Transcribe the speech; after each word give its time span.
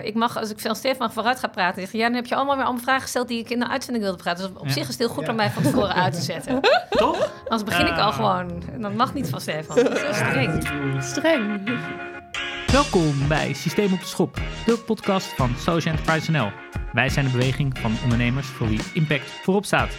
Eh, 0.00 0.04
ik 0.06 0.14
mag, 0.14 0.36
als 0.36 0.50
ik 0.50 0.60
van 0.60 0.76
Stefan 0.76 1.12
vooruit 1.12 1.38
ga 1.38 1.48
praten, 1.48 1.82
zeg 1.82 1.92
je, 1.92 1.98
ja, 1.98 2.04
dan 2.06 2.14
heb 2.14 2.26
je 2.26 2.34
allemaal 2.34 2.56
weer 2.56 2.64
allemaal 2.64 2.82
vragen 2.82 3.02
gesteld 3.02 3.28
die 3.28 3.38
ik 3.38 3.50
in 3.50 3.58
de 3.58 3.68
uitzending 3.68 4.04
wilde 4.04 4.22
praten. 4.22 4.46
Dus 4.52 4.60
op 4.60 4.66
Ja. 4.66 4.72
zich 4.72 4.82
is 4.82 4.88
het 4.88 4.98
heel 4.98 5.08
goed 5.08 5.28
om 5.28 5.34
mij 5.34 5.50
van 5.50 5.62
tevoren 5.62 5.94
uit 5.94 6.12
te 6.14 6.20
zetten. 6.20 6.60
Toch? 6.90 7.30
Anders 7.42 7.64
begin 7.64 7.86
ik 7.86 7.98
al 7.98 8.08
Ah. 8.08 8.14
gewoon. 8.14 8.62
En 8.72 8.80
dat 8.80 8.94
mag 8.94 9.14
niet 9.14 9.28
van 9.28 9.40
Stefan. 9.40 9.76
Dat 9.76 9.92
is 9.92 10.00
heel 10.02 10.14
streng. 10.14 10.64
Streng. 11.02 11.60
Welkom 12.66 13.28
bij 13.28 13.52
Systeem 13.52 13.92
op 13.92 14.00
de 14.00 14.06
Schop, 14.06 14.40
de 14.66 14.76
podcast 14.86 15.26
van 15.34 15.54
Social 15.58 15.94
Enterprise 15.94 16.30
NL. 16.30 16.50
Wij 16.92 17.08
zijn 17.08 17.24
de 17.24 17.30
beweging 17.30 17.78
van 17.78 17.96
ondernemers 18.02 18.46
voor 18.46 18.68
wie 18.68 18.80
impact 18.94 19.30
voorop 19.42 19.64
staat. 19.64 19.90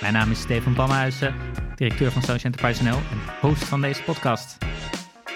Mijn 0.00 0.12
naam 0.12 0.30
is 0.30 0.40
Stefan 0.40 0.74
Pannenhuizen, 0.74 1.34
directeur 1.74 2.10
van 2.12 2.22
Social 2.22 2.52
Enterprise 2.52 2.82
NL 2.82 2.96
en 3.10 3.20
host 3.40 3.64
van 3.64 3.80
deze 3.80 4.02
podcast. 4.02 4.56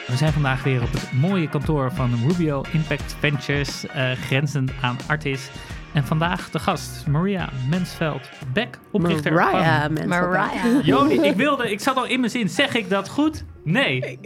We 0.07 0.17
zijn 0.17 0.33
vandaag 0.33 0.63
weer 0.63 0.83
op 0.83 0.93
het 0.93 1.13
mooie 1.13 1.49
kantoor 1.49 1.93
van 1.93 2.15
Rubio 2.27 2.65
Impact 2.73 3.17
Ventures, 3.19 3.87
eh, 3.87 4.13
grenzend 4.13 4.71
aan 4.81 4.97
Artis. 5.07 5.51
En 5.93 6.05
vandaag 6.05 6.51
de 6.51 6.59
gast, 6.59 7.07
Maria 7.07 7.49
Mensveld, 7.71 8.29
Beck, 8.53 8.79
oprichter 8.93 9.33
Mariah, 9.33 9.83
van... 9.83 10.09
Mariah. 10.09 10.85
Joni, 10.85 11.15
ik 11.21 11.35
wilde, 11.35 11.71
ik 11.71 11.81
zat 11.81 11.97
al 11.97 12.07
in 12.07 12.21
mijn 12.21 12.33
zin. 12.33 12.49
Zeg 12.49 12.75
ik 12.75 12.89
dat 12.89 13.09
goed? 13.09 13.45
Nee. 13.65 14.19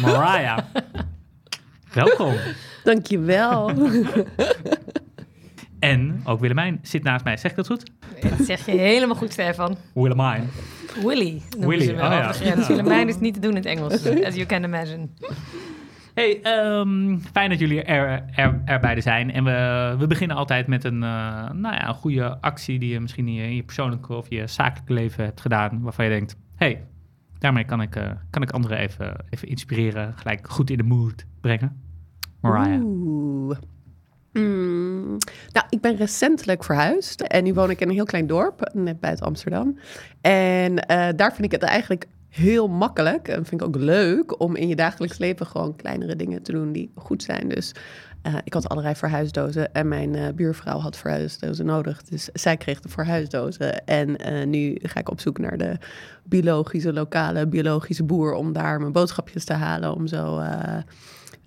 Mariah. 0.00 0.58
Welkom. 1.92 2.34
Dankjewel. 2.82 3.70
En 5.82 6.20
ook 6.24 6.40
Willemijn 6.40 6.78
zit 6.82 7.02
naast 7.02 7.24
mij. 7.24 7.36
Zeg 7.36 7.50
ik 7.50 7.56
dat 7.56 7.66
goed? 7.66 7.90
Dat 8.20 8.46
zeg 8.46 8.66
je 8.66 8.72
helemaal 8.72 9.16
goed, 9.16 9.32
Stefan. 9.32 9.76
Willemijn. 9.94 10.48
Willy 11.02 11.42
noemen 11.50 11.68
Willy, 11.68 11.84
ze 11.84 11.94
wel 11.94 12.04
oh 12.04 12.30
ja. 12.42 12.66
Willemijn 12.66 13.08
is 13.08 13.18
niet 13.18 13.34
te 13.34 13.40
doen 13.40 13.50
in 13.50 13.56
het 13.56 13.66
Engels, 13.66 14.06
as 14.26 14.34
you 14.34 14.46
can 14.46 14.64
imagine. 14.64 15.08
Hey, 16.14 16.42
ehm, 16.42 17.18
fijn 17.32 17.50
dat 17.50 17.58
jullie 17.58 17.82
er, 17.82 18.24
er, 18.34 18.62
er 18.64 18.80
beide 18.80 19.00
zijn. 19.00 19.32
En 19.32 19.44
we, 19.44 19.94
we 19.98 20.06
beginnen 20.06 20.36
altijd 20.36 20.66
met 20.66 20.84
een, 20.84 21.02
eh, 21.02 21.50
nou 21.50 21.74
ja, 21.74 21.88
een 21.88 21.94
goede 21.94 22.40
actie 22.40 22.78
die 22.78 22.92
je 22.92 23.00
misschien 23.00 23.26
in 23.28 23.34
je, 23.34 23.42
in 23.42 23.54
je 23.54 23.62
persoonlijke 23.62 24.14
of 24.14 24.26
je 24.28 24.46
zakelijke 24.46 24.92
leven 24.92 25.24
hebt 25.24 25.40
gedaan. 25.40 25.80
Waarvan 25.82 26.04
je 26.04 26.10
denkt, 26.10 26.36
hey, 26.56 26.84
daarmee 27.38 27.64
kan 27.64 27.80
ik, 27.82 27.96
eh, 27.96 28.10
kan 28.30 28.42
ik 28.42 28.50
anderen 28.50 28.78
even, 28.78 29.16
even 29.30 29.48
inspireren. 29.48 30.14
Gelijk 30.16 30.48
goed 30.48 30.70
in 30.70 30.76
de 30.76 30.82
mood 30.82 31.26
brengen. 31.40 31.82
Mariah. 32.40 32.84
Oeh. 32.84 33.56
Mm. 34.32 35.16
Nou, 35.52 35.66
ik 35.68 35.80
ben 35.80 35.96
recentelijk 35.96 36.64
verhuisd 36.64 37.20
en 37.20 37.44
nu 37.44 37.54
woon 37.54 37.70
ik 37.70 37.80
in 37.80 37.88
een 37.88 37.94
heel 37.94 38.04
klein 38.04 38.26
dorp, 38.26 38.70
net 38.74 39.00
buiten 39.00 39.26
Amsterdam. 39.26 39.78
En 40.20 40.78
eh, 40.78 41.08
daar 41.16 41.34
vind 41.34 41.44
ik 41.44 41.60
het 41.60 41.62
eigenlijk 41.62 42.06
heel 42.28 42.68
makkelijk 42.68 43.28
en 43.28 43.44
vind 43.44 43.60
ik 43.60 43.66
ook 43.66 43.76
leuk 43.76 44.40
om 44.40 44.56
in 44.56 44.68
je 44.68 44.76
dagelijks 44.76 45.18
leven 45.18 45.46
gewoon 45.46 45.76
kleinere 45.76 46.16
dingen 46.16 46.42
te 46.42 46.52
doen 46.52 46.72
die 46.72 46.90
goed 46.94 47.22
zijn. 47.22 47.48
Dus 47.48 47.74
eh, 48.22 48.34
ik 48.44 48.54
had 48.54 48.68
allerlei 48.68 48.94
verhuisdozen 48.94 49.72
en 49.72 49.88
mijn 49.88 50.14
eh, 50.14 50.32
buurvrouw 50.34 50.78
had 50.78 50.96
verhuisdozen 50.96 51.66
nodig. 51.66 52.02
Dus 52.02 52.28
zij 52.32 52.56
kreeg 52.56 52.80
de 52.80 52.88
verhuisdozen. 52.88 53.84
En 53.84 54.16
nu 54.50 54.78
ga 54.82 55.00
ik 55.00 55.10
op 55.10 55.20
zoek 55.20 55.38
naar 55.38 55.58
de 55.58 55.78
biologische, 56.24 56.92
lokale 56.92 57.46
biologische 57.46 58.04
boer 58.04 58.32
om 58.32 58.52
daar 58.52 58.80
mijn 58.80 58.92
boodschapjes 58.92 59.44
te 59.44 59.52
halen. 59.52 59.94
Om 59.94 60.06
zo 60.06 60.40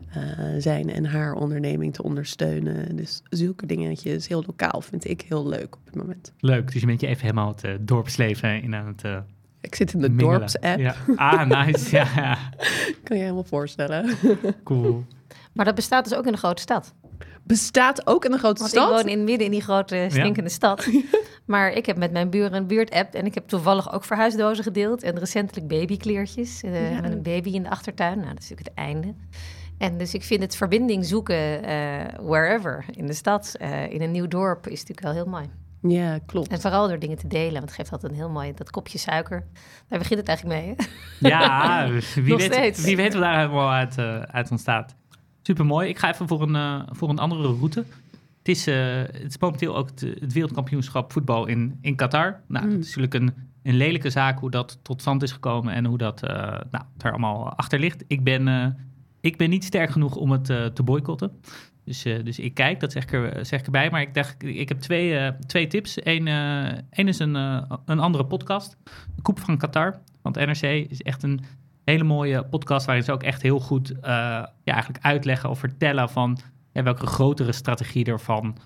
eh, 0.10 0.22
zijn 0.58 0.92
en 0.92 1.06
haar 1.06 1.34
onderneming 1.34 1.94
te 1.94 2.04
ondersteunen. 2.04 2.96
Dus 2.96 3.22
zulke 3.30 3.66
dingetjes, 3.66 4.28
heel 4.28 4.44
lokaal, 4.48 4.82
vind 4.82 5.10
ik 5.10 5.22
heel 5.28 5.48
leuk 5.48 5.76
op 5.76 5.86
het 5.86 5.96
moment. 5.96 6.34
Leuk, 6.40 6.72
dus 6.72 6.82
je 6.82 6.88
bent 6.88 7.02
je 7.02 7.08
even 7.08 7.22
helemaal 7.22 7.48
het 7.48 7.64
eh, 7.64 7.72
dorpsleven 7.80 8.62
in 8.62 8.76
aan 8.76 8.88
het 8.88 9.04
eh 9.04 9.18
Ik 9.62 9.76
zit 9.76 9.94
in 9.94 10.00
de 10.02 10.10
mingelen. 10.10 10.40
dorps-app, 10.40 10.80
Ja. 10.80 10.96
Ah, 11.16 11.46
nice. 11.66 11.96
Ja, 11.96 12.08
ja, 12.16 12.38
kan 13.04 13.18
je 13.18 13.22
helemaal 13.24 13.44
voorstellen. 13.44 14.10
cool. 14.64 15.04
Maar 15.54 15.66
dat 15.66 15.76
bestaat 15.76 16.04
dus 16.10 16.18
ook 16.18 16.26
in 16.26 16.32
de 16.32 16.38
grote 16.38 16.62
stad. 16.62 16.94
Bestaat 17.44 18.08
ook 18.08 18.26
in 18.26 18.32
de 18.32 18.38
grote 18.38 18.60
Want 18.60 18.72
stad. 18.72 18.90
ik 18.90 18.96
woon 18.96 19.08
in 19.12 19.24
midden 19.24 19.46
in 19.46 19.52
die 19.52 19.62
grote 19.62 20.08
stinkende 20.10 20.50
stad. 20.50 20.88
Maar 21.46 21.72
ik 21.72 21.86
heb 21.86 21.98
met 21.98 22.12
mijn 22.12 22.30
buren 22.30 22.54
een 22.54 22.68
buurt-app 22.68 23.14
en 23.14 23.26
ik 23.26 23.34
heb 23.34 23.48
toevallig 23.48 23.94
ook 23.94 24.04
verhuisdozen 24.04 24.64
gedeeld. 24.64 25.04
En 25.04 25.20
recentelijk 25.20 25.68
babykleertjes. 25.68 26.62
eh, 26.64 26.92
Ja. 26.92 27.02
Met 27.02 27.12
een 27.12 27.22
baby 27.22 27.50
in 27.50 27.64
de 27.64 27.70
achtertuin. 27.70 28.18
Nou, 28.20 28.34
dat 28.34 28.44
is 28.44 28.50
natuurlijk 28.50 28.78
het 28.78 28.86
einde. 28.86 29.14
En 29.78 29.98
dus 29.98 30.14
ik 30.14 30.24
vind 30.24 30.42
het 30.42 30.56
verbinding 30.56 31.06
zoeken 31.06 31.64
eh, 31.64 32.20
wherever 32.22 32.86
in 32.92 33.08
de 33.08 33.14
stad, 33.14 33.56
eh, 33.60 33.92
in 33.92 34.02
een 34.02 34.12
nieuw 34.12 34.28
dorp, 34.28 34.68
is 34.68 34.80
natuurlijk 34.80 35.02
wel 35.02 35.14
heel 35.14 35.26
mooi. 35.32 35.46
Ja, 35.88 36.20
klopt. 36.26 36.48
En 36.48 36.62
vooral 36.62 36.88
door 36.88 37.00
dingen 37.00 37.18
te 37.18 37.28
delen, 37.28 37.54
want 37.54 37.64
het 37.66 37.74
geeft 37.74 37.92
altijd 37.92 38.12
een 38.12 38.18
heel 38.18 38.30
mooi, 38.30 38.54
dat 38.56 38.72
kopje 38.72 38.98
suiker. 38.98 39.44
Daar 39.90 40.00
begint 40.00 40.20
het 40.20 40.28
eigenlijk 40.28 40.60
mee, 40.62 40.76
hè? 40.78 40.84
Ja, 41.30 41.88
wie 42.16 42.24
Nog 42.24 42.40
weet, 42.40 42.54
steeds. 42.54 42.84
wie 42.84 42.96
weet 42.96 43.14
wat 43.14 43.22
daar 43.22 43.40
helemaal 43.40 43.72
uit, 43.72 43.98
eh, 43.98 44.20
uit 44.22 44.52
ontstaat. 44.52 44.96
Super 45.42 45.66
mooi. 45.66 45.90
Ik 45.90 45.98
ga 46.00 46.12
even 46.14 46.28
voor 46.28 46.42
een, 46.42 46.56
eh, 46.56 46.82
voor 46.90 47.10
een 47.10 47.20
andere 47.20 47.42
route. 47.56 47.86
Het 48.38 48.48
is, 48.48 48.68
eh, 48.68 48.96
het 48.98 49.24
is 49.28 49.38
momenteel 49.38 49.76
ook 49.76 49.90
het, 49.90 50.00
het 50.20 50.34
wereldkampioenschap 50.34 51.12
voetbal 51.12 51.46
in, 51.46 51.78
in 51.82 51.96
Qatar. 51.96 52.40
Nou, 52.48 52.66
Mm. 52.66 52.72
het 52.72 52.80
is 52.80 52.86
natuurlijk 52.96 53.14
een, 53.14 53.34
een 53.64 53.76
lelijke 53.78 54.10
zaak 54.10 54.40
hoe 54.40 54.52
dat 54.52 54.80
tot 54.82 55.02
stand 55.02 55.24
is 55.24 55.32
gekomen 55.32 55.74
en 55.74 55.86
hoe 55.86 55.98
dat 55.98 56.24
eh, 56.24 56.36
nou, 56.72 56.84
er 56.98 57.10
allemaal 57.12 57.50
achter 57.56 57.80
ligt. 57.80 58.04
Ik 58.08 58.24
ben, 58.24 58.48
eh, 58.48 58.68
ik 59.26 59.38
ben 59.38 59.50
niet 59.50 59.64
sterk 59.64 59.90
genoeg 59.90 60.16
om 60.16 60.32
het 60.32 60.50
eh, 60.50 60.66
te 60.66 60.84
boycotten. 60.84 61.32
Dus, 61.84 62.06
eh, 62.06 62.24
dus 62.24 62.40
ik 62.40 62.54
kijk, 62.54 62.80
dat 62.80 62.92
zeg 62.92 63.04
ik, 63.04 63.12
er, 63.12 63.64
erbij. 63.66 63.90
Maar 63.90 64.02
ik 64.02 64.14
dacht, 64.14 64.44
ik 64.44 64.70
heb 64.70 64.80
twee, 64.80 65.18
eh, 65.18 65.32
twee 65.48 65.68
tips. 65.68 65.98
Eén 66.04 66.28
één 66.90 67.08
is 67.08 67.20
een, 67.20 67.36
een 67.86 68.00
andere 68.00 68.26
podcast. 68.26 68.78
De 69.16 69.22
Koep 69.22 69.40
van 69.40 69.58
Qatar. 69.58 70.00
Want 70.22 70.36
NRC 70.36 70.62
is 70.90 71.02
echt 71.02 71.24
een 71.24 71.40
hele 71.84 72.04
mooie 72.04 72.46
podcast... 72.46 72.86
waarin 72.86 73.04
ze 73.04 73.12
ook 73.12 73.24
echt 73.24 73.42
heel 73.42 73.60
goed 73.60 74.00
eigenlijk 74.64 75.00
uitleggen 75.02 75.50
of 75.50 75.60
vertellen... 75.60 76.10
van 76.10 76.38
welke 76.72 77.08
grotere 77.08 77.52
strategie 77.52 78.06
er 78.06 78.20
van, 78.20 78.58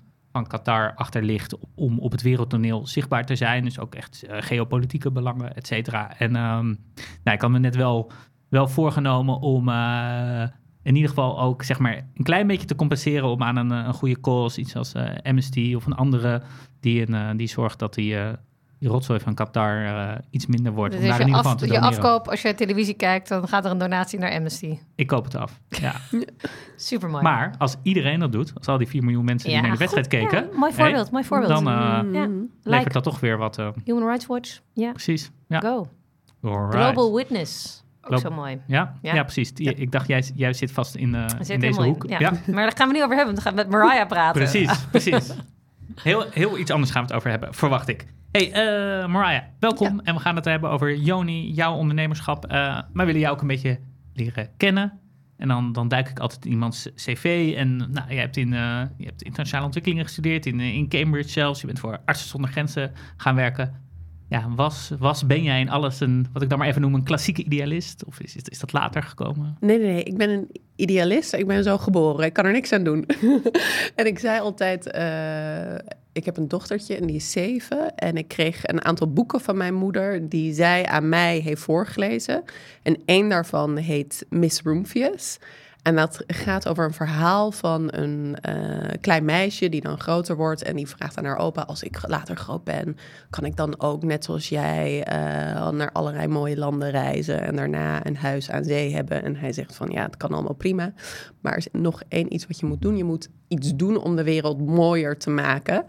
Qatar 0.47 0.93
achter 0.95 1.23
ligt... 1.23 1.55
om 1.75 1.99
op 1.99 2.11
het 2.11 2.21
wereldtoneel 2.21 2.87
zichtbaar 2.87 3.25
te 3.25 3.35
zijn. 3.35 3.63
Dus 3.63 3.79
ook 3.79 3.95
echt 3.95 4.23
geopolitieke 4.29 5.11
belangen, 5.11 5.55
et 5.55 5.67
cetera. 5.67 6.17
En 6.17 6.35
ehm, 6.35 6.65
nou, 7.23 7.35
ik 7.35 7.41
had 7.41 7.49
me 7.49 7.59
net 7.59 7.75
wel, 7.75 8.11
wel 8.49 8.67
voorgenomen 8.67 9.39
om... 9.39 9.69
eh, 9.69 10.43
in 10.83 10.95
ieder 10.95 11.09
geval 11.09 11.39
ook 11.41 11.63
zeg 11.63 11.79
maar 11.79 11.95
een 12.15 12.23
klein 12.23 12.47
beetje 12.47 12.65
te 12.67 12.75
compenseren 12.75 13.27
om 13.29 13.43
aan 13.43 13.55
een, 13.55 13.71
eh, 13.71 13.83
een 13.87 13.93
goede 13.93 14.19
cause, 14.21 14.59
iets 14.59 14.75
als 14.75 14.93
eh, 14.93 15.05
Amnesty 15.23 15.73
of 15.75 15.85
een 15.85 15.93
andere, 15.95 16.41
die, 16.79 17.07
een, 17.07 17.13
eh, 17.13 17.29
die 17.37 17.47
zorgt 17.47 17.79
dat 17.79 17.93
die, 17.93 18.17
eh, 18.17 18.29
die 18.79 18.89
rotzooi 18.89 19.19
van 19.19 19.33
Qatar 19.33 19.85
eh, 19.85 20.15
iets 20.29 20.45
minder 20.45 20.71
wordt. 20.73 20.91
Dus 20.93 21.01
om 21.01 21.07
daar 21.09 21.19
in 21.19 21.25
je, 21.25 21.31
ieder 21.31 21.43
geval 21.43 21.59
je 21.59 21.65
te 21.67 21.73
doneren. 21.79 21.97
afkoop, 22.03 22.27
als 22.27 22.41
je 22.41 22.55
televisie 22.55 22.93
kijkt, 22.93 23.27
dan 23.29 23.47
gaat 23.47 23.65
er 23.65 23.71
een 23.71 23.77
donatie 23.77 24.19
naar 24.19 24.31
Amnesty. 24.31 24.79
Ik 24.95 25.07
koop 25.07 25.23
het 25.23 25.35
af. 25.35 25.59
Ja. 25.69 25.95
Super 26.75 27.09
mooi. 27.09 27.23
Maar 27.23 27.55
als 27.57 27.75
iedereen 27.83 28.19
dat 28.19 28.31
doet, 28.31 28.53
als 28.57 28.67
al 28.67 28.77
die 28.77 28.87
4 28.87 29.03
miljoen 29.03 29.25
mensen 29.25 29.49
die 29.49 29.61
naar 29.61 29.71
de 29.71 29.77
wedstrijd 29.77 30.07
keken, 30.07 30.49
mooi 30.55 30.73
voorbeeld, 30.73 31.11
mooi 31.11 31.23
voorbeeld. 31.23 31.49
dan 31.63 31.67
eh, 31.67 32.01
Mm. 32.01 32.13
Ja. 32.13 32.27
levert 32.27 32.49
Like 32.63 32.89
dat 32.93 33.03
toch 33.03 33.19
weer 33.19 33.37
wat. 33.37 33.57
eh, 33.57 33.69
Human 33.85 34.03
Rights 34.07 34.25
Watch, 34.25 34.59
ja, 34.73 34.91
precies. 34.91 35.31
Ja. 35.47 35.59
go. 35.59 35.87
Alright. 36.43 36.75
Global 36.83 37.15
Witness, 37.15 37.83
ook 38.01 38.19
zo 38.19 38.29
mooi. 38.29 38.61
Ja? 38.67 38.95
Ja. 39.01 39.13
Ja. 39.13 39.23
precies. 39.23 39.51
Ik 39.53 39.91
dacht, 39.91 40.07
jij, 40.07 40.23
jij 40.35 40.53
zit 40.53 40.71
vast 40.71 40.95
in, 40.95 41.15
zit 41.37 41.49
in 41.49 41.59
deze 41.59 41.81
hoek. 41.81 42.05
in. 42.05 42.19
Ja. 42.19 42.31
Maar 42.53 42.63
daar 42.63 42.77
gaan 42.77 42.87
we 42.87 42.93
niet 42.93 43.03
over 43.03 43.15
hebben, 43.15 43.35
we 43.35 43.41
gaan 43.41 43.55
met 43.55 43.69
Mariah 43.69 44.07
praten. 44.07 44.41
Precies, 44.41 44.85
precies. 44.91 45.33
Heel, 45.95 46.25
heel 46.31 46.57
iets 46.57 46.71
anders 46.71 46.91
gaan 46.91 47.01
we 47.01 47.07
het 47.07 47.17
over 47.17 47.29
hebben, 47.29 47.53
verwacht 47.53 47.87
ik. 47.87 48.07
Hey, 48.31 48.51
eh, 48.51 49.07
Mariah, 49.07 49.43
welkom. 49.59 49.99
En 49.99 50.15
we 50.15 50.21
gaan 50.21 50.35
het 50.35 50.45
hebben 50.45 50.69
over 50.69 50.95
Joni, 50.95 51.51
jouw 51.51 51.75
ondernemerschap. 51.75 52.45
Eh 52.45 52.79
maar 52.93 53.05
willen 53.05 53.21
jou 53.21 53.33
ook 53.33 53.41
een 53.41 53.47
beetje 53.47 53.79
leren 54.13 54.49
kennen. 54.57 54.99
En 55.37 55.47
dan, 55.47 55.71
dan 55.71 55.87
duik 55.87 56.09
ik 56.09 56.19
altijd 56.19 56.45
in 56.45 56.51
iemands 56.51 56.89
cv. 56.95 57.53
En 57.57 57.77
nou, 57.77 58.13
je, 58.13 58.19
hebt 58.19 58.37
in, 58.37 58.49
je 58.97 59.05
hebt 59.05 59.21
internationale 59.21 59.65
ontwikkelingen 59.65 60.05
gestudeerd, 60.05 60.45
in, 60.45 60.59
in 60.59 60.89
Cambridge 60.89 61.29
zelfs. 61.29 61.61
Je 61.61 61.67
bent 61.67 61.79
voor 61.79 61.99
Artsen 62.05 62.29
zonder 62.29 62.51
Grenzen 62.51 62.91
gaan 63.17 63.35
werken. 63.35 63.88
Ja, 64.29 64.49
was, 64.55 64.91
was, 64.99 65.25
ben 65.25 65.43
jij 65.43 65.59
in 65.59 65.69
alles 65.69 65.99
een, 65.99 66.27
wat 66.33 66.41
ik 66.41 66.49
dan 66.49 66.57
maar 66.57 66.67
even 66.67 66.81
noem, 66.81 66.93
een 66.93 67.03
klassieke 67.03 67.43
idealist? 67.43 68.03
Of 68.05 68.19
is, 68.19 68.35
is, 68.35 68.59
dat 68.59 68.73
later 68.73 69.03
gekomen? 69.03 69.57
Nee, 69.59 69.79
nee, 69.79 69.91
nee. 69.91 70.03
Ik 70.03 70.17
ben 70.17 70.29
een 70.29 70.49
idealist. 70.75 71.33
Ik 71.33 71.47
ben 71.47 71.63
zo 71.63 71.77
geboren. 71.77 72.25
Ik 72.25 72.33
kan 72.33 72.45
er 72.45 72.51
niks 72.51 72.71
aan 72.71 72.83
doen. 72.83 73.05
en 73.95 74.05
ik 74.05 74.19
zei 74.19 74.39
altijd... 74.39 74.91
eh, 74.91 75.75
ik 76.11 76.25
heb 76.25 76.37
een 76.37 76.47
dochtertje 76.47 76.95
en 76.95 77.05
die 77.05 77.15
is 77.15 77.31
zeven. 77.31 77.95
En 77.95 78.17
ik 78.17 78.27
kreeg 78.27 78.67
een 78.67 78.83
aantal 78.83 79.13
boeken 79.13 79.41
van 79.41 79.57
mijn 79.57 79.73
moeder... 79.73 80.29
die 80.29 80.53
zij 80.53 80.85
aan 80.85 81.09
mij 81.09 81.39
heeft 81.39 81.61
voorgelezen. 81.61 82.43
En 82.83 82.97
één 83.05 83.29
daarvan 83.29 83.77
heet 83.77 84.25
Miss 84.29 84.61
Roomfius. 84.61 85.39
En 85.89 85.95
dat 85.95 86.23
gaat 86.27 86.67
over 86.67 86.85
een 86.85 86.93
verhaal 86.93 87.51
van 87.51 87.87
een 87.91 88.37
eh, 88.41 88.97
klein 89.01 89.25
meisje 89.25 89.69
die 89.69 89.81
dan 89.81 89.99
groter 89.99 90.35
wordt. 90.35 90.63
En 90.63 90.75
die 90.75 90.87
vraagt 90.87 91.17
aan 91.17 91.25
haar 91.25 91.37
opa: 91.37 91.61
Als 91.61 91.83
ik 91.83 92.07
later 92.07 92.35
groot 92.35 92.63
ben, 92.63 92.97
kan 93.29 93.45
ik 93.45 93.55
dan 93.55 93.79
ook 93.79 94.03
net 94.03 94.23
zoals 94.23 94.49
jij 94.49 95.03
eh, 95.03 95.69
naar 95.69 95.91
allerlei 95.91 96.27
mooie 96.27 96.57
landen 96.57 96.89
reizen. 96.89 97.41
En 97.41 97.55
daarna 97.55 98.05
een 98.05 98.15
huis 98.15 98.51
aan 98.51 98.63
zee 98.63 98.93
hebben. 98.93 99.23
En 99.23 99.35
hij 99.35 99.51
zegt: 99.51 99.75
van 99.75 99.89
ja, 99.89 100.03
het 100.03 100.17
kan 100.17 100.31
allemaal 100.31 100.53
prima. 100.53 100.93
Maar 101.41 101.51
er 101.51 101.57
is 101.57 101.67
nog 101.71 102.01
één 102.07 102.33
iets 102.33 102.47
wat 102.47 102.59
je 102.59 102.65
moet 102.65 102.81
doen. 102.81 102.97
Je 102.97 103.03
moet 103.03 103.29
iets 103.47 103.75
doen 103.75 103.97
om 103.97 104.15
de 104.15 104.23
wereld 104.23 104.65
mooier 104.65 105.17
te 105.17 105.29
maken. 105.29 105.85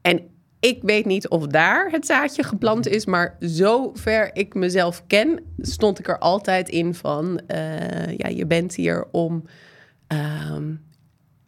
En 0.00 0.20
ik 0.60 0.78
weet 0.82 1.04
niet 1.04 1.28
of 1.28 1.46
daar 1.46 1.90
het 1.90 2.06
zaadje 2.06 2.42
geplant 2.42 2.88
is, 2.88 3.06
maar 3.06 3.36
zover 3.38 4.30
ik 4.32 4.54
mezelf 4.54 5.02
ken, 5.06 5.40
stond 5.58 5.98
ik 5.98 6.08
er 6.08 6.18
altijd 6.18 6.68
in 6.68 6.94
van, 6.94 7.40
eh, 7.46 8.16
ja, 8.16 8.28
je 8.28 8.46
bent 8.46 8.74
hier 8.74 9.06
om 9.10 9.44
ehm, 10.06 10.74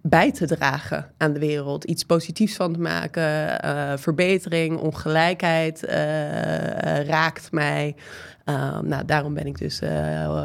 bij 0.02 0.32
te 0.32 0.46
dragen 0.46 1.12
aan 1.16 1.32
de 1.32 1.38
wereld. 1.38 1.84
Iets 1.84 2.04
positiefs 2.04 2.56
van 2.56 2.72
te 2.72 2.78
maken. 2.78 3.58
Uh, 3.64 3.92
verbetering, 3.96 4.78
ongelijkheid 4.78 5.82
uh, 5.84 5.90
raakt 7.04 7.52
mij. 7.52 7.96
Uh, 8.44 8.80
nou, 8.80 9.04
daarom 9.04 9.34
ben 9.34 9.46
ik 9.46 9.58
dus 9.58 9.80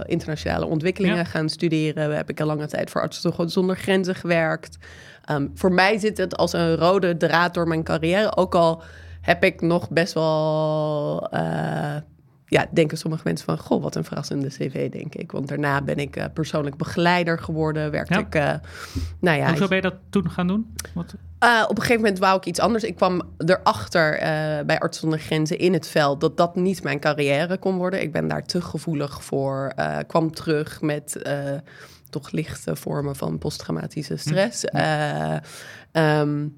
internationale 0.06 0.66
ontwikkelingen 0.66 1.18
ja. 1.18 1.24
gaan 1.24 1.50
studeren. 1.50 2.16
Heb 2.16 2.30
ik 2.30 2.40
een 2.40 2.46
lange 2.46 2.68
tijd 2.68 2.90
voor 2.90 3.02
Artsen 3.02 3.50
Zonder 3.50 3.78
Grenzen 3.78 4.16
gewerkt. 4.16 4.78
Um, 5.32 5.52
voor 5.54 5.72
mij 5.72 5.98
zit 5.98 6.18
het 6.18 6.38
als 6.38 6.54
een 6.54 6.76
rode 6.76 7.18
draad 7.18 7.54
door 7.54 7.68
mijn 7.68 7.84
carrière. 7.84 8.36
Ook 8.38 8.56
al 8.56 8.84
heb 9.22 9.44
ik 9.44 9.62
nog 9.62 9.90
best 9.90 10.14
wel 10.14 11.30
ja, 12.56 12.68
denken 12.72 12.98
sommige 12.98 13.24
mensen 13.26 13.46
van, 13.46 13.58
goh, 13.58 13.82
wat 13.82 13.96
een 13.96 14.04
verrassende 14.04 14.48
cv, 14.48 14.90
denk 14.92 15.16
ik. 15.16 15.32
Want 15.32 15.48
daarna 15.48 15.82
ben 15.82 15.98
ik 15.98 16.18
uh, 16.18 16.26
persoonlijk 16.34 16.78
begeleider 16.78 17.40
geworden, 17.40 17.92
werkte 17.92 18.20
ik, 18.20 18.36
uh, 18.36 18.54
nou 19.20 19.38
ja... 19.38 19.48
Hoezo 19.50 19.68
ben 19.68 19.76
je 19.76 19.82
dat 19.82 19.96
toen 20.10 20.30
gaan 20.30 20.48
doen? 20.48 20.76
Wat? 20.94 21.16
Uh, 21.44 21.64
op 21.64 21.70
een 21.70 21.82
gegeven 21.82 22.02
moment 22.02 22.20
wou 22.20 22.38
ik 22.38 22.46
iets 22.46 22.60
anders. 22.60 22.84
Ik 22.84 22.96
kwam 22.96 23.22
erachter 23.38 24.20
bij 24.66 24.80
Arts 24.80 25.00
zonder 25.00 25.20
Grenzen 25.20 25.60
in 25.60 25.74
het 25.74 25.88
veld 25.88 26.22
dat 26.22 26.38
dat 26.38 26.56
niet 26.56 26.84
mijn 26.84 27.00
carrière 27.00 27.58
kon 27.58 27.78
worden. 27.78 28.02
Ik 28.02 28.12
ben 28.12 28.28
daar 28.28 28.46
te 28.46 28.62
gevoelig 28.62 29.24
voor. 29.24 29.74
kwam 30.08 30.32
terug 30.34 30.82
met 30.82 31.22
toch 32.10 32.32
lichte 32.32 32.76
vormen 32.76 33.16
van 33.16 33.38
posttraumatische 33.38 34.18
stress. 34.18 34.64
Hm. 34.64 35.40
Um, 35.92 36.58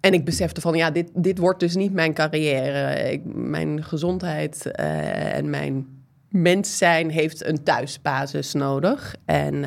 en 0.00 0.12
ik 0.12 0.24
besefte 0.24 0.60
van, 0.60 0.74
ja, 0.74 0.90
dit, 0.90 1.10
dit 1.14 1.38
wordt 1.38 1.60
dus 1.60 1.74
niet 1.74 1.92
mijn 1.92 2.14
carrière. 2.14 3.20
Mijn 3.24 3.84
gezondheid 3.84 4.70
uh, 4.80 5.34
en 5.34 5.50
mijn 5.50 5.97
mens 6.28 6.78
zijn 6.78 7.10
heeft 7.10 7.44
een 7.44 7.62
thuisbasis 7.62 8.52
nodig. 8.52 9.14
En 9.24 9.54
uh, 9.54 9.64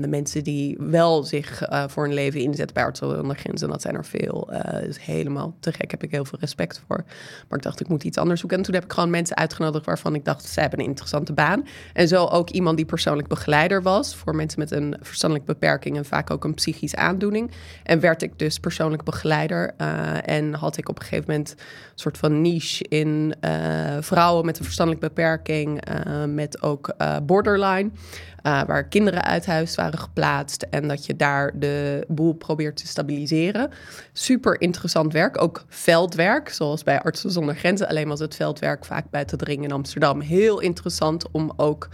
de 0.00 0.08
mensen 0.08 0.44
die 0.44 0.76
wel 0.78 1.22
zich 1.22 1.70
uh, 1.70 1.84
voor 1.88 2.04
een 2.04 2.14
leven 2.14 2.40
inzetten 2.40 2.74
bij 2.74 2.84
Artsen 2.84 3.16
zonder 3.16 3.36
Grenzen, 3.36 3.68
dat 3.68 3.82
zijn 3.82 3.94
er 3.94 4.04
veel. 4.04 4.48
Uh, 4.52 4.58
dus 4.82 5.04
helemaal 5.04 5.54
te 5.60 5.72
gek, 5.72 5.90
heb 5.90 6.02
ik 6.02 6.10
heel 6.10 6.24
veel 6.24 6.38
respect 6.38 6.82
voor. 6.86 7.04
Maar 7.48 7.58
ik 7.58 7.64
dacht, 7.64 7.80
ik 7.80 7.88
moet 7.88 8.04
iets 8.04 8.18
anders 8.18 8.40
zoeken. 8.40 8.58
En 8.58 8.64
toen 8.64 8.74
heb 8.74 8.84
ik 8.84 8.92
gewoon 8.92 9.10
mensen 9.10 9.36
uitgenodigd 9.36 9.86
waarvan 9.86 10.14
ik 10.14 10.24
dacht, 10.24 10.44
zij 10.44 10.62
hebben 10.62 10.80
een 10.80 10.86
interessante 10.86 11.32
baan. 11.32 11.66
En 11.92 12.08
zo 12.08 12.24
ook 12.24 12.50
iemand 12.50 12.76
die 12.76 12.86
persoonlijk 12.86 13.28
begeleider 13.28 13.82
was 13.82 14.14
voor 14.14 14.34
mensen 14.34 14.58
met 14.58 14.70
een 14.70 14.96
verstandelijke 15.00 15.52
beperking 15.52 15.96
en 15.96 16.04
vaak 16.04 16.30
ook 16.30 16.44
een 16.44 16.54
psychische 16.54 16.96
aandoening. 16.96 17.50
En 17.82 18.00
werd 18.00 18.22
ik 18.22 18.38
dus 18.38 18.58
persoonlijk 18.58 19.04
begeleider. 19.04 19.74
en 20.24 20.54
had 20.54 20.76
ik 20.76 20.88
op 20.88 20.96
een 20.96 21.02
gegeven 21.02 21.24
moment 21.30 21.50
een 21.50 21.58
soort 21.94 22.18
van 22.18 22.40
niche 22.40 22.84
in 22.88 23.34
vrouwen 24.00 24.46
met 24.46 24.58
een 24.58 24.64
verstandelijke 24.64 25.06
beperking 25.08 25.80
met 26.26 26.62
ook 26.62 26.94
uh, 26.98 27.16
borderline, 27.22 27.90
uh, 28.42 28.62
waar 28.62 28.88
kinderen 28.88 29.24
uit 29.24 29.46
huis 29.46 29.74
waren 29.74 29.98
geplaatst 29.98 30.62
en 30.62 30.88
dat 30.88 31.06
je 31.06 31.16
daar 31.16 31.58
de 31.58 32.04
boel 32.08 32.32
probeert 32.32 32.76
te 32.76 32.86
stabiliseren. 32.86 33.70
Super 34.12 34.60
interessant 34.60 35.12
werk, 35.12 35.42
ook 35.42 35.64
veldwerk, 35.68 36.48
zoals 36.48 36.82
bij 36.82 37.00
Artsen 37.00 37.30
zonder 37.30 37.54
Grenzen. 37.54 37.88
Alleen 37.88 38.08
was 38.08 38.20
het 38.20 38.34
veldwerk 38.34 38.84
vaak 38.84 39.10
bij 39.10 39.24
te 39.24 39.36
dringen 39.36 39.64
in 39.64 39.72
Amsterdam. 39.72 40.20
Heel 40.20 40.60
interessant 40.60 41.30
om 41.30 41.52
ook 41.56 41.88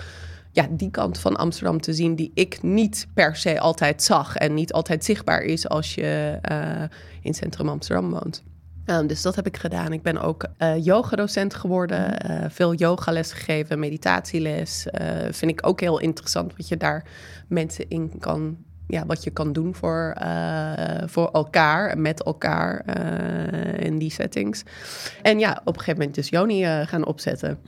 ja, 0.53 0.67
die 0.71 0.91
kant 0.91 1.19
van 1.19 1.37
Amsterdam 1.37 1.81
te 1.81 1.93
zien 1.93 2.15
die 2.15 2.31
ik 2.35 2.63
niet 2.63 3.07
per 3.15 3.37
se 3.37 3.61
altijd 3.61 4.03
zag 4.03 4.37
en 4.37 4.55
niet 4.55 4.73
altijd 4.73 5.05
zichtbaar 5.05 5.43
is 5.43 5.69
als 5.69 5.95
je 5.95 6.39
in 7.23 7.35
centrum 7.35 7.69
Amsterdam 7.69 8.11
woont. 8.11 8.43
Um, 8.91 9.07
dus 9.07 9.23
dat 9.23 9.37
heb 9.37 9.47
ik 9.47 9.57
gedaan. 9.57 9.93
Ik 9.93 10.03
ben 10.03 10.21
ook 10.21 10.47
uh, 10.59 10.85
yogadocent 10.85 11.55
geworden, 11.55 12.31
uh, 12.31 12.45
veel 12.49 12.75
yogales 12.75 13.33
gegeven, 13.33 13.79
meditatieles. 13.79 14.87
Uh, 15.01 15.07
vind 15.31 15.51
ik 15.51 15.67
ook 15.67 15.81
heel 15.81 16.01
interessant 16.01 16.57
wat 16.57 16.69
je 16.69 16.77
daar 16.77 17.05
mensen 17.49 17.89
in 17.89 18.13
kan 18.19 18.57
ja, 18.89 19.07
wat 19.07 19.25
je 19.25 19.31
kan 19.31 19.53
doen 19.53 19.75
voor, 19.75 20.17
uh, 20.23 20.73
voor 21.07 21.31
elkaar, 21.31 21.99
met 21.99 22.23
elkaar 22.23 22.85
uh, 22.87 23.85
in 23.87 23.99
die 23.99 24.11
settings. 24.11 24.63
En 25.23 25.39
ja, 25.39 25.61
op 25.65 25.67
een 25.67 25.81
gegeven 25.81 25.99
moment 25.99 26.15
dus 26.15 26.29
Joni 26.29 26.65
uh, 26.65 26.87
gaan 26.87 27.07
opzetten. 27.07 27.59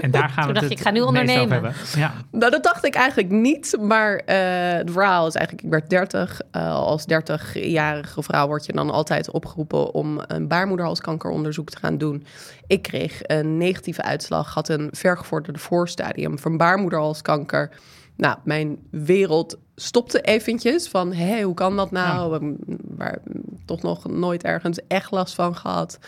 En 0.00 0.10
daar 0.10 0.28
gaan 0.28 0.46
we 0.46 0.52
dacht 0.52 0.64
het 0.64 0.78
ik, 0.78 0.80
ga 0.80 0.90
nu 0.90 1.00
ondernemen. 1.00 1.72
Ja. 1.96 2.12
Nou, 2.30 2.50
dat 2.50 2.62
dacht 2.62 2.84
ik 2.84 2.94
eigenlijk 2.94 3.30
niet. 3.30 3.76
Maar 3.80 4.22
het 4.24 4.90
verhaal 4.90 5.26
is 5.26 5.34
eigenlijk, 5.34 5.64
ik 5.64 5.70
werd 5.70 5.90
30. 5.90 6.40
als 6.52 7.04
30-jarige 7.12 8.22
vrouw 8.22 8.46
word 8.46 8.66
je 8.66 8.72
dan 8.72 8.90
altijd 8.90 9.30
opgeroepen 9.30 9.94
om 9.94 10.20
een 10.26 10.48
baarmoederhalskankeronderzoek 10.48 11.70
te 11.70 11.78
gaan 11.78 11.98
doen. 11.98 12.26
Ik 12.66 12.82
kreeg 12.82 13.20
een 13.22 13.56
negatieve 13.56 14.02
uitslag, 14.02 14.54
had 14.54 14.68
een 14.68 14.88
vergevorderde 14.92 15.58
voorstadium 15.58 16.38
van 16.38 16.56
baarmoederhalskanker. 16.56 17.70
Nou, 18.16 18.38
mijn 18.44 18.78
wereld 18.90 19.58
stopte 19.74 20.20
eventjes 20.20 20.88
van, 20.88 21.12
hé, 21.12 21.42
hoe 21.42 21.54
kan 21.54 21.76
dat 21.76 21.90
nou? 21.90 22.44
Ja. 22.44 22.54
Waar 22.96 23.22
toch 23.64 23.82
nog 23.82 24.08
nooit 24.08 24.42
ergens 24.42 24.78
echt 24.86 25.10
last 25.10 25.34
van 25.34 25.56
gehad. 25.56 25.98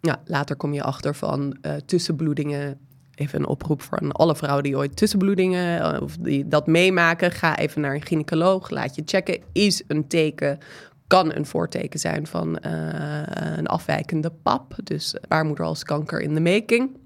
Ja, 0.00 0.20
later 0.24 0.56
kom 0.56 0.72
je 0.72 0.82
achter 0.82 1.14
van 1.14 1.56
uh, 1.62 1.74
tussenbloedingen. 1.74 2.78
Even 3.14 3.40
een 3.40 3.46
oproep 3.46 3.82
voor 3.82 3.98
alle 4.08 4.36
vrouwen 4.36 4.62
die 4.62 4.76
ooit 4.76 4.96
tussenbloedingen 4.96 5.94
uh, 5.94 6.02
of 6.02 6.16
die 6.16 6.48
dat 6.48 6.66
meemaken. 6.66 7.30
Ga 7.30 7.58
even 7.58 7.80
naar 7.80 7.94
een 7.94 8.06
gynaecoloog. 8.06 8.70
Laat 8.70 8.94
je 8.94 9.02
checken. 9.04 9.42
Is 9.52 9.82
een 9.86 10.08
teken 10.08 10.58
kan 11.06 11.34
een 11.34 11.46
voorteken 11.46 12.00
zijn 12.00 12.26
van 12.26 12.58
uh, 12.66 13.22
een 13.56 13.66
afwijkende 13.66 14.30
pap. 14.30 14.76
Dus 14.84 15.16
baarmoederhalskanker 15.28 16.20
in 16.20 16.34
de 16.34 16.40
making. 16.40 16.96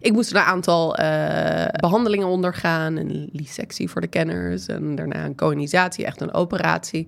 Ik 0.00 0.12
moest 0.12 0.30
een 0.30 0.38
aantal 0.38 1.00
uh, 1.00 1.64
behandelingen 1.80 2.26
ondergaan. 2.26 2.96
Een 2.96 3.28
lysectie 3.32 3.90
voor 3.90 4.00
de 4.00 4.06
kenners. 4.06 4.66
En 4.66 4.94
daarna 4.94 5.24
een 5.24 5.36
colonisatie, 5.36 6.04
echt 6.04 6.20
een 6.20 6.34
operatie. 6.34 7.06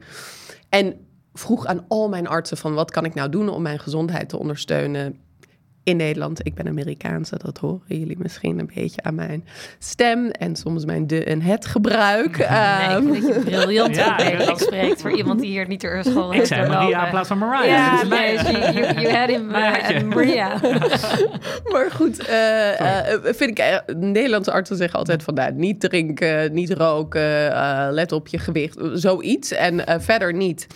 En 0.68 0.94
vroeg 1.32 1.66
aan 1.66 1.84
al 1.88 2.08
mijn 2.08 2.26
artsen 2.26 2.56
van 2.56 2.74
wat 2.74 2.90
kan 2.90 3.04
ik 3.04 3.14
nou 3.14 3.28
doen 3.28 3.48
om 3.48 3.62
mijn 3.62 3.78
gezondheid 3.78 4.28
te 4.28 4.38
ondersteunen 4.38 5.18
in 5.84 5.96
Nederland. 5.96 6.46
Ik 6.46 6.54
ben 6.54 6.68
Amerikaans, 6.68 7.30
dat 7.30 7.58
horen 7.58 7.80
jullie 7.86 8.16
misschien 8.18 8.58
een 8.58 8.70
beetje 8.74 9.02
aan 9.02 9.14
mijn 9.14 9.44
stem 9.78 10.30
en 10.30 10.56
soms 10.56 10.84
mijn 10.84 11.06
de 11.06 11.24
en 11.24 11.42
het 11.42 11.66
gebruik. 11.66 12.38
Nee, 12.38 12.96
um, 12.96 13.14
ik 13.14 13.22
je 13.22 13.40
briljant 13.44 13.96
ja, 14.04 14.16
Nederlands 14.16 14.62
spreekt 14.62 15.00
voor 15.00 15.16
iemand 15.16 15.40
die 15.40 15.50
hier 15.50 15.68
niet 15.68 15.80
ter 15.80 16.04
school 16.04 16.30
heeft. 16.30 16.50
Ik 16.50 16.56
zei 16.56 16.68
Maria 16.68 17.04
in 17.04 17.10
plaats 17.10 17.28
van 17.28 17.38
Mariah. 17.38 17.66
Ja, 17.66 18.02
nee, 18.02 18.34
you, 18.34 19.00
you, 19.00 19.08
had 19.08 19.28
him 19.28 19.50
uh, 19.54 20.02
Maria. 20.02 20.60
maar 21.72 21.90
goed, 21.90 22.28
uh, 22.28 22.80
uh, 22.80 22.98
vind 23.22 23.58
ik, 23.58 23.82
Nederlandse 23.96 24.52
artsen 24.52 24.76
zeggen 24.76 24.98
altijd 24.98 25.22
van, 25.22 25.34
nou, 25.34 25.52
niet 25.52 25.80
drinken, 25.80 26.52
niet 26.52 26.70
roken, 26.70 27.52
let 27.92 28.12
op 28.12 28.28
je 28.28 28.38
gewicht, 28.38 28.78
zoiets. 28.92 29.52
En 29.52 30.02
verder 30.02 30.34
niet. 30.34 30.66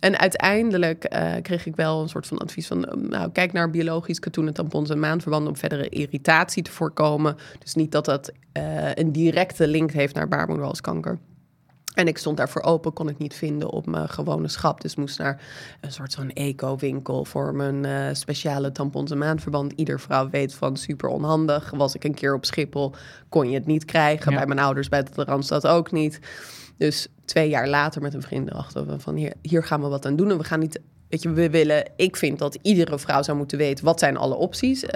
En 0.00 0.18
uiteindelijk 0.18 1.14
uh, 1.14 1.32
kreeg 1.42 1.66
ik 1.66 1.76
wel 1.76 2.02
een 2.02 2.08
soort 2.08 2.26
van 2.26 2.38
advies 2.38 2.66
van... 2.66 2.92
Um, 2.92 3.08
nou, 3.08 3.30
kijk 3.30 3.52
naar 3.52 3.70
biologisch 3.70 4.18
katoenen, 4.18 4.54
tampons 4.54 4.90
en 4.90 5.00
maandverbanden... 5.00 5.48
om 5.48 5.56
verdere 5.56 5.88
irritatie 5.88 6.62
te 6.62 6.70
voorkomen. 6.70 7.36
Dus 7.58 7.74
niet 7.74 7.92
dat 7.92 8.04
dat 8.04 8.32
uh, 8.52 8.94
een 8.94 9.12
directe 9.12 9.68
link 9.68 9.90
heeft 9.90 10.14
naar 10.14 10.28
baarmoederhalskanker. 10.28 11.18
En 11.94 12.06
ik 12.06 12.18
stond 12.18 12.36
daarvoor 12.36 12.62
open, 12.62 12.92
kon 12.92 13.06
het 13.06 13.18
niet 13.18 13.34
vinden 13.34 13.70
op 13.70 13.86
mijn 13.86 14.08
gewone 14.08 14.48
schap. 14.48 14.80
Dus 14.80 14.96
moest 14.96 15.18
naar 15.18 15.42
een 15.80 15.92
soort 15.92 16.14
van 16.14 16.30
eco-winkel 16.30 17.24
voor 17.24 17.54
mijn 17.54 17.84
uh, 17.84 18.06
speciale 18.12 18.72
tampons 18.72 19.10
en 19.10 19.18
maandverband. 19.18 19.72
Ieder 19.72 20.00
vrouw 20.00 20.30
weet 20.30 20.54
van 20.54 20.76
super 20.76 21.08
onhandig. 21.08 21.70
Was 21.70 21.94
ik 21.94 22.04
een 22.04 22.14
keer 22.14 22.34
op 22.34 22.44
Schiphol, 22.44 22.94
kon 23.28 23.50
je 23.50 23.54
het 23.54 23.66
niet 23.66 23.84
krijgen. 23.84 24.30
Ja. 24.30 24.36
Bij 24.36 24.46
mijn 24.46 24.58
ouders 24.58 24.88
bij 24.88 25.02
de 25.02 25.24
Randstad 25.24 25.66
ook 25.66 25.92
niet. 25.92 26.20
Dus 26.76 27.08
twee 27.24 27.48
jaar 27.48 27.68
later 27.68 28.02
met 28.02 28.14
een 28.14 28.22
vriend 28.22 28.50
erachter 28.50 29.00
van 29.00 29.14
hier, 29.14 29.32
hier 29.42 29.64
gaan 29.64 29.82
we 29.82 29.88
wat 29.88 30.06
aan 30.06 30.16
doen. 30.16 30.30
En 30.30 30.38
we 30.38 30.44
gaan 30.44 30.60
niet, 30.60 30.80
weet 31.08 31.22
je, 31.22 31.30
we 31.30 31.50
willen, 31.50 31.90
ik 31.96 32.16
vind 32.16 32.38
dat 32.38 32.58
iedere 32.62 32.98
vrouw 32.98 33.22
zou 33.22 33.36
moeten 33.36 33.58
weten 33.58 33.84
wat 33.84 33.98
zijn 33.98 34.16
alle 34.16 34.34
opties, 34.34 34.84
uh, 34.84 34.90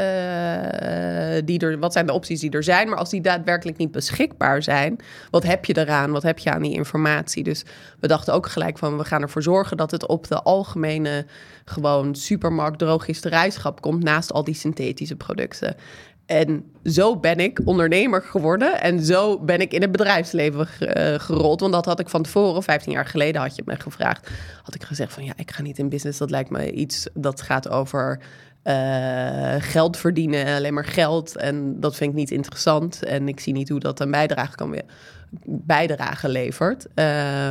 die 1.45 1.59
er, 1.59 1.79
wat 1.79 1.93
zijn 1.93 2.07
de 2.07 2.13
opties 2.13 2.41
die 2.41 2.51
er 2.51 2.63
zijn. 2.63 2.89
Maar 2.89 2.99
als 2.99 3.11
die 3.11 3.21
daadwerkelijk 3.21 3.79
niet 3.79 3.91
beschikbaar 3.91 4.63
zijn, 4.63 4.99
wat 5.31 5.43
heb 5.43 5.65
je 5.65 5.79
eraan? 5.79 6.11
Wat 6.11 6.23
heb 6.23 6.39
je 6.39 6.51
aan 6.51 6.63
die 6.63 6.75
informatie? 6.75 7.43
Dus 7.43 7.65
we 8.01 8.07
dachten 8.07 8.35
ook 8.35 8.47
gelijk 8.47 8.79
van, 8.79 8.97
we 8.97 9.05
gaan 9.05 9.23
ervoor 9.23 9.43
zorgen 9.43 9.77
dat 9.77 9.91
het 9.91 10.07
op 10.07 10.29
de 10.29 10.43
algemene 10.43 11.27
gewoon 11.65 12.15
supermarkt 12.15 12.79
drogisterijschap 12.79 13.81
komt 13.81 14.03
naast 14.03 14.33
al 14.33 14.45
die 14.45 14.55
synthetische 14.55 15.17
producten. 15.17 15.77
En 16.31 16.65
zo 16.85 17.17
ben 17.17 17.41
ik 17.41 17.61
ondernemer 17.65 18.23
geworden. 18.23 18.81
En 18.81 19.05
zo 19.05 19.39
ben 19.39 19.61
ik 19.61 19.73
in 19.73 19.81
het 19.81 19.93
bedrijfsleven 19.93 20.69
uh, 20.81 21.15
gerold. 21.19 21.61
Want 21.61 21.73
dat 21.73 21.85
had 21.85 22.01
ik 22.01 22.09
van 22.09 22.23
tevoren, 22.23 22.63
15 22.63 22.93
jaar 22.93 23.07
geleden 23.07 23.41
had 23.41 23.57
je 23.57 23.63
me 23.65 23.77
gevraagd. 23.77 24.31
Had 24.63 24.75
ik 24.75 24.83
gezegd 24.83 25.13
van 25.13 25.25
ja, 25.25 25.33
ik 25.37 25.51
ga 25.51 25.63
niet 25.63 25.79
in 25.79 25.89
business. 25.89 26.19
Dat 26.19 26.31
lijkt 26.31 26.51
me 26.51 26.73
iets 26.73 27.09
dat 27.15 27.43
gaat 27.43 27.69
over 27.69 28.21
uh, 28.65 29.55
geld 29.59 29.97
verdienen. 29.97 30.57
Alleen 30.57 30.75
maar 30.75 30.85
geld. 30.85 31.37
En 31.37 31.81
dat 31.81 31.97
vind 31.97 32.11
ik 32.11 32.17
niet 32.17 32.31
interessant. 32.31 33.03
En 33.03 33.29
ik 33.29 33.41
zie 33.41 33.53
niet 33.53 33.69
hoe 33.69 33.81
dat 33.81 34.01
een 34.01 34.11
bijdrage 34.11 34.55
kan 34.55 34.81
bijdrage 35.45 36.29
levert. 36.29 36.87
Uh, 36.95 37.51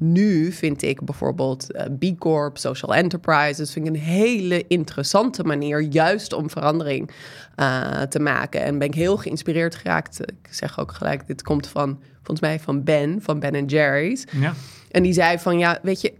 nu 0.00 0.52
vind 0.52 0.82
ik 0.82 1.04
bijvoorbeeld 1.04 1.66
uh, 1.74 1.82
B 1.98 2.18
Corp, 2.18 2.58
social 2.58 2.94
enterprises, 2.94 3.72
vind 3.72 3.86
ik 3.86 3.92
een 3.94 4.00
hele 4.00 4.64
interessante 4.66 5.42
manier 5.42 5.80
juist 5.80 6.32
om 6.32 6.50
verandering 6.50 7.10
uh, 7.56 8.02
te 8.02 8.20
maken. 8.20 8.62
En 8.62 8.78
ben 8.78 8.88
ik 8.88 8.94
heel 8.94 9.16
geïnspireerd 9.16 9.74
geraakt. 9.74 10.20
Ik 10.20 10.48
zeg 10.50 10.80
ook 10.80 10.92
gelijk, 10.92 11.26
dit 11.26 11.42
komt 11.42 11.66
van 11.66 12.00
volgens 12.14 12.40
mij 12.40 12.60
van 12.60 12.84
Ben, 12.84 13.22
van 13.22 13.40
Ben 13.40 13.64
Jerry's. 13.64 14.24
Ja. 14.32 14.54
En 14.90 15.02
die 15.02 15.12
zei 15.12 15.38
van 15.38 15.58
ja, 15.58 15.78
weet 15.82 16.00
je, 16.00 16.12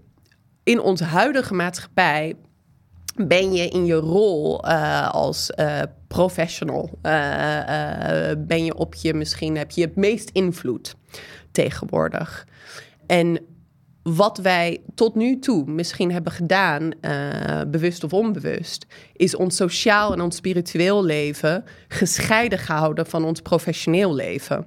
in 0.63 0.81
onze 0.81 1.05
huidige 1.05 1.55
maatschappij 1.55 2.35
ben 3.17 3.53
je 3.53 3.69
in 3.69 3.87
je 3.87 3.95
rol 3.95 4.69
uh, 4.69 5.09
als 5.09 5.53
uh, 5.57 5.81
professional, 6.09 6.91
uh, 7.03 7.13
ben 8.39 8.65
je 8.65 8.75
op 8.75 8.95
je 8.95 9.15
misschien 9.15 9.57
heb 9.57 9.71
je 9.71 9.83
het 9.83 9.97
meest 9.97 10.31
invloed 10.33 10.95
tegenwoordig. 11.51 12.47
En 13.07 13.39
wat 14.03 14.39
wij 14.39 14.83
tot 14.95 15.15
nu 15.15 15.39
toe 15.39 15.65
misschien 15.67 16.13
hebben 16.13 16.33
gedaan, 16.33 16.91
bewust 17.71 18.05
of 18.05 18.13
onbewust, 18.13 18.87
is 19.13 19.37
ons 19.37 19.57
sociaal 19.57 20.13
en 20.13 20.21
ons 20.21 20.37
spiritueel 20.37 21.05
leven 21.05 21.65
gescheiden 21.89 22.59
gehouden 22.59 23.07
van 23.07 23.25
ons 23.25 23.41
professioneel 23.41 24.15
leven. 24.15 24.67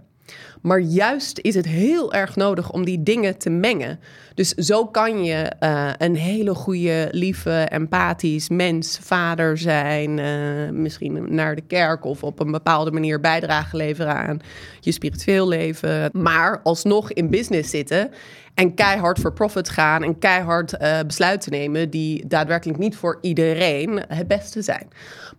Maar 0.64 0.80
juist 0.80 1.40
is 1.42 1.56
het 1.56 1.66
heel 1.66 2.14
erg 2.14 2.36
nodig 2.36 2.72
om 2.72 2.86
die 2.86 3.04
dingen 3.04 3.38
te 3.38 3.50
mengen. 3.50 4.00
Dus 4.36 4.50
zo 4.50 4.86
kan 4.86 5.24
je 5.24 5.52
uh, 5.60 5.90
een 5.98 6.16
hele 6.16 6.56
goede, 6.56 7.08
lieve, 7.12 7.68
empathisch 7.70 8.50
mens, 8.50 9.00
vader 9.02 9.58
zijn. 9.58 10.18
Uh, 10.18 10.70
misschien 10.70 11.36
naar 11.36 11.56
de 11.56 11.62
kerk 11.62 12.06
of 12.06 12.24
op 12.24 12.40
een 12.40 12.52
bepaalde 12.52 12.92
manier 12.92 13.20
bijdrage 13.20 13.78
leveren 13.78 14.16
aan 14.16 14.40
je 14.80 14.92
spiritueel 14.92 15.48
leven. 15.48 16.10
Maar 16.14 16.62
alsnog 16.62 17.12
in 17.12 17.30
business 17.30 17.70
zitten 17.70 18.12
en 18.54 18.74
keihard 18.74 19.20
voor 19.20 19.34
profit 19.34 19.70
gaan 19.70 20.04
en 20.04 20.20
keihard 20.20 20.74
uh, 20.74 21.00
besluiten 21.08 21.52
nemen 21.52 21.90
die 21.90 22.28
daadwerkelijk 22.28 22.80
niet 22.80 22.96
voor 22.96 23.18
iedereen 23.22 24.04
het 24.08 24.28
beste 24.28 24.62
zijn. 24.62 24.88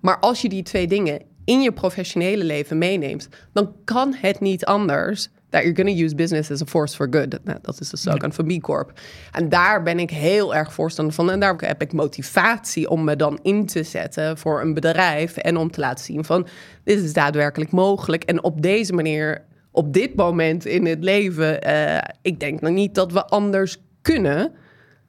Maar 0.00 0.19
als 0.19 0.43
je 0.43 0.49
die 0.49 0.62
twee 0.62 0.87
dingen 0.87 1.23
in 1.44 1.62
je 1.62 1.72
professionele 1.72 2.44
leven 2.44 2.78
meeneemt, 2.78 3.28
dan 3.52 3.74
kan 3.84 4.14
het 4.14 4.40
niet 4.40 4.64
anders 4.64 5.28
that 5.54 5.62
you're 5.62 5.74
going 5.74 5.96
to 5.96 6.04
use 6.04 6.14
business 6.14 6.50
as 6.50 6.60
a 6.60 6.66
force 6.66 6.96
for 6.96 7.06
good. 7.10 7.38
Nou, 7.44 7.58
dat 7.62 7.80
is 7.80 7.90
de 7.90 7.96
slogan 7.96 8.32
van 8.32 8.46
B 8.46 8.60
Corp. 8.60 9.00
En 9.32 9.48
daar 9.48 9.82
ben 9.82 9.98
ik 9.98 10.10
heel 10.10 10.54
erg 10.54 10.72
voorstander 10.72 11.14
van. 11.14 11.30
En 11.30 11.40
daar 11.40 11.54
heb 11.56 11.82
ik 11.82 11.92
motivatie 11.92 12.88
om 12.88 13.04
me 13.04 13.16
dan 13.16 13.38
in 13.42 13.66
te 13.66 13.82
zetten 13.82 14.38
voor 14.38 14.60
een 14.60 14.74
bedrijf 14.74 15.36
en 15.36 15.56
om 15.56 15.70
te 15.70 15.80
laten 15.80 16.04
zien 16.04 16.24
van 16.24 16.46
dit 16.84 17.02
is 17.02 17.12
daadwerkelijk 17.12 17.70
mogelijk. 17.70 18.24
En 18.24 18.42
op 18.42 18.62
deze 18.62 18.92
manier, 18.92 19.44
op 19.70 19.92
dit 19.92 20.14
moment 20.14 20.66
in 20.66 20.86
het 20.86 21.04
leven, 21.04 21.68
uh, 21.68 21.98
ik 22.22 22.40
denk 22.40 22.60
nog 22.60 22.72
niet 22.72 22.94
dat 22.94 23.12
we 23.12 23.26
anders 23.26 23.76
kunnen 24.02 24.52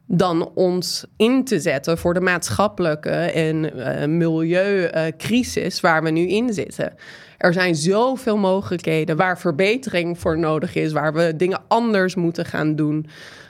dan 0.08 0.52
ons 0.54 1.06
in 1.18 1.44
te 1.44 1.60
zetten 1.60 1.98
voor 1.98 2.14
de 2.14 2.20
maatschappelijke 2.20 3.10
en 3.10 3.78
uh, 3.78 4.06
milieucrisis 4.06 5.80
waar 5.80 6.04
we 6.04 6.10
nu 6.10 6.28
in 6.28 6.54
zitten. 6.54 6.94
Er 7.38 7.54
zijn 7.54 7.76
zoveel 7.76 8.38
mogelijkheden 8.38 9.18
waar 9.18 9.40
verbetering 9.40 10.20
voor 10.20 10.38
nodig 10.40 10.76
is, 10.76 10.92
waar 10.92 11.14
we 11.14 11.34
dingen 11.36 11.62
anders 11.68 12.16
moeten 12.16 12.46
gaan 12.46 12.76
doen. 12.76 13.08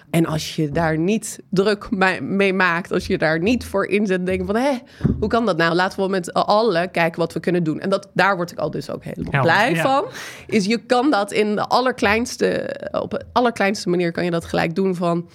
En 0.09 0.25
als 0.25 0.55
je 0.55 0.69
daar 0.69 0.97
niet 0.97 1.39
druk 1.49 1.87
mee 2.21 2.53
maakt, 2.53 2.91
als 2.91 3.07
je 3.07 3.17
daar 3.17 3.39
niet 3.39 3.65
voor 3.65 3.85
inzet, 3.85 4.25
denk 4.25 4.45
van, 4.45 4.55
hé, 4.55 4.77
hoe 5.19 5.29
kan 5.29 5.45
dat 5.45 5.57
nou? 5.57 5.75
Laten 5.75 6.03
we 6.03 6.09
met 6.09 6.33
allen 6.33 6.91
kijken 6.91 7.19
wat 7.19 7.33
we 7.33 7.39
kunnen 7.39 7.63
doen. 7.63 7.79
En 7.79 7.89
dat, 7.89 8.09
daar 8.13 8.35
word 8.35 8.51
ik 8.51 8.57
al 8.57 8.71
dus 8.71 8.89
ook 8.89 9.03
helemaal 9.03 9.41
blij 9.41 9.75
van. 9.75 10.05
Is 10.47 10.65
je 10.65 10.77
kan 10.77 11.11
dat 11.11 11.31
in 11.31 11.55
de 11.55 11.67
allerkleinste, 11.67 12.75
op 12.91 13.11
de 13.11 13.21
allerkleinste 13.33 13.89
manier 13.89 14.11
kan 14.11 14.23
je 14.23 14.31
dat 14.31 14.45
gelijk 14.45 14.75
doen 14.75 14.95
van 14.95 15.29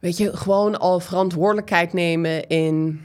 weet 0.00 0.16
je, 0.16 0.36
gewoon 0.36 0.78
al 0.78 1.00
verantwoordelijkheid 1.00 1.92
nemen 1.92 2.46
in 2.46 3.00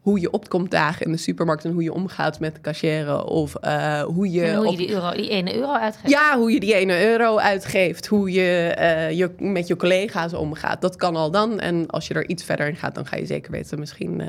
hoe 0.00 0.20
je 0.20 0.30
opkomt 0.30 0.70
dagen 0.70 1.06
in 1.06 1.12
de 1.12 1.18
supermarkt 1.18 1.64
en 1.64 1.72
hoe 1.72 1.82
je 1.82 1.92
omgaat 1.92 2.40
met 2.40 2.60
cashieren 2.60 3.26
of 3.26 3.54
uh, 3.64 4.02
hoe 4.02 4.30
je... 4.30 4.44
En 4.44 4.56
hoe 4.56 4.70
je 4.70 4.76
die, 4.76 4.90
euro, 4.90 5.10
die 5.10 5.28
ene 5.28 5.54
euro 5.54 5.72
uitgeeft. 5.72 6.10
Ja, 6.10 6.38
hoe 6.38 6.52
je 6.52 6.60
die 6.60 6.74
ene 6.74 7.06
euro 7.06 7.38
uitgeeft. 7.38 8.06
Hoe 8.06 8.32
je, 8.32 8.76
uh, 8.78 9.10
je 9.10 9.30
met 9.38 9.66
je 9.66 9.76
collega's 9.76 10.32
omgaat. 10.32 10.80
Dat 10.80 10.96
kan 10.96 11.16
al 11.16 11.30
dan. 11.30 11.60
En 11.60 11.86
als 11.86 12.06
je 12.08 12.14
er 12.14 12.28
iets 12.28 12.44
verder 12.44 12.68
in 12.68 12.76
gaat, 12.76 12.94
dan 12.94 13.06
ga 13.06 13.16
je 13.16 13.26
zeker 13.26 13.50
weten 13.50 13.78
misschien... 13.78 14.20
Uh, 14.20 14.28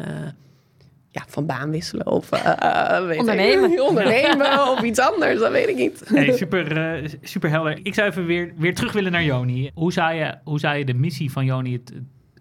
ja, 1.13 1.23
van 1.27 1.45
baan 1.45 1.71
wisselen 1.71 2.07
of 2.07 2.29
uh, 2.33 3.05
weet 3.05 3.19
ondernemen. 3.19 3.71
Ik, 3.71 3.81
ondernemen 3.89 4.69
of 4.69 4.81
iets 4.81 4.99
anders, 4.99 5.39
dat 5.39 5.51
weet 5.51 5.67
ik 5.67 5.75
niet. 5.75 6.01
Hey, 6.05 6.31
super, 6.37 7.01
uh, 7.01 7.09
super 7.21 7.49
helder. 7.49 7.79
Ik 7.83 7.93
zou 7.93 8.09
even 8.09 8.25
weer, 8.25 8.53
weer 8.57 8.75
terug 8.75 8.91
willen 8.91 9.11
naar 9.11 9.23
Joni. 9.23 9.71
Hoe 9.73 9.93
zou 9.93 10.13
je, 10.13 10.35
hoe 10.43 10.59
zou 10.59 10.77
je 10.77 10.85
de 10.85 10.93
missie 10.93 11.31
van 11.31 11.45
Joni 11.45 11.73
het, 11.73 11.91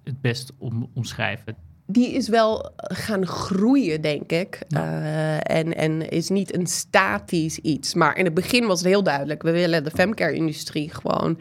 het 0.04 0.20
best 0.20 0.52
om, 0.58 0.90
omschrijven? 0.94 1.56
Die 1.86 2.12
is 2.12 2.28
wel 2.28 2.72
gaan 2.76 3.26
groeien, 3.26 4.00
denk 4.00 4.32
ik. 4.32 4.58
Uh, 4.68 5.34
en, 5.34 5.76
en 5.76 6.08
is 6.08 6.28
niet 6.28 6.54
een 6.54 6.66
statisch 6.66 7.58
iets. 7.58 7.94
Maar 7.94 8.16
in 8.16 8.24
het 8.24 8.34
begin 8.34 8.66
was 8.66 8.78
het 8.78 8.88
heel 8.88 9.02
duidelijk. 9.02 9.42
We 9.42 9.50
willen 9.50 9.84
de 9.84 9.90
femcare-industrie 9.90 10.90
gewoon 10.90 11.40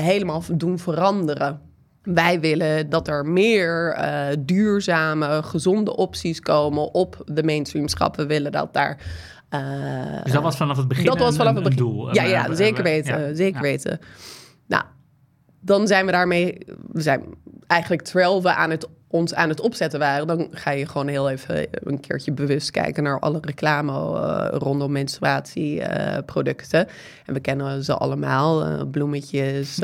helemaal 0.00 0.42
doen 0.52 0.78
veranderen. 0.78 1.60
Wij 2.04 2.40
willen 2.40 2.90
dat 2.90 3.08
er 3.08 3.26
meer 3.26 3.96
uh, 3.98 4.26
duurzame, 4.38 5.42
gezonde 5.42 5.96
opties 5.96 6.40
komen 6.40 6.94
op 6.94 7.22
de 7.24 7.42
mainstreamschap. 7.42 8.16
We 8.16 8.26
willen 8.26 8.52
dat 8.52 8.72
daar. 8.72 8.98
Uh, 9.50 10.22
dus 10.22 10.32
dat 10.32 10.42
was 10.42 10.56
vanaf 10.56 10.76
het 10.76 10.88
begin. 10.88 11.04
Dat 11.04 11.18
was 11.18 11.36
vanaf 11.36 11.54
het 11.54 11.62
begin. 11.62 11.78
doel. 11.78 12.14
Ja, 12.14 12.22
ja, 12.22 12.54
zeker 12.54 12.82
weten. 12.82 13.20
Ja, 13.20 13.34
zeker 13.34 13.56
ja. 13.56 13.60
weten. 13.60 14.00
Nou, 14.66 14.82
dan 15.60 15.86
zijn 15.86 16.06
we 16.06 16.12
daarmee. 16.12 16.58
We 16.92 17.00
zijn 17.00 17.24
eigenlijk 17.66 18.02
terwijl 18.02 18.42
we 18.42 18.54
aan 18.54 18.70
het 18.70 18.88
ons 19.14 19.34
aan 19.34 19.48
het 19.48 19.60
opzetten 19.60 19.98
waren, 19.98 20.26
dan 20.26 20.48
ga 20.50 20.70
je 20.70 20.86
gewoon 20.86 21.08
heel 21.08 21.30
even 21.30 21.66
een 21.70 22.00
keertje 22.00 22.32
bewust 22.32 22.70
kijken 22.70 23.02
naar 23.02 23.18
alle 23.20 23.38
reclame 23.40 23.92
uh, 23.92 24.46
rondom 24.50 24.92
menstruatieproducten. 24.92 26.80
Uh, 26.86 26.92
en 27.26 27.34
we 27.34 27.40
kennen 27.40 27.84
ze 27.84 27.94
allemaal, 27.94 28.66
uh, 28.66 28.80
bloemetjes, 28.90 29.78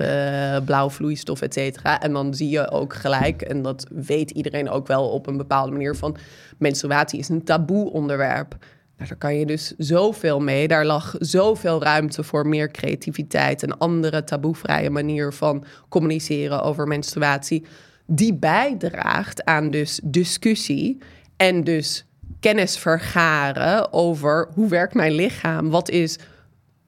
blauw 0.64 0.90
vloeistof, 0.90 1.42
et 1.42 1.54
cetera. 1.54 2.00
En 2.00 2.12
dan 2.12 2.34
zie 2.34 2.48
je 2.48 2.70
ook 2.70 2.94
gelijk, 2.94 3.42
en 3.42 3.62
dat 3.62 3.86
weet 3.90 4.30
iedereen 4.30 4.70
ook 4.70 4.86
wel 4.86 5.08
op 5.08 5.26
een 5.26 5.36
bepaalde 5.36 5.72
manier, 5.72 5.96
van 5.96 6.16
menstruatie 6.58 7.18
is 7.18 7.28
een 7.28 7.44
taboe 7.44 7.90
onderwerp. 7.90 8.56
Nou, 8.96 9.08
daar 9.08 9.18
kan 9.18 9.36
je 9.36 9.46
dus 9.46 9.74
zoveel 9.78 10.40
mee. 10.40 10.68
Daar 10.68 10.86
lag 10.86 11.14
zoveel 11.18 11.82
ruimte 11.82 12.22
voor 12.22 12.46
meer 12.46 12.70
creativiteit, 12.70 13.62
een 13.62 13.78
andere 13.78 14.24
taboevrije 14.24 14.90
manier 14.90 15.32
van 15.32 15.64
communiceren 15.88 16.62
over 16.62 16.86
menstruatie 16.86 17.64
die 18.12 18.34
bijdraagt 18.34 19.44
aan 19.44 19.70
dus 19.70 20.00
discussie 20.04 20.98
en 21.36 21.64
dus 21.64 22.04
kennis 22.40 22.78
vergaren 22.78 23.92
over 23.92 24.48
hoe 24.54 24.68
werkt 24.68 24.94
mijn 24.94 25.12
lichaam, 25.12 25.70
wat 25.70 25.90
is 25.90 26.18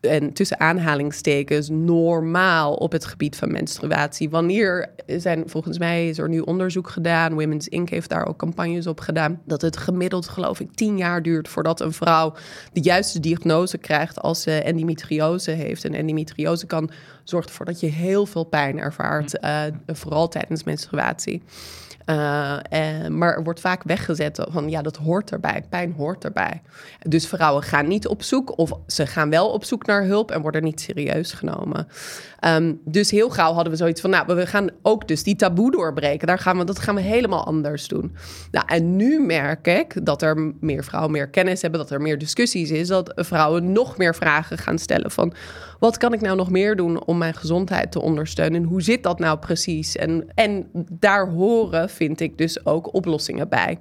en 0.02 0.32
tussen 0.32 0.60
aanhalingstekens 0.60 1.68
normaal 1.68 2.74
op 2.74 2.92
het 2.92 3.04
gebied 3.04 3.36
van 3.36 3.52
menstruatie. 3.52 4.30
Wanneer 4.30 4.90
zijn, 5.06 5.42
volgens 5.46 5.78
mij 5.78 6.08
is 6.08 6.18
er 6.18 6.28
nu 6.28 6.40
onderzoek 6.40 6.88
gedaan, 6.88 7.34
Women's 7.34 7.66
Inc. 7.66 7.88
heeft 7.88 8.08
daar 8.08 8.26
ook 8.26 8.36
campagnes 8.36 8.86
op 8.86 9.00
gedaan, 9.00 9.40
dat 9.44 9.62
het 9.62 9.76
gemiddeld 9.76 10.28
geloof 10.28 10.60
ik 10.60 10.74
tien 10.74 10.96
jaar 10.96 11.22
duurt 11.22 11.48
voordat 11.48 11.80
een 11.80 11.92
vrouw 11.92 12.34
de 12.72 12.80
juiste 12.80 13.20
diagnose 13.20 13.78
krijgt 13.78 14.20
als 14.20 14.42
ze 14.42 14.50
endometriose 14.50 15.50
heeft. 15.50 15.84
En 15.84 15.94
endometriose 15.94 16.66
kan 16.66 16.90
zorgt 17.24 17.48
ervoor 17.48 17.66
dat 17.66 17.80
je 17.80 17.86
heel 17.86 18.26
veel 18.26 18.44
pijn 18.44 18.78
ervaart, 18.78 19.44
uh, 19.44 19.62
vooral 19.86 20.28
tijdens 20.28 20.64
menstruatie. 20.64 21.42
Uh, 22.06 23.06
maar 23.08 23.36
er 23.36 23.42
wordt 23.42 23.60
vaak 23.60 23.82
weggezet 23.82 24.46
van 24.50 24.70
ja, 24.70 24.82
dat 24.82 24.96
hoort 24.96 25.30
erbij. 25.30 25.64
Pijn 25.68 25.94
hoort 25.96 26.24
erbij. 26.24 26.62
Dus 27.08 27.26
vrouwen 27.26 27.62
gaan 27.62 27.88
niet 27.88 28.06
op 28.06 28.22
zoek 28.22 28.58
of 28.58 28.72
ze 28.86 29.06
gaan 29.06 29.30
wel 29.30 29.50
op 29.50 29.64
zoek 29.64 29.86
naar 29.86 30.04
hulp 30.04 30.30
en 30.30 30.40
worden 30.42 30.62
niet 30.62 30.80
serieus 30.80 31.32
genomen. 31.32 31.88
Um, 32.46 32.80
dus 32.84 33.10
heel 33.10 33.30
gauw 33.30 33.52
hadden 33.52 33.72
we 33.72 33.78
zoiets 33.78 34.00
van, 34.00 34.10
nou, 34.10 34.34
we 34.34 34.46
gaan 34.46 34.70
ook 34.82 35.08
dus 35.08 35.22
die 35.22 35.36
taboe 35.36 35.70
doorbreken. 35.70 36.26
Daar 36.26 36.38
gaan 36.38 36.58
we, 36.58 36.64
dat 36.64 36.78
gaan 36.78 36.94
we 36.94 37.00
helemaal 37.00 37.46
anders 37.46 37.88
doen. 37.88 38.16
Nou, 38.50 38.66
en 38.68 38.96
nu 38.96 39.20
merk 39.20 39.66
ik 39.66 40.06
dat 40.06 40.22
er 40.22 40.54
meer 40.60 40.84
vrouwen 40.84 41.12
meer 41.12 41.28
kennis 41.28 41.62
hebben, 41.62 41.80
dat 41.80 41.90
er 41.90 42.00
meer 42.00 42.18
discussies 42.18 42.70
is, 42.70 42.88
dat 42.88 43.12
vrouwen 43.16 43.72
nog 43.72 43.96
meer 43.96 44.14
vragen 44.14 44.58
gaan 44.58 44.78
stellen 44.78 45.10
van, 45.10 45.34
wat 45.78 45.96
kan 45.96 46.12
ik 46.12 46.20
nou 46.20 46.36
nog 46.36 46.50
meer 46.50 46.76
doen 46.76 47.04
om 47.04 47.18
mijn 47.18 47.34
gezondheid 47.34 47.92
te 47.92 48.00
ondersteunen? 48.00 48.62
En 48.62 48.68
hoe 48.68 48.82
zit 48.82 49.02
dat 49.02 49.18
nou 49.18 49.38
precies? 49.38 49.96
En, 49.96 50.26
en 50.34 50.66
daar 50.90 51.28
horen, 51.28 51.90
vind 51.92 52.20
ik, 52.20 52.38
dus 52.38 52.66
ook 52.66 52.94
oplossingen 52.94 53.48
bij. 53.48 53.78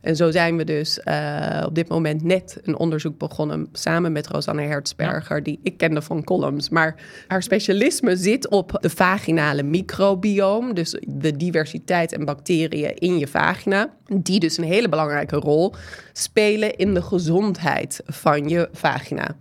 En 0.00 0.16
zo 0.16 0.30
zijn 0.30 0.56
we 0.56 0.64
dus 0.64 1.00
uh, 1.04 1.62
op 1.66 1.74
dit 1.74 1.88
moment 1.88 2.22
net 2.22 2.58
een 2.62 2.76
onderzoek 2.76 3.18
begonnen 3.18 3.68
samen 3.72 4.12
met 4.12 4.26
Rosanne 4.26 4.62
Hertzberger, 4.62 5.36
ja. 5.36 5.42
die 5.42 5.60
ik 5.62 5.76
kende 5.76 6.02
van 6.02 6.24
columns. 6.24 6.68
Maar 6.68 6.94
haar 7.26 7.42
specialisme 7.42 8.16
zit 8.16 8.48
op 8.48 8.78
de 8.80 8.90
vaginale 8.90 9.62
microbiome, 9.62 10.72
dus 10.72 10.96
de 11.06 11.36
diversiteit 11.36 12.12
en 12.12 12.24
bacteriën 12.24 12.94
in 12.94 13.18
je 13.18 13.26
vagina, 13.28 13.92
die 14.14 14.40
dus 14.40 14.56
een 14.56 14.64
hele 14.64 14.88
belangrijke 14.88 15.36
rol 15.36 15.74
spelen 16.12 16.76
in 16.76 16.94
de 16.94 17.02
gezondheid 17.02 18.00
van 18.04 18.48
je 18.48 18.68
vagina. 18.72 19.36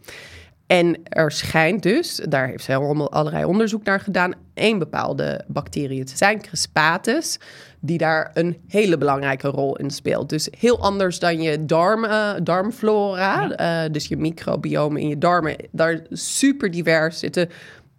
En 0.69 0.97
er 1.03 1.31
schijnt 1.31 1.83
dus, 1.83 2.15
daar 2.15 2.47
heeft 2.47 2.63
zij 2.63 2.75
allemaal 2.75 3.11
allerlei 3.11 3.45
onderzoek 3.45 3.83
naar 3.83 3.99
gedaan, 3.99 4.33
één 4.53 4.79
bepaalde 4.79 5.43
bacterie 5.47 6.03
te 6.03 6.17
zijn, 6.17 6.41
Crispatus, 6.41 7.39
die 7.79 7.97
daar 7.97 8.31
een 8.33 8.57
hele 8.67 8.97
belangrijke 8.97 9.47
rol 9.47 9.75
in 9.75 9.89
speelt. 9.89 10.29
Dus 10.29 10.47
heel 10.57 10.79
anders 10.79 11.19
dan 11.19 11.41
je 11.41 11.65
darm, 11.65 12.03
uh, 12.03 12.31
darmflora, 12.43 13.59
uh, 13.85 13.91
dus 13.91 14.07
je 14.07 14.17
microbiome 14.17 15.01
in 15.01 15.07
je 15.07 15.17
darmen, 15.17 15.55
daar 15.71 16.01
super 16.11 16.71
divers 16.71 17.19
zitten. 17.19 17.49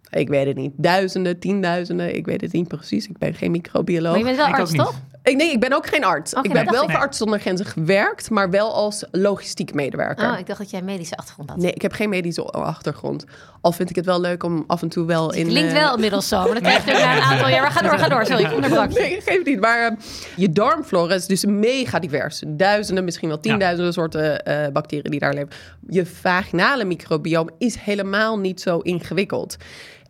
Ik 0.09 0.29
weet 0.29 0.45
het 0.45 0.55
niet, 0.55 0.73
duizenden, 0.75 1.39
tienduizenden, 1.39 2.15
ik 2.15 2.25
weet 2.25 2.41
het 2.41 2.51
niet 2.51 2.67
precies. 2.67 3.07
Ik 3.07 3.17
ben 3.17 3.33
geen 3.33 3.51
microbioloog. 3.51 4.11
Maar 4.11 4.19
je 4.19 4.25
bent 4.25 4.37
wel 4.37 4.45
arts, 4.45 4.71
niet. 4.71 4.81
toch? 4.81 5.01
Ik, 5.23 5.35
nee, 5.35 5.51
ik 5.51 5.59
ben 5.59 5.73
ook 5.73 5.87
geen 5.87 6.03
arts. 6.03 6.33
Oké, 6.33 6.47
ik 6.47 6.53
ben 6.53 6.65
dat 6.65 6.73
wel 6.73 6.89
voor. 6.89 6.99
Arts 6.99 7.17
zonder 7.17 7.39
Grenzen 7.39 7.65
gewerkt, 7.65 8.29
maar 8.29 8.49
wel 8.49 8.73
als 8.73 9.05
logistiek 9.11 9.73
medewerker. 9.73 10.31
Oh, 10.31 10.39
ik 10.39 10.47
dacht 10.47 10.59
dat 10.59 10.69
jij 10.69 10.79
een 10.79 10.85
medische 10.85 11.17
achtergrond 11.17 11.49
had. 11.49 11.59
Nee, 11.59 11.71
ik 11.71 11.81
heb 11.81 11.91
geen 11.93 12.09
medische 12.09 12.43
achtergrond. 12.43 13.25
Al 13.61 13.71
vind 13.71 13.89
ik 13.89 13.95
het 13.95 14.05
wel 14.05 14.21
leuk 14.21 14.43
om 14.43 14.63
af 14.67 14.81
en 14.81 14.89
toe 14.89 15.05
wel 15.05 15.33
in... 15.33 15.47
Klinkt 15.47 15.73
eh, 15.73 15.79
wel 15.79 15.93
inmiddels 15.93 16.27
zo, 16.27 16.43
maar 16.43 16.53
dat 16.53 16.61
krijg 16.61 16.85
je 16.85 16.91
ook 16.91 16.97
na 16.97 17.15
een 17.15 17.21
aantal 17.21 17.49
jaar. 17.49 17.61
Maar 17.61 17.71
ga 17.71 17.81
door, 17.81 17.97
ga 17.97 18.07
door. 18.07 18.25
Sorry, 18.25 18.43
ik 18.43 18.53
onderbrak 18.53 18.91
je. 18.91 18.99
Nee, 18.99 19.21
geef 19.21 19.43
niet. 19.43 19.59
Maar 19.59 19.87
eh, 19.87 19.97
je 20.35 20.51
darmflora 20.51 21.13
is 21.13 21.25
dus 21.25 21.45
mega 21.45 21.99
divers. 21.99 22.43
Duizenden, 22.47 23.03
misschien 23.03 23.27
wel 23.27 23.39
tienduizenden 23.39 23.93
soorten 23.93 24.45
eh, 24.45 24.71
bacteriën 24.71 25.11
die 25.11 25.19
daar 25.19 25.33
leven. 25.33 25.49
Je 25.87 26.05
vaginale 26.05 26.83
microbiome 26.83 27.51
is 27.57 27.75
helemaal 27.75 28.39
niet 28.39 28.61
zo 28.61 28.77
ingewikkeld. 28.77 29.57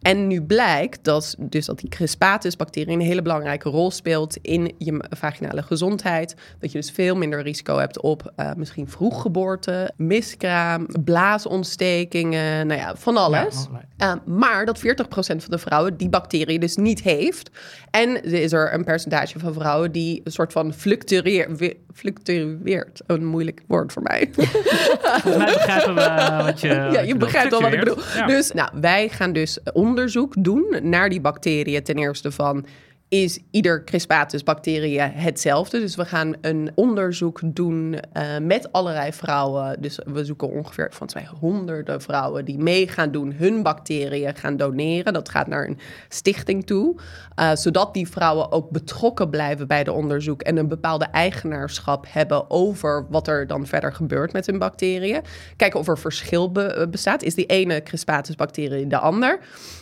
En 0.01 0.27
nu 0.27 0.41
blijkt 0.41 1.03
dat, 1.03 1.36
dus 1.39 1.65
dat 1.65 1.79
die 1.79 1.89
Crispatus-bacterie 1.89 2.93
een 2.93 3.01
hele 3.01 3.22
belangrijke 3.22 3.70
rol 3.70 3.91
speelt 3.91 4.38
in 4.41 4.74
je 4.77 5.03
vaginale 5.10 5.62
gezondheid. 5.63 6.36
Dat 6.60 6.72
je 6.72 6.77
dus 6.77 6.91
veel 6.91 7.15
minder 7.15 7.41
risico 7.41 7.77
hebt 7.77 8.01
op 8.01 8.31
eh, 8.36 8.51
misschien 8.55 8.89
vroeggeboorte, 8.89 9.91
miskraam, 9.98 10.88
blaasontstekingen, 11.03 12.67
nou 12.67 12.79
ja, 12.79 12.96
van 12.96 13.17
alles. 13.17 13.67
Ja. 13.98 14.13
Uh, 14.27 14.36
maar 14.38 14.65
dat 14.65 14.79
40% 14.79 14.81
van 15.13 15.38
de 15.48 15.58
vrouwen 15.58 15.98
die 15.98 16.10
bacterie 16.10 16.60
dus 16.60 16.75
niet 16.75 17.01
heeft. 17.01 17.50
En 17.91 18.24
er 18.24 18.34
is 18.34 18.51
er 18.51 18.74
een 18.74 18.84
percentage 18.84 19.39
van 19.39 19.53
vrouwen 19.53 19.91
die 19.91 20.22
een 20.24 20.31
soort 20.31 20.51
van 20.51 20.74
fluctueer, 20.74 21.55
we- 21.55 21.77
fluctueert. 21.93 23.01
Een 23.08 23.25
moeilijk 23.25 23.62
woord 23.67 23.93
voor 23.93 24.01
mij. 24.01 24.29
Volgens 24.31 25.36
mij 25.38 25.53
begrijpen 25.53 25.96
we 25.96 26.01
eh, 26.01 26.46
wat 26.46 26.62
je 26.62 26.67
ja, 26.93 27.00
je 27.00 27.15
begrijpt 27.15 27.51
wel 27.51 27.62
wat 27.62 27.74
ik 27.74 27.79
bedoel. 27.79 27.93
Fluctueert. 27.98 28.29
Ja. 28.29 28.36
Dus 28.36 28.51
nou, 28.51 28.70
wij 28.81 29.10
gaan 29.10 29.34
dus 29.34 29.60
onderzoek 29.91 30.33
doen 30.38 30.65
naar 30.81 31.10
die 31.10 31.21
bacteriën. 31.21 31.83
Ten 31.83 31.95
eerste 31.95 32.31
van, 32.31 32.65
is 33.11 33.39
ieder 33.51 33.83
Crispatus 33.83 34.43
bacterie 34.43 35.01
hetzelfde? 35.01 35.79
Dus 35.79 35.95
we 35.95 36.05
gaan 36.05 36.35
een 36.41 36.71
onderzoek 36.75 37.39
doen 37.43 37.99
eh, 38.13 38.23
met 38.41 38.71
allerlei 38.71 39.13
vrouwen. 39.13 39.81
Dus 39.81 39.99
we 40.05 40.25
zoeken 40.25 40.49
ongeveer 40.49 40.87
van 40.93 41.07
twee 41.07 41.27
honderden 41.39 42.01
vrouwen 42.01 42.45
die 42.45 42.57
mee 42.57 42.87
gaan 42.87 43.11
doen, 43.11 43.33
hun 43.33 43.63
bacteriën 43.63 44.35
gaan 44.35 44.57
doneren. 44.57 45.13
Dat 45.13 45.29
gaat 45.29 45.47
naar 45.47 45.67
een 45.67 45.77
stichting 46.09 46.65
toe. 46.65 46.95
eh, 47.35 47.55
zodat 47.55 47.93
die 47.93 48.07
vrouwen 48.09 48.51
ook 48.51 48.69
betrokken 48.69 49.29
blijven 49.29 49.67
bij 49.67 49.83
de 49.83 49.91
onderzoek 49.91 50.41
en 50.41 50.57
een 50.57 50.67
bepaalde 50.67 51.05
eigenaarschap 51.05 52.05
hebben 52.09 52.49
over 52.49 53.05
wat 53.09 53.27
er 53.27 53.47
dan 53.47 53.65
verder 53.67 53.93
gebeurt 53.93 54.33
met 54.33 54.45
hun 54.45 54.59
bacteriën. 54.59 55.21
Kijken 55.55 55.79
of 55.79 55.87
er 55.87 55.97
verschil 55.97 56.51
be- 56.51 56.87
bestaat. 56.91 57.23
Is 57.23 57.35
die 57.35 57.45
ene 57.45 57.83
Crispatus 57.83 58.35
bacterie 58.35 58.87
de 58.87 58.97
ander? 58.97 59.39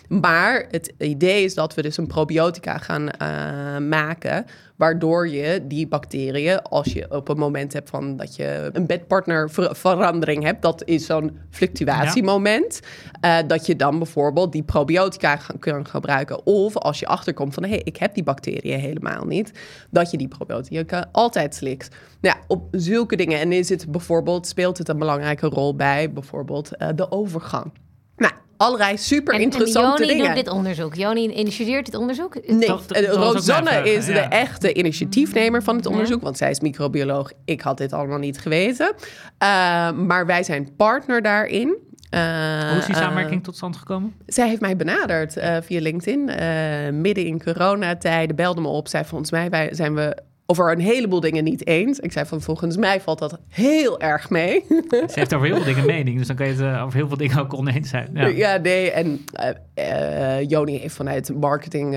Maar 0.08 0.66
het 0.72 0.94
idee 0.98 1.44
is 1.44 1.54
dat 1.54 1.74
we 1.74 1.82
dus 1.82 1.98
een 1.98 2.08
probiotica 2.08 2.78
gaan 2.78 3.10
eh, 3.20 3.78
maken, 3.78 4.46
waardoor 4.76 5.28
je 5.30 5.62
die 5.68 5.88
bacteriën, 5.88 6.62
als 6.62 6.94
je 6.94 7.12
op 7.12 7.30
een 7.30 7.38
moment 7.38 7.74
hebt 7.74 7.90
van 7.90 8.18
dat 8.18 8.36
je 8.36 8.70
een 8.74 8.86
bedpartnerverandering 8.86 10.44
hebt, 10.44 10.62
dat 10.62 10.82
is 10.86 11.06
zo'n 11.06 11.38
fluctuatiemoment, 11.50 12.80
eh, 13.22 13.38
dat 13.48 13.66
je 13.66 13.76
dan 13.76 13.98
bijvoorbeeld 13.98 14.52
die 14.52 14.64
probiotica 14.64 15.36
gaan, 15.36 15.60
kan 15.60 15.88
gebruiken. 15.88 16.46
Of 16.46 16.78
als 16.78 17.00
je 17.00 17.08
achterkomt 17.08 17.54
van, 17.54 17.64
hé, 17.64 17.70
hey, 17.70 17.82
ik 17.84 17.98
heb 17.98 18.14
die 18.14 18.24
bacteriën 18.24 18.80
helemaal 18.80 19.26
niet, 19.26 19.52
dat 19.90 20.12
je 20.12 20.18
die 20.18 20.28
probiotica 20.28 21.10
altijd 21.12 21.56
slikt. 21.56 21.96
Nou, 22.22 22.36
ja, 22.36 22.44
op 22.48 22.68
zulke 22.72 23.16
dingen. 23.16 23.40
En 23.40 23.52
is 23.52 23.70
het 23.70 23.92
bijvoorbeeld, 23.92 24.48
speelt 24.48 24.78
het 24.78 24.90
een 24.90 25.00
belangrijke 25.00 25.48
rol 25.48 25.76
bij 25.76 26.12
bijvoorbeeld 26.12 26.76
eh, 26.76 26.88
de 26.96 27.12
overgang. 27.12 27.72
Nou, 28.16 28.34
allerlei 28.60 28.98
super 28.98 29.34
En, 29.34 29.40
en 29.40 29.46
interessante 29.46 30.02
Joni 30.06 30.14
dingen. 30.18 30.36
doet 30.36 30.44
dit 30.46 30.54
onderzoek. 30.54 30.96
Joni 30.96 31.30
initieert 31.34 31.86
dit 31.86 31.96
onderzoek. 31.96 32.48
Nee, 32.48 32.68
Dat- 32.68 32.84
dat- 32.88 32.98
eh, 32.98 33.08
dat 33.08 33.34
Rosanne 33.34 33.90
is 33.92 34.08
ja. 34.08 34.14
de 34.14 34.20
echte 34.20 34.74
initiatiefnemer 34.74 35.64
van 35.64 35.76
het 35.76 35.86
Ja. 35.86 35.92
onderzoek, 35.92 36.22
want 36.22 36.38
zij 36.38 36.50
is 36.50 36.60
microbioloog. 36.60 37.32
Ik 37.46 37.62
had 37.62 37.78
dit 37.78 37.94
allemaal 37.94 38.18
niet 38.18 38.40
geweten. 38.40 38.94
Eh, 39.38 39.48
maar 39.92 40.26
wij 40.26 40.44
zijn 40.44 40.76
partner 40.76 41.22
daarin. 41.22 41.78
Eh, 42.10 42.70
Hoe 42.70 42.78
is 42.80 42.86
die 42.86 42.96
samenwerking 42.96 43.44
tot 43.44 43.56
stand 43.56 43.78
gekomen? 43.78 44.14
zij 44.26 44.48
heeft 44.48 44.62
mij 44.62 44.76
benaderd 44.76 45.38
eh, 45.38 45.58
via 45.62 45.82
LinkedIn. 45.82 46.30
eh, 46.30 46.48
midden 46.92 47.26
in 47.26 47.44
coronatijden 47.44 48.36
belde 48.36 48.62
me 48.62 48.68
op. 48.68 48.88
Zei 48.88 49.06
volgens 49.06 49.32
mij 49.32 49.50
wij, 49.50 49.70
zijn 49.72 49.96
we 49.96 50.18
over 50.52 50.72
een 50.72 50.80
heleboel 50.80 51.20
dingen 51.20 51.44
niet 51.44 51.68
eens. 51.68 52.00
Ik 52.00 52.12
zei 52.12 52.26
van 52.26 52.42
volgens 52.42 52.78
mij 52.78 53.02
valt 53.02 53.20
dat 53.20 53.40
heel 53.48 54.00
erg 54.00 54.30
mee. 54.30 54.64
Ze 54.90 55.12
heeft 55.14 55.34
over 55.34 55.48
heel 55.48 55.56
veel 55.56 55.66
dingen 55.74 55.86
mening, 55.86 56.18
dus 56.18 56.28
dan 56.28 56.36
kan 56.36 56.46
je 56.48 56.52
het 56.52 56.62
eh, 56.62 56.84
over 56.84 56.96
heel 56.98 57.08
veel 57.08 57.18
dingen 57.18 57.40
ook 57.40 57.54
oneens 57.54 57.90
zijn. 57.90 58.10
Ja. 58.14 58.28
Ja, 58.28 58.58
nee. 58.58 58.92
En 58.92 59.26
eh, 59.74 60.50
Joni 60.50 60.78
heeft 60.78 60.96
vanuit 60.96 61.34
marketing 61.40 61.94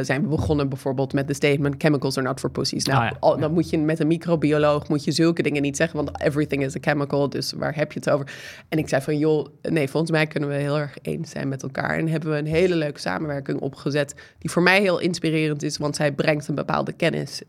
zijn 0.00 0.22
we 0.22 0.28
begonnen 0.28 0.68
bijvoorbeeld 0.68 1.12
met 1.12 1.26
de 1.28 1.34
statement 1.34 1.74
chemicals 1.78 2.16
are 2.18 2.26
not 2.26 2.40
for 2.40 2.50
pussies. 2.50 2.84
Nou, 2.84 2.98
Oh 3.04 3.10
ja, 3.10 3.16
al- 3.20 3.34
ja. 3.34 3.40
dan 3.40 3.52
moet 3.52 3.70
je 3.70 3.78
met 3.78 4.00
een 4.00 4.06
microbioloog 4.06 4.88
moet 4.88 5.04
je 5.04 5.12
zulke 5.12 5.42
dingen 5.42 5.62
niet 5.62 5.76
zeggen, 5.76 5.96
want 6.04 6.22
everything 6.22 6.64
is 6.64 6.76
a 6.76 6.78
chemical. 6.80 7.28
Dus 7.28 7.52
waar 7.52 7.74
heb 7.74 7.92
je 7.92 7.98
het 7.98 8.10
over? 8.10 8.32
En 8.68 8.78
ik 8.78 8.88
zei 8.88 9.02
van 9.02 9.18
joh, 9.18 9.46
nee, 9.62 9.88
volgens 9.88 10.12
mij 10.12 10.26
kunnen 10.26 10.48
we 10.48 10.54
heel 10.54 10.78
erg 10.78 10.96
eens 11.02 11.30
zijn 11.30 11.48
met 11.48 11.62
elkaar. 11.62 11.98
En 11.98 12.08
hebben 12.08 12.30
we 12.30 12.38
een 12.38 12.46
hele 12.46 12.74
leuke 12.74 13.00
samenwerking 13.00 13.60
opgezet 13.60 14.14
die 14.38 14.50
voor 14.50 14.62
mij 14.62 14.80
heel 14.80 14.98
inspirerend 15.00 15.62
is, 15.62 15.76
want 15.76 15.96
zij 15.96 16.12
brengt 16.12 16.48
een 16.48 16.54
bepaalde 16.54 16.92
kennis 16.92 17.42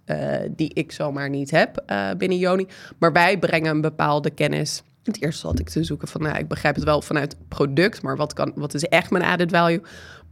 die 0.56 0.74
ik 0.74 0.92
zomaar 0.92 1.30
niet 1.30 1.52
heb 1.52 1.84
eh, 1.86 2.10
binnen 2.18 2.38
Joni. 2.38 2.68
Maar 2.98 3.12
wij 3.12 3.40
brengen 3.40 3.72
een 3.72 3.82
bepaalde 3.82 4.30
kennis. 4.30 4.84
Het 5.04 5.22
eerste 5.22 5.48
had 5.48 5.60
ik 5.60 5.70
te 5.70 5.84
zoeken 5.84 6.08
van, 6.08 6.22
nou, 6.22 6.38
ik 6.38 6.48
begrijp 6.48 6.76
het 6.76 6.84
wel 6.84 7.02
vanuit 7.02 7.36
product, 7.48 8.02
maar 8.02 8.18
wat, 8.18 8.34
kan, 8.34 8.52
wat 8.56 8.74
is 8.74 8.84
echt 8.84 9.12
mijn 9.12 9.24
added 9.24 9.52
value? 9.52 9.82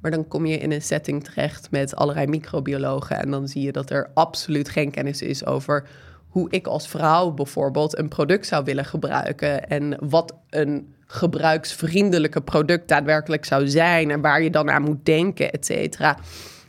Maar 0.01 0.11
dan 0.11 0.27
kom 0.27 0.45
je 0.45 0.57
in 0.57 0.71
een 0.71 0.81
setting 0.81 1.23
terecht 1.23 1.71
met 1.71 1.95
allerlei 1.95 2.27
microbiologen 2.27 3.19
en 3.19 3.31
dan 3.31 3.47
zie 3.47 3.61
je 3.61 3.71
dat 3.71 3.89
er 3.89 4.09
absoluut 4.13 4.69
geen 4.69 4.91
kennis 4.91 5.21
is 5.21 5.45
over 5.45 5.87
hoe 6.27 6.49
ik 6.49 6.67
als 6.67 6.87
vrouw 6.87 7.31
bijvoorbeeld 7.31 7.97
een 7.97 8.07
product 8.07 8.47
zou 8.47 8.63
willen 8.63 8.85
gebruiken 8.85 9.69
en 9.69 9.97
wat 9.99 10.35
een 10.49 10.93
gebruiksvriendelijke 11.05 12.41
product 12.41 12.87
daadwerkelijk 12.87 13.45
zou 13.45 13.67
zijn 13.67 14.11
en 14.11 14.21
waar 14.21 14.41
je 14.41 14.49
dan 14.49 14.71
aan 14.71 14.81
moet 14.81 15.05
denken, 15.05 15.51
et 15.51 15.65
cetera. 15.65 16.17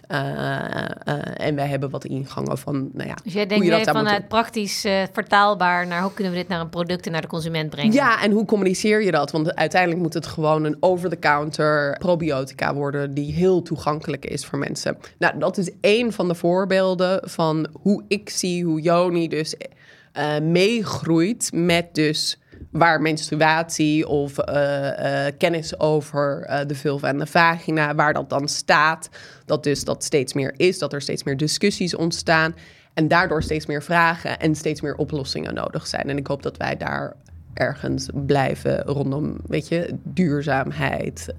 Eh, 0.09 0.85
eh, 0.85 1.47
en 1.47 1.55
wij 1.55 1.67
hebben 1.67 1.91
wat 1.91 2.05
ingangen 2.05 2.59
van, 2.59 2.91
nou 2.93 3.09
ja, 3.09 3.15
Dus 3.25 3.33
jij 3.33 3.43
hoe 3.43 3.51
denkt 3.51 3.65
je 3.65 3.71
dat 3.71 3.97
vanuit 3.97 4.29
praktisch 4.29 4.85
eh, 4.85 5.03
vertaalbaar 5.13 5.87
naar 5.87 6.03
hoe 6.03 6.13
kunnen 6.13 6.33
we 6.33 6.39
dit 6.39 6.49
naar 6.49 6.61
een 6.61 6.69
product 6.69 7.07
en 7.07 7.13
naar 7.13 7.21
de 7.21 7.27
consument 7.27 7.71
brengen. 7.71 7.93
Ja, 7.93 8.23
en 8.23 8.31
hoe 8.31 8.45
communiceer 8.45 9.05
je 9.05 9.11
dat? 9.11 9.31
Want 9.31 9.55
uiteindelijk 9.55 10.03
moet 10.03 10.15
het 10.15 10.27
gewoon 10.27 10.65
een 10.65 10.77
over-the-counter 10.81 11.97
probiotica 11.99 12.75
worden 12.75 13.15
die 13.15 13.33
heel 13.33 13.63
toegankelijk 13.63 14.25
is 14.25 14.47
voor 14.47 14.59
mensen. 14.59 14.97
Nou, 15.19 15.39
dat 15.39 15.59
is 15.59 15.71
één 15.81 16.13
van 16.13 16.29
de 16.29 16.35
voorbeelden 16.35 17.31
van 17.31 17.69
hoe 17.73 18.05
ik 18.09 18.31
zie 18.31 18.65
hoe 18.65 18.81
Joni 18.81 19.29
dus 19.29 19.57
meegroeit 20.43 21.51
met 21.53 21.95
dus 21.95 22.39
waar 22.75 23.01
menstruatie 23.01 24.09
of 24.09 24.39
eh, 24.39 25.27
eh, 25.27 25.35
kennis 25.39 25.79
over 25.79 26.43
eh, 26.43 26.67
de 26.67 26.75
vulva 26.75 27.09
en 27.09 27.19
de 27.19 27.27
vagina, 27.27 27.95
waar 27.95 28.13
dat 28.13 28.31
dan 28.31 28.49
staat. 28.49 29.09
Dat 29.45 29.63
dus 29.63 29.85
dat 29.85 30.05
steeds 30.05 30.33
meer 30.33 30.55
is, 30.57 30.79
dat 30.79 30.93
er 30.93 31.01
steeds 31.01 31.23
meer 31.23 31.37
discussies 31.37 31.95
ontstaan. 31.95 32.55
En 32.95 33.09
daardoor 33.09 33.43
steeds 33.43 33.67
meer 33.67 33.83
vragen 33.83 34.41
en 34.41 34.55
steeds 34.55 34.81
meer 34.81 34.95
oplossingen 34.97 35.55
nodig 35.55 35.87
zijn. 35.87 36.09
En 36.09 36.17
ik 36.17 36.27
hoop 36.27 36.43
dat 36.43 36.57
wij 36.57 36.77
daar 36.77 37.17
ergens 37.53 38.09
blijven 38.13 38.83
rondom, 38.83 39.37
weet 39.47 39.69
je, 39.69 39.99
duurzaamheid, 40.03 41.35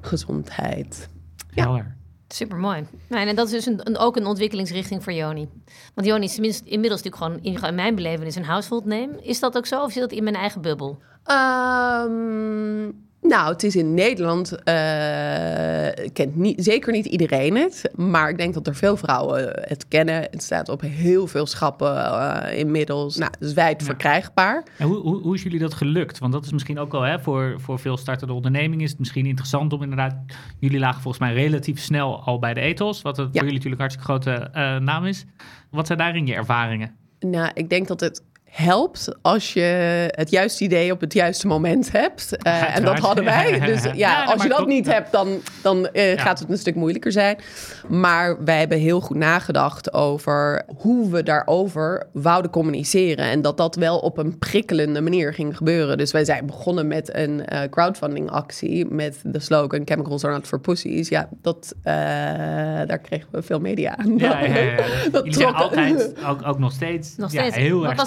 gezondheid. 0.00 1.08
Ja. 1.50 1.96
Super 2.28 2.56
mooi. 2.58 2.86
Nou, 3.08 3.28
en 3.28 3.36
dat 3.36 3.46
is 3.46 3.52
dus 3.52 3.66
een, 3.66 3.80
een- 3.86 3.98
ook 3.98 4.16
een 4.16 4.26
ontwikkelingsrichting 4.26 5.02
voor 5.04 5.12
Joni. 5.12 5.48
Want 5.94 6.06
Joni 6.06 6.24
is 6.24 6.32
tenminste 6.32 6.68
inmiddels 6.68 7.02
natuurlijk 7.02 7.32
gewoon 7.42 7.54
in, 7.62 7.68
in 7.68 7.74
mijn 7.74 7.94
belevenis 7.94 8.34
een 8.34 8.44
household 8.44 8.84
name. 8.84 9.22
Is 9.22 9.40
dat 9.40 9.56
ook 9.56 9.66
zo 9.66 9.82
of 9.82 9.92
zit 9.92 10.02
dat 10.02 10.12
in 10.12 10.24
mijn 10.24 10.36
eigen 10.36 10.60
bubbel? 10.60 10.98
Ehm, 11.24 12.90
nou, 13.20 13.52
het 13.52 13.62
is 13.62 13.76
in 13.76 13.94
Nederland, 13.94 14.62
eh, 14.64 16.06
kent 16.12 16.36
niet, 16.36 16.64
zeker 16.64 16.92
niet 16.92 17.06
iedereen 17.06 17.56
het. 17.56 17.90
Maar 17.94 18.28
ik 18.28 18.38
denk 18.38 18.54
dat 18.54 18.66
er 18.66 18.74
veel 18.74 18.96
vrouwen 18.96 19.48
het 19.60 19.88
kennen. 19.88 20.14
Het 20.14 20.42
staat 20.42 20.68
op 20.68 20.80
heel 20.80 21.26
veel 21.26 21.46
schappen 21.46 21.96
eh, 21.96 22.58
inmiddels. 22.58 23.16
Nou, 23.16 23.30
het 23.38 23.48
is 23.48 23.54
wijd 23.54 23.80
Ja. 23.80 23.86
verkrijgbaar. 23.86 24.62
En 24.78 24.86
hoe, 24.86 24.96
hoe, 24.96 25.22
hoe 25.22 25.34
is 25.34 25.42
jullie 25.42 25.58
dat 25.58 25.74
gelukt? 25.74 26.18
Want 26.18 26.32
dat 26.32 26.44
is 26.44 26.52
misschien 26.52 26.78
ook 26.78 26.92
wel 26.92 27.02
hè, 27.02 27.20
voor, 27.20 27.54
voor 27.60 27.78
veel 27.78 27.96
startende 27.96 28.32
ondernemingen 28.32 28.84
is 28.84 28.90
het 28.90 28.98
misschien 28.98 29.26
interessant 29.26 29.72
om 29.72 29.82
inderdaad. 29.82 30.14
Jullie 30.58 30.78
lagen 30.78 31.00
volgens 31.02 31.22
mij 31.22 31.34
relatief 31.34 31.80
snel 31.80 32.22
al 32.22 32.38
bij 32.38 32.54
de 32.54 32.60
ethos, 32.60 33.02
wat 33.02 33.16
het 33.16 33.26
voor 33.26 33.34
jullie 33.34 33.52
natuurlijk 33.52 33.82
een 33.82 33.88
hartstikke 33.88 34.32
grote 34.32 34.50
eh, 34.52 34.76
naam 34.76 35.04
is. 35.04 35.24
Wat 35.70 35.86
zijn 35.86 35.98
daarin 35.98 36.26
je 36.26 36.34
ervaringen? 36.34 36.96
Nou, 37.20 37.50
ik 37.54 37.70
denk 37.70 37.88
dat 37.88 38.00
het 38.00 38.22
helpt 38.50 39.08
als 39.22 39.52
je 39.52 39.60
het 40.10 40.30
juiste 40.30 40.64
idee 40.64 40.92
op 40.92 41.00
het 41.00 41.12
juiste 41.12 41.46
moment 41.46 41.92
hebt. 41.92 42.36
Uh, 42.46 42.76
en 42.76 42.84
dat 42.84 42.98
hadden 42.98 43.24
wij. 43.24 43.46
Dus 43.68 43.86
ja, 43.94 44.24
als 44.24 44.42
je 44.42 44.48
dat 44.48 44.66
niet 44.66 44.86
ja. 44.86 44.92
hebt, 44.92 45.12
dan, 45.12 45.28
dan 45.62 45.88
eh, 45.88 46.14
Ja. 46.14 46.20
gaat 46.22 46.38
het 46.38 46.50
een 46.50 46.58
stuk 46.58 46.74
moeilijker 46.74 47.12
zijn. 47.12 47.38
Maar 47.88 48.44
wij 48.44 48.58
hebben 48.58 48.78
heel 48.78 49.00
goed 49.00 49.16
nagedacht 49.16 49.92
over 49.92 50.62
hoe 50.76 51.10
we 51.10 51.22
daarover 51.22 52.06
wouden 52.12 52.50
communiceren. 52.50 53.24
En 53.24 53.42
dat 53.42 53.56
dat 53.56 53.74
wel 53.76 53.98
op 53.98 54.18
een 54.18 54.38
prikkelende 54.38 55.00
manier 55.00 55.34
ging 55.34 55.56
gebeuren. 55.56 55.98
Dus 55.98 56.12
wij 56.12 56.24
zijn 56.24 56.46
begonnen 56.46 56.86
met 56.86 57.14
een 57.14 57.46
eh, 57.46 57.60
crowdfunding 57.70 58.30
actie 58.30 58.86
met 58.86 59.20
de 59.22 59.40
slogan 59.40 59.82
Chemicals 59.84 60.24
are 60.24 60.32
not 60.34 60.46
for 60.46 60.60
pussies. 60.60 61.08
Ja, 61.08 61.28
dat, 61.42 61.74
eh, 61.82 61.94
daar 62.86 62.98
kregen 63.02 63.28
we 63.30 63.42
veel 63.42 63.60
media 63.60 63.96
aan. 63.96 64.18
Ja, 64.18 64.40
ja, 64.40 64.56
ja. 64.58 64.76
Dat 65.12 65.24
Jullie 65.24 65.32
zijn 65.34 65.48
trok- 65.48 65.60
altijd, 65.60 66.14
ook, 66.26 66.46
ook 66.46 66.58
nog 66.58 66.72
steeds, 66.72 67.16
Nog 67.16 67.32
ja, 67.32 67.40
steeds. 67.40 67.56
heel 67.56 67.80
Wat 67.80 67.90
erg 67.90 67.98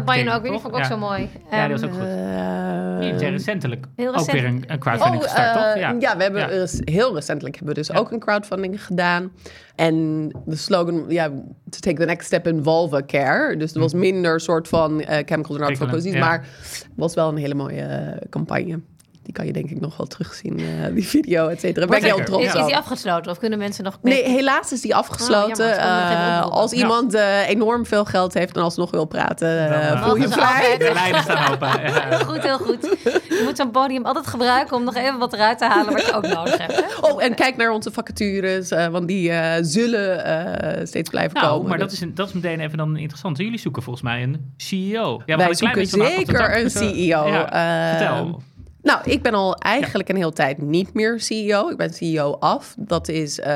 in 0.00 0.04
campagne 0.04 0.34
ook 0.34 0.42
weer? 0.42 0.50
Die 0.50 0.60
vond 0.60 0.72
ik 0.74 0.80
ook 0.80 0.86
toch? 0.86 0.92
zo 0.92 0.98
mooi. 0.98 1.28
Ja, 1.50 1.62
die 1.64 1.72
was 1.72 1.82
Ehm, 1.82 1.90
ook 1.92 1.98
goed. 1.98 2.08
Eh, 2.08 3.18
Die 3.18 3.28
recentelijk 3.28 3.86
Heel 3.96 4.14
ook 4.16 4.30
weer 4.30 4.44
een, 4.44 4.64
een 4.66 4.78
crowdfunding 4.78 5.22
Oh, 5.22 5.28
gestart, 5.28 5.56
eh, 5.56 5.72
toch? 5.72 6.00
Ja. 6.00 6.16
we 6.16 6.22
hebben 6.22 6.40
Ja. 6.40 6.46
rec- 6.46 6.88
heel 6.88 7.14
recentelijk 7.14 7.54
hebben 7.56 7.74
we 7.74 7.80
dus 7.80 7.88
Ja. 7.88 7.98
ook 7.98 8.10
een 8.12 8.18
crowdfunding 8.18 8.84
gedaan. 8.84 9.32
En 9.74 10.28
de 10.44 10.56
slogan, 10.56 11.04
ja, 11.08 11.28
to 11.70 11.78
take 11.80 11.94
the 11.96 12.04
next 12.04 12.26
step 12.26 12.46
involve 12.46 13.04
care. 13.06 13.56
Dus 13.56 13.74
er 13.74 13.80
was 13.80 13.94
minder 13.94 14.40
soort 14.40 14.68
van 14.68 15.00
eh 15.00 15.18
chemical 15.26 15.56
pussies, 15.90 16.12
Hm. 16.12 16.18
ja. 16.18 16.24
maar 16.24 16.38
het 16.40 16.86
was 16.96 17.14
wel 17.14 17.28
een 17.28 17.36
hele 17.36 17.54
mooie 17.54 18.16
campagne. 18.30 18.80
Die 19.26 19.34
kan 19.34 19.46
je 19.46 19.52
denk 19.52 19.70
ik 19.70 19.80
nog 19.80 19.96
wel 19.96 20.06
terugzien, 20.06 20.58
eh, 20.58 20.94
die 20.94 21.06
video, 21.08 21.48
et 21.48 21.60
cetera. 21.60 21.86
Ben 21.86 21.96
ik 21.98 22.02
heel 22.04 22.12
Zeker, 22.16 22.24
trots 22.30 22.44
is, 22.46 22.52
ja. 22.52 22.60
is 22.60 22.66
die 22.66 22.76
afgesloten 22.76 23.30
of 23.30 23.38
kunnen 23.38 23.58
mensen 23.58 23.84
nog... 23.84 23.98
Nee, 24.02 24.28
helaas 24.28 24.72
is 24.72 24.80
die 24.80 24.94
afgesloten. 24.94 25.66
Oh, 25.70 25.76
jammer. 25.76 26.00
Nog 26.00 26.10
even 26.10 26.42
Eh, 26.42 26.50
als 26.50 26.72
iemand 26.72 27.14
eh, 27.14 27.48
enorm 27.48 27.86
veel 27.86 28.04
geld 28.04 28.34
heeft 28.34 28.56
en 28.56 28.62
alsnog 28.62 28.90
wil 28.90 29.04
praten, 29.04 29.70
Dan, 29.70 29.98
voel 30.04 30.16
je 30.16 30.28
vrij. 30.28 30.78
De 30.78 30.90
lijnen 30.92 31.22
staan 31.22 31.52
open. 31.52 31.68
Ja. 31.82 32.18
Goed, 32.28 32.42
heel 32.42 32.58
goed. 32.58 32.82
Je 33.28 33.40
moet 33.44 33.56
zo'n 33.56 33.70
podium 33.70 34.04
altijd 34.04 34.26
gebruiken 34.26 34.76
om 34.76 34.84
nog 34.84 34.94
even 34.94 35.18
wat 35.18 35.32
eruit 35.32 35.58
te 35.58 35.64
halen 35.64 35.92
wat 35.92 36.06
je 36.06 36.12
ook 36.14 36.26
nodig 36.26 36.58
hebt. 36.58 36.74
Hè? 36.76 37.08
Oh, 37.08 37.22
en 37.22 37.34
kijk 37.34 37.56
naar 37.56 37.70
onze 37.70 37.90
vacatures, 37.92 38.70
eh, 38.70 38.86
want 38.86 39.08
die 39.08 39.30
eh, 39.30 39.58
zullen 39.62 40.24
eh, 40.24 40.86
steeds 40.86 41.10
blijven 41.10 41.40
Nou, 41.40 41.52
komen. 41.52 41.68
maar 41.68 41.78
dat 41.78 41.92
is, 41.92 42.00
een, 42.00 42.14
dat 42.14 42.28
is 42.28 42.32
meteen 42.34 42.60
even 42.60 42.78
dan 42.78 42.96
interessant. 42.96 43.36
Jullie 43.38 43.58
zoeken 43.58 43.82
volgens 43.82 44.04
mij 44.04 44.22
een 44.22 44.52
CEO. 44.56 45.22
Ja, 45.26 45.36
Wij 45.36 45.48
een 45.48 45.54
klein 45.56 45.86
zoeken 45.86 46.10
zeker 46.16 46.58
een 46.62 46.70
CEO. 46.70 47.26
Ja, 47.28 47.52
Eh, 47.52 47.98
vertel. 47.98 48.42
Nou, 48.86 49.00
ik 49.04 49.22
ben 49.22 49.34
al 49.34 49.54
eigenlijk 49.54 50.08
een 50.08 50.16
hele 50.16 50.32
tijd 50.32 50.58
niet 50.62 50.94
meer 50.94 51.20
CEO. 51.20 51.68
Ik 51.68 51.76
ben 51.76 51.92
CEO 51.92 52.36
af. 52.40 52.74
Dat 52.78 53.08
is 53.08 53.40
eh, 53.40 53.52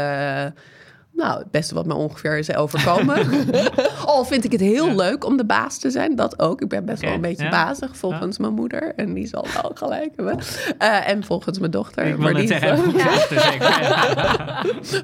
nou, 1.12 1.38
het 1.38 1.50
beste 1.50 1.74
wat 1.74 1.86
me 1.86 1.94
ongeveer 1.94 2.38
is 2.38 2.54
overkomen. 2.54 3.26
al 4.06 4.24
vind 4.24 4.44
ik 4.44 4.52
het 4.52 4.60
heel 4.60 4.94
leuk 4.94 5.24
om 5.24 5.36
de 5.36 5.44
baas 5.44 5.78
te 5.78 5.90
zijn. 5.90 6.16
Dat 6.16 6.38
ook. 6.38 6.60
Ik 6.60 6.68
ben 6.68 6.84
best 6.84 7.02
wel 7.02 7.12
een 7.12 7.20
beetje 7.20 7.44
ja. 7.44 7.50
bazig 7.50 7.96
volgens 7.96 8.38
mijn 8.38 8.52
moeder. 8.52 8.94
En 8.96 9.14
die 9.14 9.26
zal 9.26 9.46
wel 9.62 9.70
gelijk 9.74 10.12
hebben. 10.16 10.38
Eh, 10.78 11.08
en 11.08 11.24
volgens 11.24 11.58
mijn 11.58 11.70
dochter. 11.70 12.06
Ik 12.06 12.18
maar, 12.18 12.34
die- 12.34 12.46
zeggen, 12.46 12.78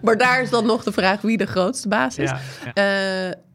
maar 0.04 0.16
daar 0.16 0.42
is 0.42 0.50
dan 0.50 0.66
nog 0.66 0.82
de 0.82 0.92
vraag 0.92 1.20
wie 1.20 1.36
de 1.36 1.46
grootste 1.46 1.88
baas 1.88 2.18
is. 2.18 2.32
Eh, 2.74 2.84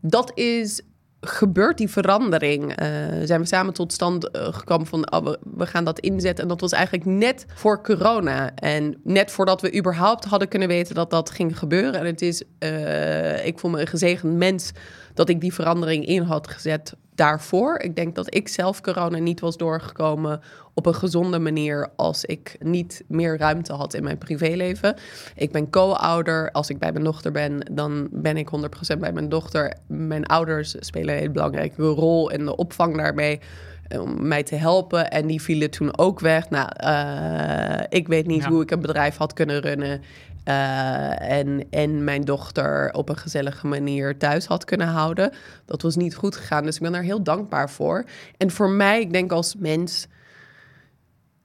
dat 0.02 0.32
is 0.34 0.82
gebeurt 1.22 1.78
die 1.78 1.90
verandering. 1.90 2.76
eh, 2.76 2.88
zijn 3.24 3.42
we 3.42 3.48
samen 3.48 3.74
tot 3.74 3.94
stand 3.94 4.32
eh, 4.32 4.54
gekomen 4.54 4.88
van 4.88 5.12
oh, 5.12 5.34
we, 5.56 5.66
gaan 5.66 5.84
dat 5.84 6.00
inzetten. 6.00 6.44
En 6.44 6.50
dat 6.50 6.62
was 6.62 6.72
eigenlijk 6.72 7.06
net 7.06 7.46
voor 7.54 7.84
corona. 7.84 8.56
En 8.56 9.00
net 9.04 9.32
voordat 9.32 9.62
we 9.62 9.78
überhaupt 9.78 10.26
hadden 10.26 10.48
kunnen 10.48 10.68
weten 10.68 10.96
dat 10.96 11.10
dat 11.10 11.30
ging 11.30 11.58
gebeuren. 11.58 12.00
En 12.00 12.06
het 12.06 12.22
is, 12.22 12.44
eh, 12.60 13.46
ik 13.46 13.60
voel 13.60 13.72
me 13.72 13.82
een 13.82 13.88
gezegend 13.88 14.34
mens 14.34 14.72
dat 15.14 15.30
ik 15.30 15.42
die 15.42 15.54
verandering 15.54 16.06
in 16.06 16.22
had 16.22 16.48
gezet 16.48 16.96
daarvoor. 17.16 17.80
Ik 17.80 17.96
denk 17.96 18.16
dat 18.16 18.36
ik 18.36 18.48
zelf 18.48 18.82
corona 18.82 19.18
niet 19.18 19.40
was 19.40 19.58
doorgekomen 19.58 20.42
op 20.74 20.86
een 20.86 20.96
gezonde 20.96 21.40
manier 21.40 21.90
als 21.96 22.26
ik 22.26 22.56
niet 22.60 23.04
meer 23.08 23.38
ruimte 23.38 23.74
had 23.74 23.94
in 23.94 24.04
mijn 24.04 24.18
privéleven. 24.18 24.96
Ik 25.36 25.52
ben 25.52 25.70
co-ouder. 25.70 26.52
Als 26.52 26.70
ik 26.70 26.80
bij 26.80 26.92
mijn 26.92 27.04
dochter 27.04 27.32
ben, 27.32 27.60
dan 27.72 28.08
ben 28.12 28.38
ik 28.38 28.50
100% 28.96 28.98
bij 29.00 29.12
mijn 29.14 29.30
dochter. 29.30 29.74
Mijn 29.88 30.26
ouders 30.26 30.76
spelen 30.80 31.14
een 31.14 31.20
hele 31.20 31.32
belangrijke 31.32 31.84
rol 31.84 32.32
in 32.32 32.46
de 32.46 32.56
opvang 32.56 32.98
daarbij 32.98 33.40
eh, 33.88 34.02
om 34.02 34.28
mij 34.28 34.44
te 34.44 34.56
helpen. 34.56 35.12
En 35.12 35.28
die 35.28 35.42
vielen 35.42 35.70
toen 35.70 35.98
ook 35.98 36.20
weg. 36.20 36.50
Nou, 36.50 36.70
eh, 36.76 37.86
ik 37.90 38.08
weet 38.08 38.28
niet 38.28 38.44
Ja. 38.44 38.50
hoe 38.50 38.62
ik 38.62 38.72
een 38.72 38.82
bedrijf 38.82 39.18
had 39.18 39.34
kunnen 39.34 39.60
runnen. 39.62 40.02
Eh, 40.44 41.32
en, 41.32 41.66
en 41.70 42.04
mijn 42.04 42.22
dochter 42.22 42.94
op 42.94 43.10
een 43.10 43.18
gezellige 43.18 43.68
manier 43.68 44.18
thuis 44.18 44.46
had 44.46 44.66
kunnen 44.66 44.88
houden. 44.88 45.32
Dat 45.66 45.82
was 45.82 45.96
niet 45.96 46.16
goed 46.16 46.36
gegaan. 46.36 46.64
Dus 46.64 46.76
ik 46.76 46.82
ben 46.82 46.92
daar 46.92 47.02
heel 47.02 47.24
dankbaar 47.24 47.70
voor. 47.70 48.04
En 48.38 48.52
voor 48.52 48.70
mij, 48.70 49.00
ik 49.00 49.14
denk 49.14 49.32
als 49.32 49.56
mens. 49.56 50.08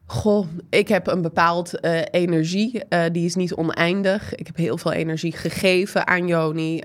Goh, 0.07 0.47
ik 0.71 0.89
heb 0.89 1.07
een 1.07 1.23
bepaald 1.23 1.81
eh, 1.81 2.01
energie. 2.11 2.85
eh, 2.89 3.05
die 3.13 3.25
is 3.25 3.35
niet 3.35 3.55
oneindig. 3.55 4.35
Ik 4.35 4.47
heb 4.47 4.57
heel 4.57 4.79
veel 4.79 4.93
energie 4.93 5.33
gegeven 5.33 6.07
aan 6.07 6.27
Joni 6.27 6.83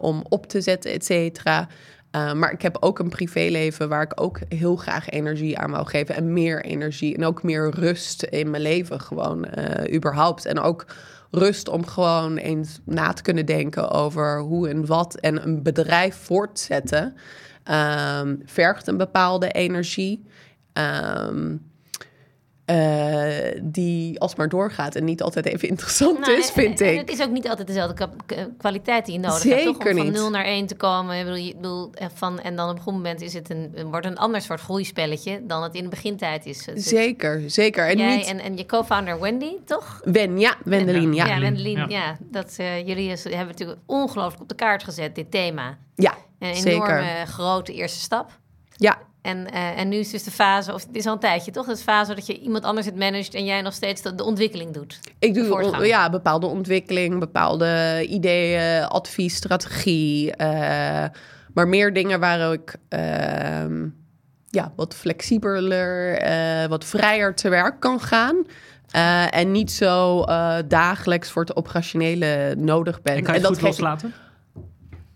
om 0.00 0.24
op 0.28 0.46
te 0.46 0.60
zetten, 0.60 0.92
et 0.92 1.04
cetera. 1.04 1.68
Maar 2.10 2.52
ik 2.52 2.62
heb 2.62 2.76
ook 2.80 2.98
een 2.98 3.08
privéleven 3.08 3.88
waar 3.88 4.02
ik 4.02 4.20
ook 4.20 4.40
heel 4.48 4.76
graag 4.76 5.08
energie 5.08 5.58
aan 5.58 5.70
wou 5.70 5.86
geven. 5.86 6.14
En 6.14 6.32
meer 6.32 6.64
energie 6.64 7.16
en 7.16 7.24
ook 7.24 7.42
meer 7.42 7.70
rust 7.70 8.22
in 8.22 8.50
mijn 8.50 8.62
leven 8.62 9.00
gewoon 9.00 9.46
überhaupt. 9.94 10.46
En 10.46 10.60
ook 10.60 10.86
rust 11.30 11.68
om 11.68 11.86
gewoon 11.86 12.36
eens 12.36 12.80
na 12.84 13.12
te 13.12 13.22
kunnen 13.22 13.46
denken 13.46 13.90
over 13.90 14.40
hoe 14.40 14.68
en 14.68 14.86
wat. 14.86 15.14
En 15.14 15.42
een 15.42 15.62
bedrijf 15.62 16.16
voortzetten 16.16 17.14
ehm, 17.62 18.36
vergt 18.44 18.86
een 18.86 18.96
bepaalde 18.96 19.50
energie. 19.50 20.24
Ehm, 20.72 21.56
eh, 22.68 23.60
die 23.62 24.20
alsmaar 24.20 24.48
doorgaat 24.48 24.94
en 24.94 25.04
niet 25.04 25.22
altijd 25.22 25.46
even 25.46 25.68
interessant 25.68 26.18
Nou, 26.18 26.32
is, 26.38 26.46
en- 26.46 26.52
vind 26.52 26.80
en, 26.80 26.86
en 26.86 26.92
ik. 26.92 26.98
het 27.00 27.10
is 27.10 27.22
ook 27.22 27.30
niet 27.30 27.48
altijd 27.48 27.66
dezelfde 27.66 28.08
kwaliteit 28.58 29.04
die 29.06 29.14
je 29.14 29.20
nodig 29.20 29.42
hebt. 29.42 29.62
Toch? 29.64 29.74
Zeker 29.74 29.90
Om 29.90 29.96
van 29.96 30.06
niet. 30.06 30.14
0 30.14 30.30
naar 30.30 30.44
1 30.44 30.66
te 30.66 30.74
komen. 30.76 31.16
Ik 31.18 31.24
bedoel, 31.24 31.38
je- 31.38 31.48
ik 31.48 31.56
bedoel, 31.56 31.90
eh, 31.94 32.06
van, 32.14 32.40
en 32.40 32.56
dan 32.56 32.68
op 32.70 32.76
een 32.76 32.82
goed 32.82 32.92
moment 32.92 33.20
is 33.20 33.32
het 33.34 33.50
een, 33.50 33.74
wordt 33.90 34.06
een 34.06 34.16
ander 34.18 34.40
soort 34.40 34.60
groeispelletje 34.60 35.40
dan 35.46 35.62
het 35.62 35.74
in 35.74 35.82
de 35.82 35.88
begintijd 35.88 36.46
is. 36.46 36.68
Zeker, 36.74 37.42
zeker. 37.50 37.88
En 37.88 37.98
Jij 37.98 38.16
niet 38.16 38.26
en, 38.26 38.40
en 38.40 38.56
je 38.56 38.66
co-founder 38.66 39.20
Wendy, 39.20 39.52
toch? 39.64 40.00
Wen, 40.04 40.38
ja, 40.38 40.54
Wendelin, 40.64 41.14
ja. 41.14 41.26
Ja, 41.26 41.34
Ja, 41.34 41.40
Wendelin, 41.40 41.76
Ja. 41.78 41.86
ja. 41.88 42.16
dat, 42.20 42.54
eh, 42.56 42.86
jullie 42.86 43.10
is- 43.10 43.24
hebben 43.24 43.46
natuurlijk 43.46 43.80
ongelooflijk 43.86 44.42
op 44.42 44.48
de 44.48 44.54
kaart 44.54 44.82
gezet, 44.84 45.14
dit 45.14 45.30
thema. 45.30 45.78
ja, 45.94 46.14
Een 46.38 46.54
Zeker. 46.56 46.70
enorme 46.98 47.26
grote 47.26 47.72
eerste 47.72 47.98
stap. 48.00 48.38
ja, 48.76 48.98
En, 49.22 49.50
eh, 49.50 49.78
en 49.78 49.88
nu 49.88 49.96
is 49.96 50.10
dus 50.10 50.22
de 50.22 50.30
fase, 50.30 50.74
of 50.74 50.86
het 50.86 50.96
is 50.96 51.06
al 51.06 51.12
een 51.12 51.18
tijdje 51.18 51.50
toch? 51.50 51.66
De 51.66 51.76
fase 51.76 52.14
dat 52.14 52.26
je 52.26 52.38
iemand 52.40 52.64
anders 52.64 52.86
het 52.86 52.96
managt 52.96 53.34
en 53.34 53.44
jij 53.44 53.60
nog 53.62 53.72
steeds 53.72 54.02
de, 54.02 54.14
de 54.14 54.24
ontwikkeling 54.24 54.74
doet. 54.74 55.00
Ik 55.18 55.34
doe 55.34 55.62
on- 55.62 55.84
ja, 55.84 56.10
bepaalde 56.10 56.46
ontwikkeling, 56.46 57.18
bepaalde 57.18 58.04
ideeën, 58.08 58.84
advies, 58.84 59.34
strategie. 59.34 60.32
eh, 60.36 61.04
maar 61.54 61.68
meer 61.68 61.92
dingen 61.92 62.20
waar 62.20 62.52
ik 62.52 62.76
ehm, 62.88 63.86
ja, 64.50 64.72
wat 64.76 64.94
flexibeler, 64.94 66.14
eh, 66.18 66.66
wat 66.68 66.84
vrijer 66.84 67.34
te 67.34 67.48
werk 67.48 67.80
kan 67.80 68.00
gaan. 68.00 68.36
Eh, 68.90 69.34
en 69.34 69.52
niet 69.52 69.72
zo 69.72 70.22
eh, 70.22 70.56
dagelijks 70.68 71.30
voor 71.30 71.42
het 71.42 71.56
operationele 71.56 72.54
nodig 72.58 73.02
ben. 73.02 73.14
En 73.16 73.22
kan 73.22 73.34
je 73.34 73.40
en 73.40 73.46
het 73.46 73.54
goed 73.58 73.68
loslaten? 73.68 74.12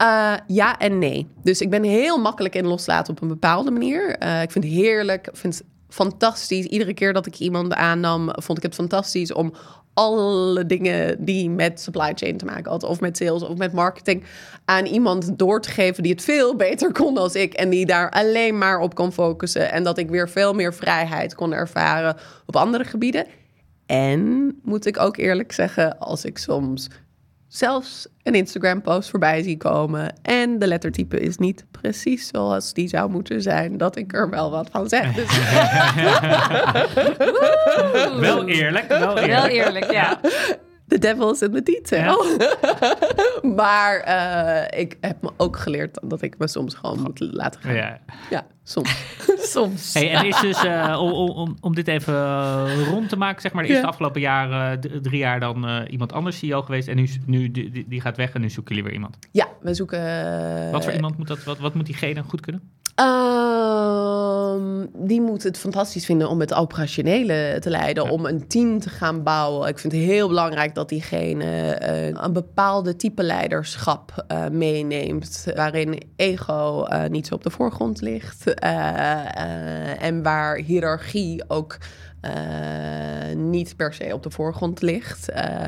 Eh, 0.03 0.35
ja 0.47 0.79
en 0.79 0.99
nee. 0.99 1.29
Dus 1.43 1.61
ik 1.61 1.71
ben 1.71 1.83
heel 1.83 2.19
makkelijk 2.19 2.55
in 2.55 2.67
loslaten 2.67 3.13
op 3.13 3.23
een 3.23 3.29
bepaalde 3.29 3.71
manier. 3.71 4.17
Eh, 4.17 4.43
ik 4.43 4.51
vind 4.51 4.65
het 4.65 4.73
heerlijk, 4.73 5.27
ik 5.27 5.37
vind 5.37 5.55
het 5.55 5.65
fantastisch. 5.89 6.67
Iedere 6.67 6.95
keer 6.95 7.13
dat 7.13 7.27
ik 7.27 7.39
iemand 7.39 7.75
aannam, 7.75 8.31
vond 8.33 8.59
ik 8.59 8.65
het 8.65 8.75
fantastisch 8.75 9.33
om 9.33 9.53
alle 9.95 10.67
dingen 10.67 11.25
die 11.25 11.51
met 11.51 11.81
supply 11.81 12.13
chain 12.15 12.37
te 12.37 12.45
maken 12.45 12.71
hadden, 12.71 12.89
of 12.89 13.01
met 13.01 13.17
sales 13.17 13.43
of 13.43 13.57
met 13.57 13.73
marketing, 13.73 14.25
aan 14.65 14.87
iemand 14.87 15.39
door 15.39 15.61
te 15.61 15.71
geven 15.71 16.03
die 16.03 16.13
het 16.13 16.23
veel 16.23 16.57
beter 16.57 16.93
kon 16.93 17.15
dan 17.15 17.31
ik 17.33 17.55
en 17.55 17.71
die 17.71 17.87
daar 17.87 18.11
alleen 18.11 18.59
maar 18.59 18.79
op 18.79 18.95
kon 18.95 19.13
focussen. 19.13 19.73
En 19.73 19.83
dat 19.83 19.99
ik 19.99 20.11
weer 20.11 20.29
veel 20.29 20.53
meer 20.53 20.75
vrijheid 20.75 21.35
kon 21.35 21.53
ervaren 21.53 22.17
op 22.47 22.57
andere 22.57 22.85
gebieden. 22.85 23.27
En 23.87 24.53
moet 24.63 24.87
ik 24.87 24.99
ook 24.99 25.17
eerlijk 25.17 25.53
zeggen, 25.53 25.99
als 25.99 26.25
ik 26.25 26.39
soms 26.39 26.89
zelfs 27.53 28.07
een 28.23 28.35
Instagram-post 28.35 29.11
voorbij 29.11 29.43
zie 29.43 29.57
komen. 29.57 30.15
En 30.23 30.59
de 30.59 30.67
lettertype 30.67 31.21
is 31.21 31.37
niet 31.37 31.65
precies 31.71 32.29
zoals 32.29 32.73
die 32.73 32.89
zou 32.89 33.11
moeten 33.11 33.43
zijn. 33.43 33.77
Dat 33.77 33.97
ik 33.97 34.13
er 34.13 34.31
wel 34.31 34.51
wat 34.51 34.69
van 34.71 34.89
zeg. 34.89 35.15
Dus 35.15 35.39
Wel 38.21 38.47
eerlijk, 38.49 38.89
wel 38.89 39.19
eerlijk. 39.19 39.27
Wel 39.27 39.47
eerlijk, 39.47 39.93
ja. 39.93 40.21
the 40.89 40.99
devil 40.99 41.31
is 41.31 41.43
in 41.43 41.53
the 41.53 41.63
detail. 41.63 42.25
maar 43.57 44.01
eh, 44.01 44.81
ik 44.81 44.97
heb 45.01 45.23
me 45.23 45.31
ook 45.37 45.57
geleerd 45.57 45.99
dat 46.03 46.23
ik 46.23 46.39
me 46.39 46.49
soms 46.49 46.75
gewoon 46.75 47.01
moet 47.01 47.21
laten 47.21 47.61
gaan. 47.61 47.75
Ja, 47.75 48.01
Ja. 48.31 48.47
Soms. 48.65 48.91
Soms. 49.53 49.95
Hey, 49.95 50.11
en 50.13 50.27
is 50.27 50.41
dus, 50.41 50.65
eh, 50.65 50.97
om, 51.01 51.13
om- 51.13 51.57
om, 51.61 51.75
dit 51.75 51.89
even 51.89 52.15
eh, 52.15 52.89
rond 52.91 53.09
te 53.09 53.17
maken, 53.17 53.41
zeg 53.43 53.53
maar, 53.53 53.65
er 53.65 53.71
is 53.71 53.77
Ja. 53.77 53.83
de 53.83 53.89
afgelopen 53.89 54.21
jaren, 54.21 54.81
d- 54.81 54.89
drie 55.03 55.19
jaar 55.19 55.41
dan 55.41 55.67
eh, 55.67 55.81
iemand 55.93 56.13
anders 56.13 56.39
CEO 56.39 56.63
geweest. 56.63 56.89
En 56.89 56.97
nu, 56.97 57.09
nu 57.27 57.51
die, 57.51 57.85
die- 57.89 58.01
gaat 58.01 58.17
weg 58.17 58.33
en 58.33 58.41
nu 58.41 58.51
zoeken 58.51 58.75
jullie 58.75 58.91
weer 58.91 58.99
iemand. 59.01 59.19
Ja, 59.31 59.49
we 59.61 59.75
zoeken... 59.75 59.99
eh, 60.67 60.71
Wat 60.73 60.85
voor 60.85 60.93
iemand 60.93 61.19
moet 61.19 61.29
dat, 61.29 61.45
wat, 61.45 61.59
wat 61.59 61.75
moet 61.75 61.87
diegene 61.87 62.23
goed 62.23 62.41
kunnen? 62.41 62.63
Ehm, 62.95 64.87
die 64.95 65.21
moet 65.21 65.43
het 65.43 65.59
fantastisch 65.59 66.05
vinden 66.05 66.29
om 66.29 66.41
het 66.41 66.55
operationele 66.55 67.57
te 67.61 67.71
leiden, 67.71 68.05
Ja. 68.05 68.11
om 68.11 68.27
een 68.27 68.47
team 68.49 68.81
te 68.81 68.89
gaan 68.89 69.23
bouwen. 69.23 69.69
Ik 69.69 69.79
vind 69.79 69.93
het 69.93 70.03
heel 70.03 70.29
belangrijk 70.29 70.75
dat 70.75 70.89
diegene 70.89 71.45
eh, 71.75 72.07
een 72.07 72.33
bepaalde 72.33 72.97
type 72.97 73.23
leiderschap 73.23 74.25
eh, 74.29 74.49
meeneemt, 74.49 75.47
waarin 75.57 76.03
ego 76.17 76.85
eh, 76.85 77.11
niet 77.11 77.27
zo 77.27 77.35
op 77.35 77.43
de 77.43 77.51
voorgrond 77.51 78.01
ligt 78.01 78.47
eh, 78.47 78.52
eh, 78.52 78.52
en 78.55 80.23
waar 80.23 80.57
hiërarchie 80.57 81.45
ook 81.49 81.79
eh, 82.23 83.37
niet 83.37 83.77
per 83.77 83.95
se 83.95 84.11
op 84.13 84.23
de 84.23 84.31
voorgrond 84.31 84.83
ligt. 84.83 85.31
Eh, 85.31 85.67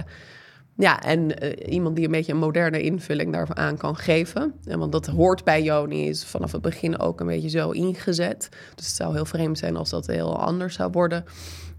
ja, 0.76 1.02
en 1.02 1.38
eh, 1.38 1.72
iemand 1.72 1.96
die 1.96 2.04
een 2.04 2.10
beetje 2.10 2.32
een 2.32 2.38
moderne 2.38 2.82
invulling 2.82 3.32
daaraan 3.32 3.76
kan 3.76 3.96
geven. 3.96 4.54
En 4.64 4.78
want 4.78 4.92
dat 4.92 5.06
hoort 5.06 5.44
bij 5.44 5.62
Joni, 5.62 6.08
is 6.08 6.24
vanaf 6.24 6.52
het 6.52 6.62
begin 6.62 6.98
ook 6.98 7.20
een 7.20 7.26
beetje 7.26 7.48
zo 7.48 7.70
ingezet. 7.70 8.48
Dus 8.74 8.86
het 8.86 8.94
zou 8.94 9.14
heel 9.14 9.24
vreemd 9.24 9.58
zijn 9.58 9.76
als 9.76 9.90
dat 9.90 10.06
heel 10.06 10.38
anders 10.38 10.74
zou 10.74 10.90
worden. 10.90 11.24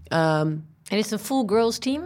Ehm, 0.04 0.56
En 0.88 0.98
is 0.98 1.10
het 1.10 1.12
een 1.12 1.26
full 1.26 1.42
girls 1.46 1.78
team? 1.78 2.02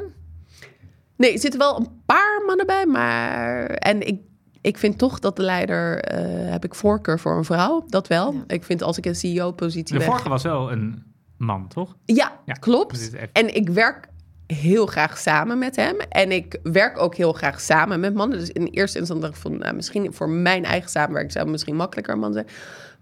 nee, 1.17 1.33
er 1.33 1.39
zitten 1.39 1.61
wel 1.61 1.77
een 1.77 2.03
paar 2.07 2.43
mannen 2.47 2.67
bij, 2.67 2.87
maar... 2.87 3.65
En 3.67 4.07
ik, 4.07 4.21
ik 4.61 4.79
vind 4.79 4.99
toch 4.99 5.19
dat 5.19 5.37
de 5.37 5.43
leider... 5.43 6.01
eh, 6.05 6.51
heb 6.53 6.65
ik 6.65 6.75
voorkeur 6.75 7.19
voor 7.19 7.37
een 7.37 7.45
vrouw, 7.45 7.85
dat 7.89 8.07
wel. 8.07 8.33
Ja. 8.33 8.45
Ik 8.47 8.65
vind 8.65 8.83
als 8.83 8.99
ik 8.99 9.07
een 9.07 9.15
CEO-positie 9.17 9.93
De 9.93 9.99
weg... 9.99 10.09
vorige 10.09 10.29
was 10.29 10.43
wel 10.43 10.73
een 10.73 11.03
man, 11.37 11.69
toch? 11.69 11.97
Ja, 12.05 12.33
Ja, 12.45 12.53
klopt. 12.55 13.01
even- 13.01 13.29
En 13.33 13.55
ik 13.55 13.69
werk 13.69 14.09
heel 14.47 14.87
graag 14.87 15.19
samen 15.19 15.59
met 15.59 15.77
hem. 15.77 15.97
En 16.09 16.33
ik 16.33 16.59
werk 16.63 16.99
ook 16.99 17.15
heel 17.15 17.33
graag 17.33 17.61
samen 17.61 18.01
met 18.01 18.15
mannen. 18.15 18.39
Dus 18.39 18.49
in 18.51 18.67
eerste 18.67 18.99
instantie 18.99 19.25
dacht 19.27 19.37
ik 19.37 19.43
van... 19.43 19.59
Nou, 19.59 19.75
misschien 19.75 20.13
voor 20.15 20.29
mijn 20.29 20.65
eigen 20.65 20.91
samenwerking 20.91 21.33
zou 21.33 21.45
het 21.45 21.53
misschien 21.53 21.77
makkelijker 21.77 22.15
een 22.15 22.21
man 22.21 22.33
zijn. 22.33 22.47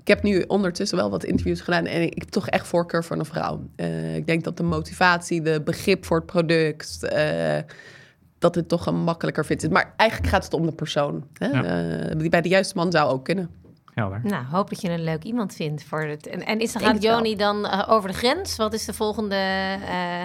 Ik 0.00 0.08
heb 0.14 0.22
nu 0.22 0.44
ondertussen 0.46 0.98
wel 0.98 1.10
wat 1.10 1.24
interviews 1.24 1.60
gedaan... 1.60 1.84
en 1.86 2.02
ik 2.02 2.18
heb 2.18 2.28
toch 2.28 2.48
echt 2.48 2.66
voorkeur 2.66 3.04
voor 3.04 3.16
een 3.18 3.24
vrouw. 3.24 3.68
Eh, 3.76 4.16
ik 4.16 4.26
denk 4.26 4.44
dat 4.44 4.56
de 4.56 4.62
motivatie, 4.62 5.42
de 5.42 5.60
begrip 5.64 6.04
voor 6.04 6.16
het 6.16 6.26
product... 6.26 7.02
eh, 7.04 7.56
dat 8.38 8.54
het 8.54 8.68
toch 8.68 8.86
een 8.86 9.02
makkelijker 9.02 9.44
fit 9.44 9.62
is. 9.62 9.68
Maar 9.68 9.94
eigenlijk 9.96 10.30
gaat 10.30 10.44
het 10.44 10.54
om 10.54 10.66
de 10.66 10.72
persoon. 10.72 11.24
Hè? 11.32 11.46
Ja. 11.46 11.64
Eh, 11.64 12.18
die 12.18 12.28
bij 12.28 12.40
de 12.40 12.48
juiste 12.48 12.76
man 12.76 12.92
zou 12.92 13.10
ook 13.10 13.24
kunnen. 13.24 13.50
Helder. 13.94 14.20
Nou, 14.22 14.44
hoop 14.44 14.68
dat 14.68 14.80
je 14.80 14.90
een 14.90 15.04
leuk 15.04 15.24
iemand 15.24 15.54
vindt 15.54 15.84
voor 15.84 16.02
het. 16.02 16.26
En, 16.26 16.46
en 16.46 16.60
is 16.60 16.72
dan 16.72 16.82
gaat. 16.82 17.02
Joni 17.02 17.36
dan 17.36 17.86
over 17.86 18.08
de 18.08 18.14
grens? 18.16 18.56
Wat 18.56 18.72
is 18.72 18.84
de 18.84 18.92
volgende, 18.92 19.34
eh, 19.34 20.22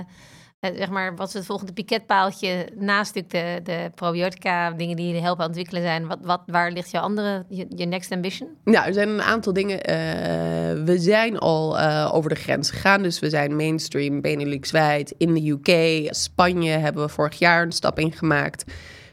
zeg 0.75 0.89
maar, 0.89 1.15
wat 1.15 1.27
is 1.27 1.33
het 1.33 1.45
volgende 1.45 1.73
piketpaaltje 1.73 2.67
naast 2.75 3.13
de, 3.13 3.23
de 3.63 3.91
probiotica 3.95 4.71
dingen 4.71 4.95
die 4.95 5.13
je 5.13 5.21
helpen 5.21 5.45
ontwikkelen 5.45 5.81
zijn? 5.81 6.07
Wat, 6.07 6.17
wat, 6.21 6.41
waar 6.45 6.71
ligt 6.71 6.91
jouw 6.91 7.01
andere, 7.01 7.45
je, 7.49 7.85
next 7.85 8.11
ambition? 8.11 8.49
Nou, 8.63 8.87
er 8.87 8.93
zijn 8.93 9.09
een 9.09 9.21
aantal 9.21 9.53
dingen. 9.53 9.83
eh, 9.83 10.83
we 10.83 10.99
zijn 10.99 11.37
al 11.39 11.79
eh, 11.79 12.09
over 12.13 12.29
de 12.29 12.35
grens 12.35 12.71
gegaan. 12.71 13.03
Dus 13.03 13.19
we 13.19 13.29
zijn 13.29 13.55
mainstream, 13.55 14.21
Benelux-wijd. 14.21 15.13
In 15.17 15.33
de 15.33 15.49
UK, 15.49 16.07
Spanje 16.13 16.71
hebben 16.71 17.03
we 17.03 17.09
vorig 17.09 17.39
jaar 17.39 17.63
een 17.63 17.71
stap 17.71 17.99
in 17.99 18.11
gemaakt. 18.11 18.63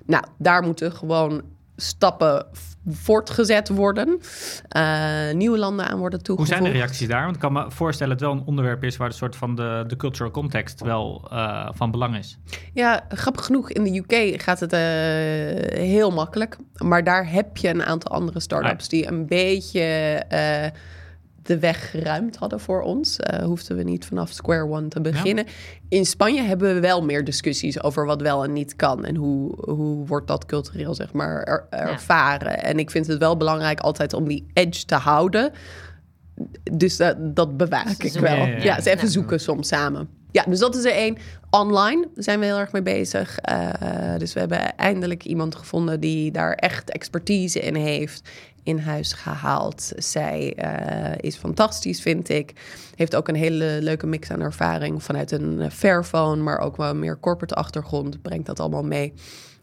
Nou, 0.07 0.25
daar 0.39 0.63
moeten 0.63 0.93
gewoon 0.93 1.43
stappen 1.81 2.47
voortgezet 2.89 3.69
worden. 3.69 4.21
Eh, 4.69 5.31
nieuwe 5.33 5.59
landen 5.59 5.87
aan 5.87 5.99
worden 5.99 6.19
Hoe 6.19 6.27
toegevoegd. 6.27 6.59
zijn 6.59 6.73
de 6.73 6.79
reacties 6.79 7.09
daar? 7.09 7.23
Want 7.23 7.35
ik 7.35 7.41
kan 7.41 7.53
me 7.53 7.71
voorstellen 7.71 8.13
dat 8.13 8.23
het 8.23 8.31
wel 8.31 8.41
een 8.41 8.47
onderwerp 8.49 8.85
is 8.85 8.97
waar 8.97 9.09
de 9.09 9.15
soort 9.15 9.37
van 9.37 9.55
de, 9.55 9.85
de 9.87 9.97
cultural 9.97 10.31
context 10.31 10.81
wel 10.81 11.29
eh, 11.31 11.69
van 11.73 11.91
belang 11.91 12.17
is. 12.17 12.39
Ja, 12.73 13.05
grappig 13.09 13.45
genoeg, 13.45 13.71
in 13.71 13.85
de 13.85 13.99
UK 13.99 14.43
gaat 14.43 14.61
het 14.61 14.73
eh, 14.73 14.81
heel 15.81 16.11
makkelijk. 16.11 16.57
Maar 16.77 17.05
daar 17.05 17.31
heb 17.31 17.57
je 17.57 17.69
een 17.69 17.85
aantal 17.85 18.11
andere 18.11 18.41
start-ups 18.41 18.89
die 18.89 19.07
een 19.07 19.27
beetje 19.27 19.81
de 21.51 21.59
weg 21.59 21.91
geruimd 21.91 22.37
hadden 22.37 22.61
voor 22.61 22.83
ons. 22.83 23.17
Eh 23.19 23.45
hoefden 23.45 23.77
we 23.77 23.83
niet 23.83 24.05
vanaf 24.05 24.31
square 24.31 24.65
one 24.69 24.89
te 24.89 25.01
beginnen. 25.01 25.47
In 25.89 26.07
Spanje 26.07 26.43
hebben 26.43 26.75
we 26.75 26.81
wel 26.81 27.05
meer 27.05 27.25
discussies 27.25 27.83
over 27.83 28.07
wat 28.07 28.21
wel 28.23 28.45
en 28.45 28.53
niet 28.53 28.77
kan. 28.77 29.05
En 29.05 29.17
hoe, 29.17 29.55
hoe 29.71 30.07
wordt 30.07 30.27
dat 30.27 30.47
cultureel, 30.47 30.95
zeg 30.95 31.13
maar, 31.13 31.43
er- 31.43 31.67
ervaren. 31.71 32.63
En 32.63 32.79
ik 32.79 32.91
vind 32.91 33.07
het 33.07 33.19
wel 33.19 33.37
belangrijk 33.37 33.81
altijd 33.81 34.13
om 34.13 34.29
die 34.29 34.47
edge 34.53 34.85
te 34.85 34.95
houden. 34.95 35.53
Dus 36.73 36.97
dat, 36.97 37.37
dat 37.37 37.57
bewaak 37.57 38.03
ik 38.03 38.13
wel. 38.13 38.35
Ja, 38.37 38.47
ja, 38.47 38.57
Ja, 38.57 38.63
ja. 38.63 38.77
eens 38.77 38.85
even 38.85 39.09
zoeken 39.09 39.41
soms 39.41 39.69
samen. 39.69 40.09
Ja, 40.33 40.45
dus 40.49 40.59
dat 40.59 40.77
is 40.77 40.85
er 40.85 40.93
één. 40.93 41.17
Online 41.51 42.09
zijn 42.15 42.39
we 42.39 42.45
heel 42.45 42.59
erg 42.59 42.73
mee 42.73 42.83
bezig. 42.83 43.39
Eh, 43.39 44.15
dus 44.19 44.33
we 44.33 44.41
hebben 44.41 44.77
eindelijk 44.77 45.25
iemand 45.25 45.55
gevonden 45.55 46.01
die 46.01 46.31
daar 46.31 46.53
echt 46.53 46.91
expertise 46.91 47.61
in 47.61 47.75
heeft. 47.75 48.29
In 48.63 48.79
huis 48.79 49.13
gehaald. 49.13 49.93
Zij 49.97 50.55
eh, 50.55 51.15
is 51.21 51.37
fantastisch, 51.37 52.01
vind 52.01 52.29
ik. 52.29 52.53
Heeft 52.95 53.17
ook 53.17 53.29
een 53.29 53.35
hele 53.35 53.79
leuke 53.81 54.07
mix 54.07 54.31
aan 54.31 54.41
ervaring 54.41 55.03
vanuit 55.03 55.31
een 55.31 55.61
eh, 55.61 55.71
Fairphone, 55.71 56.43
maar 56.43 56.59
ook 56.59 56.77
wel 56.77 56.95
meer 56.95 57.21
corporate 57.21 57.55
achtergrond. 57.55 58.23
Brengt 58.23 58.47
dat 58.47 58.61
allemaal 58.61 58.85
mee. 58.85 59.13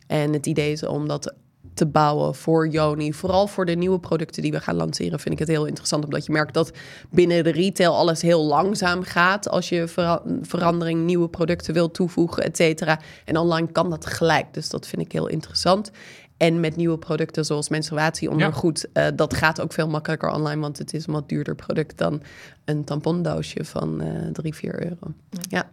En 0.08 0.34
het 0.34 0.46
idee 0.46 0.72
is 0.72 0.84
om 0.84 1.08
dat 1.08 1.34
te 1.78 1.86
bouwen 1.86 2.36
voor 2.36 2.68
Joni. 2.68 3.14
Vooral 3.14 3.48
voor 3.48 3.66
de 3.66 3.76
nieuwe 3.76 4.00
producten 4.00 4.42
die 4.42 4.52
we 4.52 4.60
gaan 4.60 4.76
lanceren, 4.76 5.20
vind 5.20 5.34
ik 5.34 5.40
het 5.40 5.48
heel 5.48 5.66
interessant. 5.66 6.04
Omdat 6.04 6.26
je 6.26 6.32
merkt 6.32 6.54
dat 6.54 6.72
binnen 7.10 7.44
de 7.44 7.52
retail 7.52 7.96
alles 7.96 8.22
heel 8.22 8.44
langzaam 8.44 9.04
gaat. 9.04 9.50
Als 9.50 9.70
je 9.70 9.88
vera- 9.88 10.22
verandering, 10.42 11.06
nieuwe 11.06 11.30
producten 11.30 11.74
wil 11.74 11.92
toevoegen, 11.92 12.44
et 12.44 12.58
cetera. 12.58 13.00
En 13.26 13.38
online 13.38 13.72
kan 13.72 13.90
dat 13.90 14.06
gelijk. 14.06 14.54
Dus 14.54 14.70
dat 14.70 14.88
vind 14.88 15.02
ik 15.02 15.12
heel 15.12 15.28
interessant. 15.28 15.92
En 16.38 16.60
met 16.60 16.76
nieuwe 16.76 16.98
producten 16.98 17.46
zoals 17.46 17.70
menstruatieondergoed, 17.70 18.88
eh, 18.94 19.06
dat 19.16 19.34
gaat 19.34 19.62
ook 19.62 19.74
veel 19.74 19.88
makkelijker 19.88 20.30
online, 20.30 20.62
want 20.62 20.78
het 20.78 20.94
is 20.94 21.08
een 21.08 21.14
wat 21.14 21.30
duurder 21.30 21.56
product 21.56 21.98
dan 21.98 22.22
een 22.66 22.84
tampondoosje 22.84 23.66
van 23.66 24.02
eh 24.02 24.28
3, 24.32 24.54
4 24.56 24.84
euro. 24.84 25.14
Ja. 25.50 25.70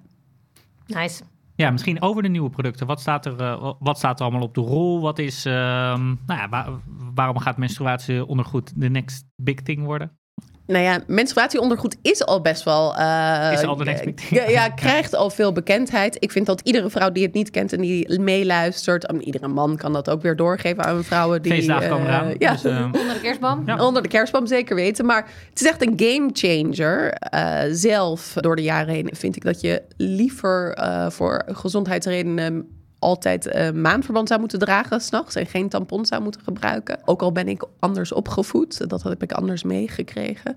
Nice. 0.87 1.23
Ja, 1.57 1.71
misschien 1.71 2.03
over 2.03 2.23
de 2.23 2.29
nieuwe 2.29 2.51
producten. 2.51 2.87
Wat 2.87 3.01
staat 3.01 3.27
er, 3.27 3.41
eh, 3.41 3.73
wat 3.79 3.99
staat 3.99 4.19
er 4.19 4.25
allemaal 4.27 4.47
op 4.47 4.55
de 4.55 4.61
rol? 4.61 5.01
Wat 5.01 5.19
is, 5.19 5.45
ehm, 5.47 6.05
nou 6.07 6.41
ja, 6.41 6.49
waar- 6.49 6.81
waarom 7.15 7.39
gaat 7.39 7.57
menstruatieondergoed 7.57 8.81
de 8.81 8.89
next 8.91 9.27
big 9.37 9.55
thing 9.63 9.85
worden? 9.85 10.19
Nou 10.67 10.85
ja, 10.85 11.01
menstruatieondergoed 11.07 11.97
is 12.03 12.25
al 12.25 12.41
best 12.41 12.63
wel... 12.63 12.97
eh, 12.97 13.51
Is 13.53 13.63
al 13.63 13.77
de. 13.77 14.15
Ja, 14.31 14.49
ja, 14.59 14.69
krijgt 14.69 15.15
al 15.15 15.31
veel 15.31 15.53
bekendheid. 15.53 16.17
Ik 16.19 16.31
vind 16.33 16.47
dat 16.47 16.61
iedere 16.61 16.91
vrouw 16.91 17.11
die 17.13 17.23
het 17.25 17.35
niet 17.35 17.51
kent 17.51 17.73
en 17.73 17.81
die 17.81 18.21
meeluistert... 18.21 19.07
en 19.07 19.23
iedere 19.23 19.49
man 19.49 19.77
kan 19.77 19.93
dat 19.93 20.11
ook 20.11 20.23
weer 20.23 20.37
doorgeven 20.37 20.85
aan 20.85 21.05
vrouwen 21.05 21.43
die... 21.43 21.53
Feestdagen 21.53 21.89
komen 21.89 22.07
eh, 22.07 22.13
eraan. 22.15 22.35
ja, 22.39 22.53
Dus, 22.53 22.65
eh, 22.65 22.85
Onder 22.85 23.15
de 23.15 23.21
kerstboom? 23.23 23.63
Ja. 23.67 23.85
Onder 23.87 24.03
de 24.03 24.09
kerstboom 24.09 24.47
zeker 24.47 24.77
weten. 24.77 25.07
Maar 25.07 25.29
het 25.51 25.61
is 25.61 25.67
echt 25.67 25.87
een 25.87 25.95
game 25.97 26.31
changer. 26.33 27.13
Eh, 27.13 27.61
zelf, 27.71 28.33
door 28.41 28.57
de 28.57 28.63
jaren 28.63 28.95
heen, 28.95 29.11
vind 29.13 29.37
ik 29.37 29.45
dat 29.45 29.61
je 29.61 29.83
liever 29.97 30.73
eh, 30.73 31.11
voor 31.11 31.43
gezondheidsredenen 31.47 32.69
altijd 33.05 33.47
eh, 33.47 33.71
maandverband 33.71 34.29
zou 34.29 34.41
moeten 34.41 34.59
dragen 34.59 35.01
s'nachts 35.01 35.35
en 35.35 35.47
geen 35.47 35.69
tampon 35.69 36.07
zou 36.07 36.23
moeten 36.23 36.41
gebruiken. 36.41 36.99
Ook 37.05 37.23
al 37.23 37.33
ben 37.33 37.49
ik 37.49 37.65
anders 37.79 38.13
opgevoed, 38.13 38.89
dat 38.89 39.03
heb 39.03 39.23
ik 39.23 39.33
anders 39.33 39.63
meegekregen. 39.63 40.57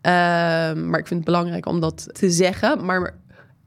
Ehm, 0.00 0.88
maar 0.88 1.00
ik 1.00 1.06
vind 1.06 1.20
het 1.20 1.24
belangrijk 1.24 1.66
om 1.66 1.80
dat 1.80 2.08
te 2.12 2.30
zeggen. 2.30 2.84
Maar 2.84 3.14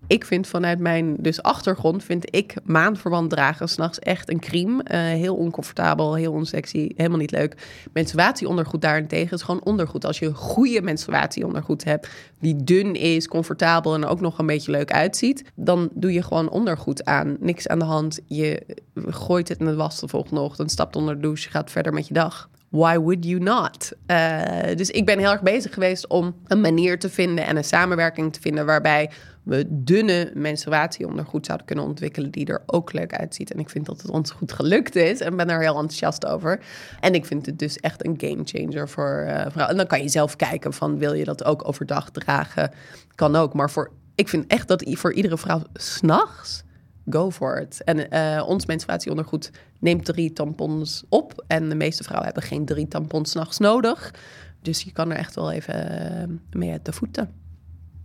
ik 0.10 0.26
vind 0.26 0.48
vanuit 0.48 0.80
mijn 0.80 1.16
dus 1.20 1.42
achtergrond, 1.42 2.04
vind 2.04 2.36
ik 2.36 2.54
maandverband 2.64 3.30
dragen 3.30 3.70
s'nachts 3.70 4.00
echt 4.00 4.30
een 4.30 4.40
crime. 4.40 4.84
Eh, 4.84 5.00
heel 5.00 5.36
oncomfortabel, 5.36 6.16
heel 6.16 6.32
onsexy, 6.32 6.92
helemaal 6.96 7.18
niet 7.18 7.32
leuk. 7.32 7.56
Menstruatieondergoed 7.94 8.82
daarentegen 8.82 9.38
is 9.38 9.42
gewoon 9.42 9.64
ondergoed. 9.64 10.06
Als 10.06 10.20
je 10.20 10.34
goede 10.34 10.82
menstruatieondergoed 10.82 11.84
hebt, 11.84 12.10
die 12.40 12.64
dun 12.64 12.96
is, 12.96 13.28
comfortabel 13.28 13.94
en 13.94 14.06
ook 14.06 14.22
nog 14.22 14.38
een 14.38 14.46
beetje 14.46 14.72
leuk 14.72 14.92
uitziet, 14.92 15.44
dan 15.56 15.90
doe 15.94 16.14
je 16.14 16.24
gewoon 16.24 16.50
ondergoed 16.50 17.06
aan. 17.06 17.38
Niks 17.40 17.68
aan 17.68 17.80
de 17.80 17.86
hand. 17.86 18.20
Je 18.26 18.66
gooit 18.96 19.48
het 19.48 19.60
in 19.60 19.66
de 19.66 19.76
was 19.76 20.00
de 20.00 20.08
volgende 20.08 20.42
ochtend, 20.42 20.72
stapt 20.72 20.96
onder 20.96 21.16
de 21.16 21.22
douche, 21.22 21.50
gaat 21.50 21.72
verder 21.72 21.94
met 21.94 22.08
je 22.08 22.14
dag. 22.14 22.50
Why 22.70 22.98
would 22.98 23.26
you 23.26 23.40
not? 23.40 23.92
Eh, 24.06 24.76
dus 24.76 24.90
ik 24.90 25.06
ben 25.06 25.20
heel 25.20 25.32
erg 25.32 25.42
bezig 25.42 25.74
geweest 25.74 26.08
om 26.08 26.36
een 26.48 26.62
manier 26.62 27.00
te 27.00 27.10
vinden 27.10 27.46
en 27.46 27.58
een 27.58 27.64
samenwerking 27.64 28.34
te 28.34 28.42
vinden 28.42 28.66
waarbij 28.66 29.10
we 29.44 29.66
dunne 29.70 30.32
menstruatieondergoed 30.34 31.46
zouden 31.46 31.68
kunnen 31.68 31.86
ontwikkelen 31.86 32.32
die 32.32 32.46
er 32.46 32.64
ook 32.66 32.94
leuk 32.94 33.14
uitziet. 33.14 33.54
En 33.54 33.60
ik 33.60 33.70
vind 33.70 33.86
dat 33.86 34.02
het 34.02 34.12
ons 34.12 34.32
goed 34.32 34.52
gelukt 34.52 34.96
is 34.96 35.20
en 35.20 35.36
ben 35.36 35.50
er 35.50 35.62
heel 35.62 35.76
enthousiast 35.76 36.26
over. 36.26 36.60
En 37.00 37.14
ik 37.14 37.26
vind 37.26 37.46
het 37.46 37.60
dus 37.60 37.78
echt 37.78 38.06
een 38.06 38.16
game 38.18 38.42
changer 38.44 38.90
voor 38.90 39.26
eh, 39.28 39.34
vrouwen. 39.34 39.70
En 39.70 39.78
dan 39.78 39.88
kan 39.88 40.02
je 40.02 40.10
zelf 40.10 40.36
kijken 40.36 40.74
van 40.74 40.98
wil 40.98 41.14
je 41.14 41.24
dat 41.24 41.44
ook 41.44 41.68
overdag 41.68 42.10
dragen? 42.10 42.72
Kan 43.16 43.36
ook, 43.36 43.54
maar 43.54 43.70
voor, 43.70 43.92
ik 44.16 44.30
vind 44.30 44.48
echt 44.48 44.68
dat 44.68 44.84
voor 44.88 45.14
iedere 45.14 45.38
vrouw 45.38 45.62
s'nachts 45.74 46.64
go 47.10 47.32
for 47.32 47.62
it. 47.62 47.84
En 47.84 48.12
eh, 48.12 48.48
ons 48.48 48.66
menstruatieondergoed 48.66 49.52
neemt 49.80 50.06
drie 50.06 50.34
tampons 50.34 51.04
op. 51.10 51.44
En 51.48 51.70
de 51.70 51.76
meeste 51.76 52.04
vrouwen 52.04 52.26
hebben 52.26 52.50
geen 52.50 52.66
drie 52.66 52.88
tampons 52.88 53.32
s'nachts 53.32 53.58
nodig. 53.58 54.14
Dus 54.62 54.82
je 54.82 54.92
kan 54.92 55.12
er 55.12 55.18
echt 55.18 55.36
wel 55.36 55.52
even 55.52 56.12
eh, 56.22 56.28
mee 56.52 56.72
uit 56.72 56.86
de 56.86 56.94
voeten. 56.94 57.34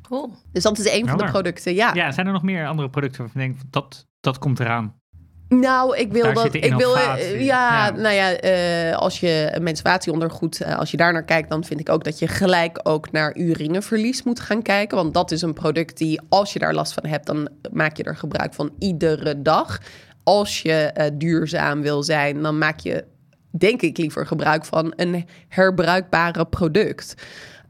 Cool. 0.02 0.30
Dus 0.52 0.62
dat 0.62 0.78
is 0.78 0.92
een 0.92 1.08
van 1.08 1.18
de 1.18 1.24
producten, 1.24 1.74
ja. 1.74 1.94
ja, 1.94 2.12
zijn 2.12 2.26
er 2.26 2.32
nog 2.32 2.42
meer 2.42 2.66
andere 2.66 2.90
producten 2.90 3.20
waarvan 3.22 3.42
je 3.42 3.48
denkt, 3.48 3.64
dat, 3.70 4.06
dat 4.20 4.38
komt 4.38 4.60
eraan? 4.60 4.94
Nou, 5.48 5.96
ik 5.96 6.12
wil 6.12 6.22
Daar 6.22 6.34
dat. 6.34 6.54
Ik 6.54 6.74
wil, 6.74 6.98
eh, 6.98 7.40
ja, 7.40 7.86
Ja. 7.86 7.90
nou 7.90 8.14
ja, 8.14 8.32
eh, 8.32 8.96
als 8.96 9.20
je 9.20 9.58
menstruatieondergoed, 9.60 10.60
eh, 10.60 10.78
als 10.78 10.90
je 10.90 10.96
daar 10.96 11.12
naar 11.12 11.24
kijkt, 11.24 11.50
dan 11.50 11.64
vind 11.64 11.80
ik 11.80 11.88
ook 11.88 12.04
dat 12.04 12.18
je 12.18 12.28
gelijk 12.28 12.80
ook 12.82 13.12
naar 13.12 13.36
urineverlies 13.36 14.22
moet 14.22 14.40
gaan 14.40 14.62
kijken. 14.62 14.96
Want 14.96 15.14
dat 15.14 15.30
is 15.30 15.42
een 15.42 15.52
product 15.52 15.98
die, 15.98 16.20
als 16.28 16.52
je 16.52 16.58
daar 16.58 16.74
last 16.74 16.92
van 16.92 17.06
hebt, 17.06 17.26
dan 17.26 17.48
maak 17.72 17.96
je 17.96 18.02
er 18.02 18.16
gebruik 18.16 18.54
van 18.54 18.70
iedere 18.78 19.42
dag. 19.42 19.80
Als 20.22 20.62
je 20.62 21.10
duurzaam 21.14 21.82
wil 21.82 22.02
zijn, 22.02 22.42
dan 22.42 22.58
maak 22.58 22.80
je, 22.80 23.04
denk 23.50 23.82
ik, 23.82 23.98
liever 23.98 24.26
gebruik 24.26 24.64
van 24.64 24.92
een 24.96 25.26
herbruikbare 25.48 26.44
product. 26.44 27.14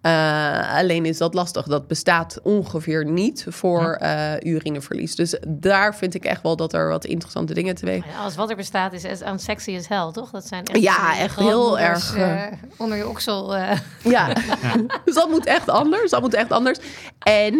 Eh, 0.04 0.76
alleen 0.78 1.06
is 1.06 1.18
dat 1.18 1.34
lastig. 1.34 1.66
Dat 1.66 1.86
bestaat 1.86 2.38
ongeveer 2.42 3.04
niet 3.04 3.46
voor 3.48 3.92
eh, 3.92 4.32
urineverlies. 4.40 5.16
Dus 5.16 5.38
daar 5.48 5.94
vind 5.94 6.14
ik 6.14 6.24
echt 6.24 6.42
wel 6.42 6.56
dat 6.56 6.72
er 6.72 6.88
wat 6.88 7.04
interessante 7.04 7.54
dingen 7.54 7.74
teweeg. 7.74 8.04
Ja, 8.06 8.18
alles 8.20 8.36
wat 8.36 8.50
er 8.50 8.56
bestaat 8.56 8.92
is 8.92 9.22
aan 9.22 9.38
sexy 9.38 9.76
as 9.76 9.88
hell, 9.88 10.10
toch? 10.12 10.30
Dat 10.30 10.46
zijn 10.46 10.64
echt, 10.64 10.82
Ja, 10.82 11.18
echt 11.18 11.38
heel 11.38 11.78
erg, 11.78 12.16
eh, 12.16 12.42
onder 12.76 12.96
je 12.96 13.08
oksel. 13.08 13.56
eh. 13.56 13.78
Ja, 14.02 14.32
dus 15.04 15.14
dat 15.14 15.28
moet 15.30 15.46
echt 15.46 15.68
anders. 15.68 16.10
Dat 16.10 16.20
moet 16.20 16.34
echt 16.34 16.52
anders. 16.52 16.78
En 17.18 17.54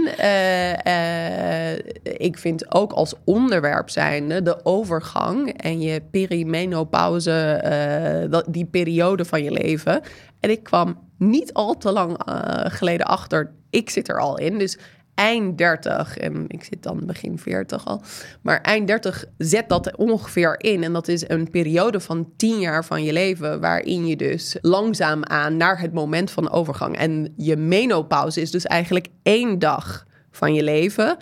ik 2.03 2.39
vind 2.39 2.75
ook 2.75 2.93
als 2.93 3.15
onderwerp 3.25 3.91
zijnde 3.91 4.43
de 4.43 4.65
overgang 4.65 5.63
en 5.63 5.81
je 5.81 6.03
perimenopauze, 6.11 8.43
die 8.49 8.65
periode 8.67 9.25
van 9.25 9.43
je 9.43 9.51
leven. 9.51 10.01
En 10.41 10.51
ik 10.51 10.63
kwam 10.63 10.99
niet 11.31 11.53
al 11.53 11.77
te 11.77 11.93
lang 11.93 12.25
eh, 12.25 12.65
geleden 12.67 13.07
achter, 13.07 13.53
ik 13.71 13.91
zit 13.91 14.09
er 14.09 14.21
al 14.21 14.39
in. 14.39 14.59
Dus 14.59 14.79
eind 15.15 15.59
30 15.59 16.17
en 16.17 16.45
ik 16.49 16.65
zit 16.65 16.83
dan 16.83 17.07
begin 17.07 17.39
40 17.39 17.87
al. 17.87 18.03
Maar 18.43 18.61
eind 18.61 18.87
30 18.87 19.25
zet 19.39 19.69
dat 19.69 19.97
ongeveer 19.97 20.61
in. 20.61 20.83
En 20.83 20.93
dat 20.93 21.09
is 21.09 21.29
een 21.29 21.51
periode 21.51 22.01
van 22.01 22.29
10 22.37 22.59
jaar 22.59 22.85
van 22.85 23.03
je 23.03 23.13
leven 23.13 23.61
waarin 23.61 24.07
je 24.07 24.17
dus 24.17 24.57
langzaam 24.61 25.25
aan 25.25 25.57
naar 25.57 25.81
het 25.81 25.93
moment 25.93 26.31
van 26.31 26.51
overgang. 26.51 26.97
En 26.97 27.33
je 27.37 27.57
menopauze 27.57 28.41
is 28.41 28.51
dus 28.51 28.67
eigenlijk 28.67 29.09
één 29.23 29.59
dag 29.59 30.07
van 30.31 30.55
je 30.55 30.63
leven. 30.63 31.17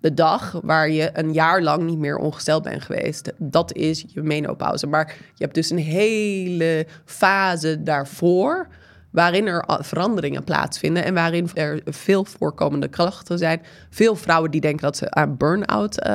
De 0.00 0.14
dag 0.14 0.60
waar 0.62 0.90
je 0.90 1.10
een 1.12 1.32
jaar 1.32 1.62
lang 1.62 1.82
niet 1.82 1.98
meer 1.98 2.16
ongesteld 2.16 2.62
bent 2.62 2.82
geweest. 2.82 3.32
Dat 3.38 3.74
is 3.74 4.04
je 4.08 4.22
menopauze. 4.22 4.86
Maar 4.86 5.16
je 5.34 5.42
hebt 5.44 5.54
dus 5.54 5.70
een 5.70 5.78
hele 5.78 6.86
fase 7.04 7.82
daarvoor 7.82 8.68
waarin 9.14 9.46
er 9.46 9.64
veranderingen 9.68 10.44
plaatsvinden 10.44 11.04
en 11.04 11.14
waarin 11.14 11.50
er 11.54 11.80
veel 11.84 12.24
voorkomende 12.24 12.88
klachten 12.88 13.38
zijn. 13.38 13.62
Veel 13.90 14.16
vrouwen 14.16 14.50
die 14.50 14.60
denken 14.60 14.82
dat 14.82 14.96
ze 14.96 15.10
aan 15.10 15.36
burn-out 15.36 16.00
eh, 16.00 16.12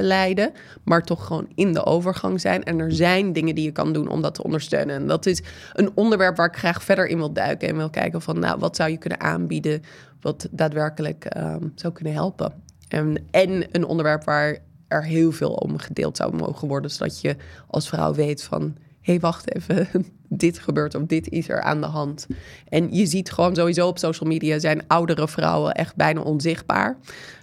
lijden, 0.00 0.52
maar 0.84 1.02
toch 1.02 1.26
gewoon 1.26 1.48
in 1.54 1.72
de 1.72 1.84
overgang 1.84 2.40
zijn. 2.40 2.64
En 2.64 2.78
er 2.78 2.92
zijn 2.92 3.32
dingen 3.32 3.54
die 3.54 3.64
je 3.64 3.72
kan 3.72 3.92
doen 3.92 4.08
om 4.08 4.22
dat 4.22 4.34
te 4.34 4.42
ondersteunen. 4.42 4.94
En 4.94 5.06
dat 5.06 5.26
is 5.26 5.42
een 5.72 5.90
onderwerp 5.94 6.36
waar 6.36 6.46
ik 6.46 6.56
graag 6.56 6.82
verder 6.82 7.06
in 7.06 7.16
wil 7.16 7.32
duiken 7.32 7.68
en 7.68 7.76
wil 7.76 7.90
kijken 7.90 8.22
van, 8.22 8.38
nou, 8.38 8.58
wat 8.58 8.76
zou 8.76 8.90
je 8.90 8.98
kunnen 8.98 9.20
aanbieden 9.20 9.82
wat 10.20 10.48
daadwerkelijk 10.50 11.24
ehm, 11.24 11.68
zou 11.74 11.92
kunnen 11.92 12.14
helpen. 12.14 12.52
En, 12.88 13.16
en 13.30 13.66
een 13.70 13.84
onderwerp 13.84 14.24
waar 14.24 14.58
er 14.88 15.04
heel 15.04 15.32
veel 15.32 15.52
om 15.52 15.78
gedeeld 15.78 16.16
zou 16.16 16.36
mogen 16.36 16.68
worden, 16.68 16.90
zodat 16.90 17.20
je 17.20 17.36
als 17.66 17.88
vrouw 17.88 18.14
weet 18.14 18.42
van, 18.42 18.76
hey, 19.02 19.20
wacht 19.20 19.54
even, 19.54 19.88
dit 20.28 20.58
gebeurt 20.58 20.94
of 20.94 21.02
dit 21.06 21.28
is 21.28 21.48
er 21.48 21.62
aan 21.62 21.80
de 21.80 21.86
hand. 21.86 22.26
En 22.68 22.94
je 22.94 23.06
ziet 23.06 23.30
gewoon 23.30 23.54
sowieso 23.54 23.86
op 23.88 23.98
social 23.98 24.28
media 24.28 24.58
zijn 24.58 24.86
oudere 24.86 25.28
vrouwen 25.28 25.72
echt 25.72 25.96
bijna 25.96 26.20
onzichtbaar. 26.20 26.96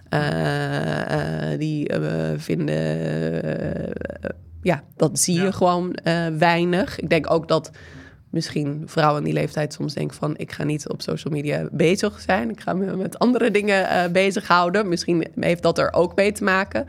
Eh, 0.10 1.58
die 1.58 1.88
eh, 1.88 2.34
vinden, 2.38 3.93
ja, 4.62 4.84
dat 4.95 5.19
zie 5.19 5.36
je 5.36 5.41
Ja. 5.43 5.52
gewoon 5.52 5.95
weinig. 6.38 7.00
Ik 7.00 7.10
denk 7.10 7.32
ook 7.32 7.48
dat 7.48 7.72
misschien 8.30 8.84
vrouwen 8.86 9.17
in 9.17 9.24
die 9.24 9.34
leeftijd 9.34 9.74
soms 9.74 9.93
denken 9.93 10.17
van... 10.17 10.38
ik 10.38 10.52
ga 10.52 10.63
niet 10.63 10.89
op 10.89 11.02
social 11.02 11.34
media 11.34 11.67
bezig 11.72 12.19
zijn. 12.19 12.50
Ik 12.50 12.60
ga 12.60 12.74
me 12.74 12.95
met 12.95 13.19
andere 13.19 13.52
dingen 13.52 13.89
eh 13.89 14.12
bezighouden. 14.12 14.89
Misschien 14.89 15.26
heeft 15.39 15.63
dat 15.63 15.78
er 15.78 15.93
ook 15.93 16.15
mee 16.15 16.32
te 16.32 16.43
maken. 16.43 16.86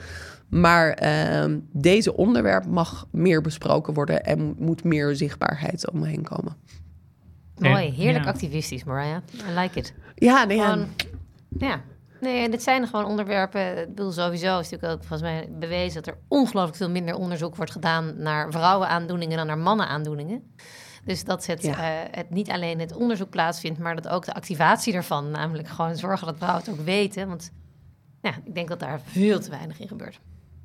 Maar 0.50 0.90
ehm, 0.90 1.58
deze 1.72 2.16
onderwerp 2.16 2.66
mag 2.66 3.06
meer 3.10 3.40
besproken 3.40 3.94
worden... 3.94 4.24
en 4.24 4.54
moet 4.58 4.84
meer 4.84 5.16
zichtbaarheid 5.16 5.90
omheen 5.90 6.22
komen. 6.22 6.56
Mooi, 7.58 7.90
heerlijk 7.90 8.24
ja. 8.24 8.30
activistisch, 8.30 8.84
Mariah. 8.84 9.22
I 9.50 9.58
like 9.58 9.78
it. 9.78 9.94
Ja, 10.14 10.44
nee, 10.44 10.56
ja. 10.56 10.70
Gewoon, 10.70 10.88
ja. 11.58 11.80
Nee, 12.20 12.44
en 12.44 12.50
dit 12.50 12.62
zijn 12.62 12.86
gewoon 12.86 13.04
onderwerpen. 13.04 13.78
Ik 13.78 13.88
bedoel, 13.88 14.12
sowieso 14.12 14.58
is 14.58 14.70
natuurlijk 14.70 14.92
ook 14.92 14.98
volgens 14.98 15.22
mij 15.30 15.48
bewezen 15.58 16.02
dat 16.02 16.14
er 16.14 16.20
ongelooflijk 16.28 16.76
veel 16.76 16.90
minder 16.90 17.14
onderzoek 17.14 17.56
wordt 17.56 17.72
gedaan 17.72 18.14
naar 18.16 18.50
vrouwenaandoeningen 18.50 19.36
dan 19.36 19.46
naar 19.46 19.58
mannenaandoeningen. 19.58 20.42
Dus 21.04 21.24
dat 21.24 21.46
het, 21.46 21.62
Ja. 21.62 21.76
eh, 21.78 22.08
het 22.10 22.30
niet 22.30 22.50
alleen 22.50 22.80
het 22.80 22.94
onderzoek 22.94 23.30
plaatsvindt, 23.30 23.78
maar 23.78 23.94
dat 23.94 24.08
ook 24.08 24.24
de 24.24 24.34
activatie 24.34 24.94
ervan, 24.94 25.30
namelijk 25.30 25.68
gewoon 25.68 25.96
zorgen 25.96 26.26
dat 26.26 26.36
vrouwen 26.36 26.64
het 26.64 26.70
ook 26.72 26.84
weten. 26.84 27.28
Want 27.28 27.52
ja, 28.22 28.32
ik 28.44 28.54
denk 28.54 28.68
dat 28.68 28.80
daar 28.80 29.00
veel 29.04 29.40
te 29.40 29.50
weinig 29.50 29.80
in 29.80 29.88
gebeurt. 29.88 30.20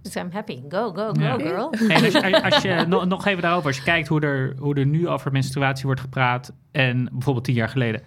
Dus 0.05 0.15
I'm 0.15 0.31
happy. 0.31 0.61
Go, 0.69 0.91
go, 0.93 1.11
go, 1.13 1.21
Ja. 1.21 1.37
girl. 1.37 1.69
En 1.87 2.03
als 2.03 2.13
je, 2.13 2.43
als 2.43 2.61
je 2.61 2.85
nog, 2.87 3.05
nog 3.05 3.25
even 3.25 3.41
daarover, 3.41 3.67
als 3.67 3.77
je 3.77 3.83
kijkt 3.83 4.07
hoe 4.07 4.21
er, 4.21 4.55
hoe 4.59 4.75
er 4.75 4.85
nu 4.85 5.07
over 5.07 5.31
menstruatie 5.31 5.85
wordt 5.85 6.01
gepraat 6.01 6.51
en 6.71 7.09
bijvoorbeeld 7.11 7.45
tien 7.45 7.53
jaar 7.53 7.69
geleden, 7.69 8.01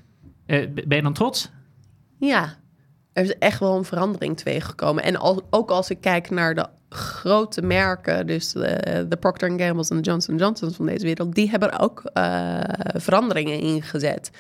eh, 0.46 0.66
ben 0.86 0.96
je 0.96 1.02
dan 1.02 1.12
trots? 1.12 1.50
Ja, 2.18 2.54
er 3.12 3.22
is 3.24 3.38
echt 3.38 3.60
wel 3.60 3.76
een 3.76 3.84
verandering 3.84 4.36
teweeggekomen. 4.36 5.02
En 5.02 5.16
al, 5.16 5.46
ook 5.50 5.70
als 5.70 5.90
ik 5.90 6.00
kijk 6.00 6.30
naar 6.30 6.54
de 6.54 6.66
grote 6.88 7.62
merken, 7.62 8.26
dus 8.26 8.52
de, 8.52 9.06
de 9.08 9.16
Procter 9.16 9.60
Gamble's 9.60 9.90
en 9.90 9.96
de 9.96 10.02
Johnson 10.02 10.36
Johnson's 10.36 10.76
van 10.76 10.86
deze 10.86 11.04
wereld, 11.06 11.34
die 11.34 11.50
hebben 11.50 11.72
er 11.72 11.80
ook 11.80 12.02
eh, 12.04 12.60
veranderingen 12.94 13.60
ingezet. 13.60 14.30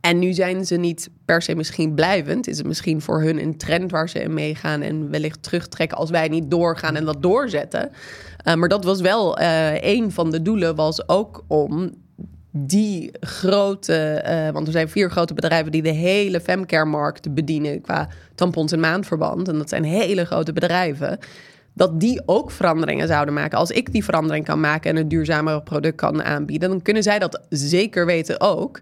En 0.00 0.18
nu 0.18 0.32
zijn 0.32 0.66
ze 0.66 0.76
niet 0.76 1.10
per 1.24 1.42
se 1.42 1.54
misschien 1.54 1.94
blijvend. 1.94 2.46
Is 2.46 2.58
het 2.58 2.66
misschien 2.66 3.00
voor 3.00 3.22
hun 3.22 3.38
een 3.42 3.56
trend 3.56 3.90
waar 3.90 4.08
ze 4.08 4.22
in 4.22 4.34
meegaan 4.34 4.82
en 4.82 5.10
wellicht 5.10 5.42
terugtrekken 5.42 5.98
als 5.98 6.10
wij 6.10 6.28
niet 6.28 6.50
doorgaan 6.50 6.96
en 6.96 7.04
dat 7.04 7.22
doorzetten. 7.22 7.90
Uh, 8.44 8.54
maar 8.54 8.68
dat 8.68 8.84
was 8.84 9.00
wel 9.00 9.40
uh, 9.40 9.80
een 9.80 10.12
van 10.12 10.30
de 10.30 10.42
doelen, 10.42 10.74
was 10.74 11.08
ook 11.08 11.44
om 11.46 11.90
die 12.50 13.10
grote, 13.20 14.24
uh, 14.26 14.52
want 14.52 14.66
er 14.66 14.72
zijn 14.72 14.88
vier 14.88 15.10
grote 15.10 15.34
bedrijven 15.34 15.72
die 15.72 15.82
de 15.82 15.88
hele 15.88 16.40
femcare-markt 16.40 17.34
bedienen 17.34 17.80
qua 17.80 18.08
tampons 18.34 18.72
en 18.72 18.80
maandverband. 18.80 19.48
En 19.48 19.58
dat 19.58 19.68
zijn 19.68 19.84
hele 19.84 20.24
grote 20.24 20.52
bedrijven. 20.52 21.18
Dat 21.74 22.00
die 22.00 22.22
ook 22.26 22.50
veranderingen 22.50 23.08
zouden 23.08 23.34
maken. 23.34 23.58
Als 23.58 23.70
ik 23.70 23.92
die 23.92 24.04
verandering 24.04 24.44
kan 24.44 24.60
maken 24.60 24.90
en 24.90 24.96
een 24.96 25.08
duurzamere 25.08 25.62
product 25.62 25.96
kan 25.96 26.22
aanbieden, 26.22 26.68
dan 26.68 26.82
kunnen 26.82 27.02
zij 27.02 27.18
dat 27.18 27.40
zeker 27.48 28.06
weten 28.06 28.40
ook. 28.40 28.80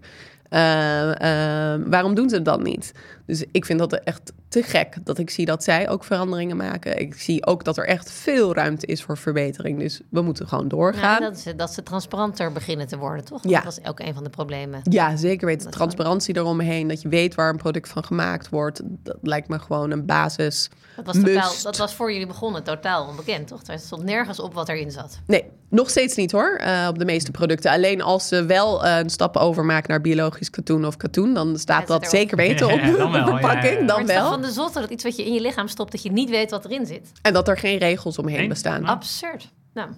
Uh, 0.50 1.08
uh, 1.08 1.74
waarom 1.86 2.14
doen 2.14 2.28
ze 2.28 2.42
dan 2.42 2.62
niet? 2.62 2.92
Dus 3.28 3.44
ik 3.52 3.64
vind 3.64 3.78
dat 3.78 3.92
echt 3.92 4.32
te 4.48 4.62
gek 4.62 4.96
dat 5.04 5.18
ik 5.18 5.30
zie 5.30 5.46
dat 5.46 5.64
zij 5.64 5.88
ook 5.88 6.04
veranderingen 6.04 6.56
maken. 6.56 7.00
Ik 7.00 7.14
zie 7.14 7.46
ook 7.46 7.64
dat 7.64 7.76
er 7.76 7.86
echt 7.86 8.10
veel 8.10 8.54
ruimte 8.54 8.86
is 8.86 9.02
voor 9.02 9.18
verbetering. 9.18 9.78
Dus 9.78 10.00
we 10.10 10.20
moeten 10.20 10.48
gewoon 10.48 10.68
doorgaan. 10.68 11.22
Ja, 11.22 11.28
dat, 11.28 11.38
ze, 11.38 11.54
dat 11.54 11.72
ze 11.72 11.82
transparanter 11.82 12.52
beginnen 12.52 12.86
te 12.86 12.96
worden, 12.96 13.24
toch? 13.24 13.42
Ja. 13.42 13.60
Dat 13.60 13.64
was 13.64 13.84
ook 13.84 14.00
een 14.00 14.14
van 14.14 14.24
de 14.24 14.30
problemen. 14.30 14.80
Ja, 14.82 15.16
zeker 15.16 15.46
weten. 15.46 15.70
Transparantie 15.70 16.36
eromheen, 16.36 16.88
dat 16.88 17.02
je 17.02 17.08
weet 17.08 17.34
waar 17.34 17.50
een 17.50 17.56
product 17.56 17.88
van 17.88 18.04
gemaakt 18.04 18.48
wordt. 18.48 18.80
Dat 18.84 19.18
lijkt 19.22 19.48
me 19.48 19.58
gewoon 19.58 19.90
een 19.90 20.06
basis. 20.06 20.70
Dat 20.96 21.06
was, 21.06 21.24
totaal, 21.24 21.52
dat 21.62 21.76
was 21.76 21.94
voor 21.94 22.12
jullie 22.12 22.26
begonnen 22.26 22.62
totaal 22.62 23.06
onbekend, 23.06 23.48
toch? 23.48 23.60
Er 23.66 23.78
stond 23.78 24.04
nergens 24.04 24.40
op 24.40 24.54
wat 24.54 24.68
erin 24.68 24.90
zat. 24.90 25.18
Nee, 25.26 25.44
nog 25.70 25.90
steeds 25.90 26.16
niet 26.16 26.32
hoor, 26.32 26.60
uh, 26.60 26.86
op 26.88 26.98
de 26.98 27.04
meeste 27.04 27.30
producten. 27.30 27.70
Alleen 27.70 28.02
als 28.02 28.28
ze 28.28 28.44
wel 28.44 28.84
uh, 28.84 28.98
een 28.98 29.10
stap 29.10 29.36
overmaken 29.36 29.90
naar 29.90 30.00
biologisch 30.00 30.50
katoen 30.50 30.86
of 30.86 30.96
katoen... 30.96 31.34
dan 31.34 31.58
staat 31.58 31.88
ja, 31.88 31.98
dat 31.98 32.10
zeker 32.10 32.36
weten 32.36 32.66
op 32.66 32.80
ja, 33.08 33.17
de 33.24 33.30
verpakking. 33.30 33.74
Ja, 33.74 33.80
ja, 33.80 33.86
dan 33.86 34.06
wel. 34.06 34.30
van 34.30 34.42
de 34.42 34.50
zotte 34.50 34.80
dat 34.80 34.90
iets 34.90 35.04
wat 35.04 35.16
je 35.16 35.24
in 35.24 35.32
je 35.32 35.40
lichaam 35.40 35.68
stopt... 35.68 35.92
dat 35.92 36.02
je 36.02 36.12
niet 36.12 36.30
weet 36.30 36.50
wat 36.50 36.64
erin 36.64 36.86
zit. 36.86 37.12
En 37.22 37.32
dat 37.32 37.48
er 37.48 37.58
geen 37.58 37.78
regels 37.78 38.18
omheen 38.18 38.38
nee? 38.38 38.48
bestaan. 38.48 38.84
Absurd. 38.84 39.52
Nou... 39.74 39.90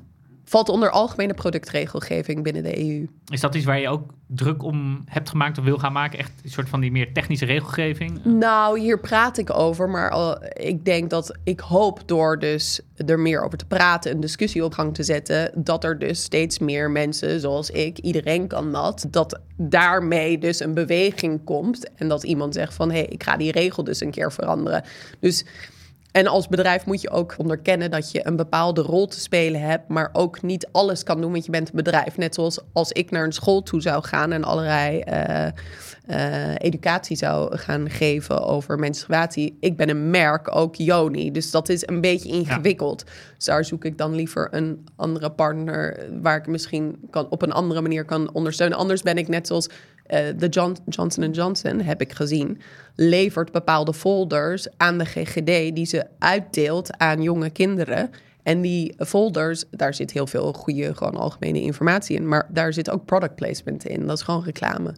Valt 0.51 0.69
onder 0.69 0.91
algemene 0.91 1.35
productregelgeving 1.35 2.43
binnen 2.43 2.63
de 2.63 2.79
EU. 2.79 3.09
Is 3.27 3.41
dat 3.41 3.55
iets 3.55 3.65
waar 3.65 3.81
je 3.81 3.89
ook 3.89 4.11
druk 4.27 4.63
om 4.63 5.03
hebt 5.07 5.29
gemaakt 5.29 5.59
of 5.59 5.65
wil 5.65 5.79
gaan 5.79 5.93
maken? 5.93 6.19
Echt 6.19 6.33
een 6.45 6.51
soort 6.51 6.69
van 6.69 6.81
die 6.81 6.91
meer 6.91 7.13
technische 7.13 7.45
regelgeving? 7.45 8.25
Nou, 8.25 8.79
hier 8.79 9.01
praat 9.01 9.39
ik 9.39 9.55
over. 9.55 9.89
Maar 9.89 10.39
ik 10.53 10.85
denk 10.85 11.11
dat 11.11 11.39
ik 11.45 11.61
hoop 11.61 12.03
door 12.07 12.39
dus 12.39 12.81
er 12.97 13.21
meer 13.21 13.43
over 13.45 13.59
te 13.59 13.67
praten... 13.67 14.11
een 14.11 14.21
discussie 14.21 14.65
op 14.65 14.73
gang 14.73 14.95
te 14.95 15.03
zetten... 15.03 15.53
dat 15.55 15.85
er 15.85 15.99
dus 15.99 16.23
steeds 16.23 16.59
meer 16.59 16.91
mensen 16.91 17.41
zoals 17.41 17.71
ik, 17.71 17.99
iedereen 17.99 18.47
kan 18.47 18.73
dat... 18.73 19.07
dat 19.11 19.41
daarmee 19.57 20.39
dus 20.39 20.61
een 20.61 20.75
beweging 20.75 21.45
komt... 21.45 21.95
en 21.95 22.09
dat 22.09 22.23
iemand 22.23 22.55
zegt 22.55 22.75
van... 22.75 22.91
hé, 22.91 22.99
hey, 22.99 23.07
ik 23.07 23.23
ga 23.23 23.37
die 23.37 23.53
regel 23.53 23.85
dus 23.85 24.01
een 24.01 24.11
keer 24.11 24.33
veranderen. 24.33 24.85
Dus... 25.21 25.45
En 26.13 26.27
als 26.27 26.49
bedrijf 26.49 26.87
moet 26.87 27.01
je 27.01 27.11
ook 27.11 27.35
onderkennen 27.39 27.91
dat 27.91 28.11
je 28.11 28.27
een 28.27 28.37
bepaalde 28.37 28.81
rol 28.81 29.07
te 29.07 29.21
spelen 29.21 29.61
hebt, 29.61 29.89
maar 29.89 30.11
ook 30.13 30.43
niet 30.43 30.69
alles 30.73 31.03
kan 31.03 31.21
doen, 31.21 31.33
want 31.33 31.45
je 31.45 31.51
bent 31.51 31.69
een 31.69 31.77
bedrijf. 31.77 32.17
Net 32.17 32.35
zoals 32.35 32.59
als 32.73 32.93
ik 32.93 33.11
naar 33.11 33.25
een 33.25 33.33
school 33.33 33.63
toe 33.63 33.81
zou 33.81 34.05
gaan 34.05 34.33
en 34.33 34.45
allerlei 34.45 35.03
uh, 35.09 35.47
uh, 36.09 36.55
educatie 36.59 37.17
zou 37.17 37.57
gaan 37.57 37.91
geven 37.91 38.45
over 38.45 38.79
menstruatie. 38.79 39.57
Ik 39.61 39.77
ben 39.77 39.89
een 39.89 40.11
merk, 40.11 40.57
ook 40.57 40.75
Joni, 40.75 41.31
dus 41.31 41.51
dat 41.51 41.69
is 41.69 41.89
een 41.89 42.01
beetje 42.01 42.29
ingewikkeld. 42.29 43.05
Dus 43.37 43.45
daar 43.45 43.65
zoek 43.65 43.85
ik 43.85 43.99
dan 43.99 44.15
liever 44.15 44.49
een 44.51 44.85
andere 44.97 45.31
partner 45.31 46.07
waar 46.23 46.37
ik 46.37 46.47
misschien 46.47 46.99
kan, 47.11 47.31
op 47.31 47.43
een 47.43 47.53
andere 47.53 47.81
manier 47.81 48.05
kan 48.05 48.33
ondersteunen. 48.33 48.79
Anders 48.79 49.03
ben 49.03 49.17
ik 49.17 49.29
net 49.29 49.47
zoals 49.47 49.69
de 50.37 50.47
John, 50.51 50.77
Johnson 50.89 51.31
Johnson, 51.31 51.81
heb 51.81 52.01
ik 52.01 52.13
gezien, 52.13 52.61
levert 52.95 53.53
bepaalde 53.53 53.95
folders 53.95 54.69
aan 54.77 54.99
de 54.99 55.05
GGD 55.05 55.75
die 55.75 55.85
ze 55.87 56.07
uitdeelt 56.19 56.97
aan 56.97 57.23
jonge 57.23 57.51
kinderen. 57.51 58.11
En 58.43 58.61
die 58.61 58.95
folders, 58.99 59.65
daar 59.71 59.95
zit 59.95 60.13
heel 60.13 60.27
veel 60.27 60.53
goede, 60.53 60.95
gewoon 60.95 61.17
algemene 61.17 61.61
informatie 61.61 62.17
in. 62.17 62.29
Maar 62.29 62.47
daar 62.53 62.73
zit 62.73 62.91
ook 62.91 63.05
product 63.05 63.35
placement 63.35 63.85
in. 63.85 64.07
Dat 64.07 64.17
is 64.17 64.23
gewoon 64.23 64.45
reclame. 64.45 64.95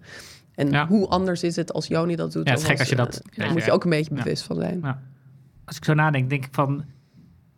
En 0.54 0.86
hoe 0.86 1.08
anders 1.08 1.42
is 1.42 1.56
het 1.56 1.72
als 1.72 1.86
Joni 1.86 2.16
dat 2.16 2.32
doet? 2.32 2.46
Ja, 2.46 2.52
het 2.52 2.60
is 2.60 2.66
gek 2.66 2.78
als 2.78 2.88
je 2.88 2.96
dat... 2.96 3.22
Uh, 3.30 3.36
daar 3.44 3.52
moet 3.52 3.64
je 3.64 3.72
ook 3.72 3.84
een 3.84 3.90
beetje 3.90 4.14
bewust 4.14 4.42
van 4.42 4.56
zijn. 4.56 4.84
Als 5.64 5.76
ik 5.76 5.84
zo 5.84 5.94
nadenk, 5.94 6.30
denk 6.30 6.44
ik 6.44 6.54
van... 6.54 6.84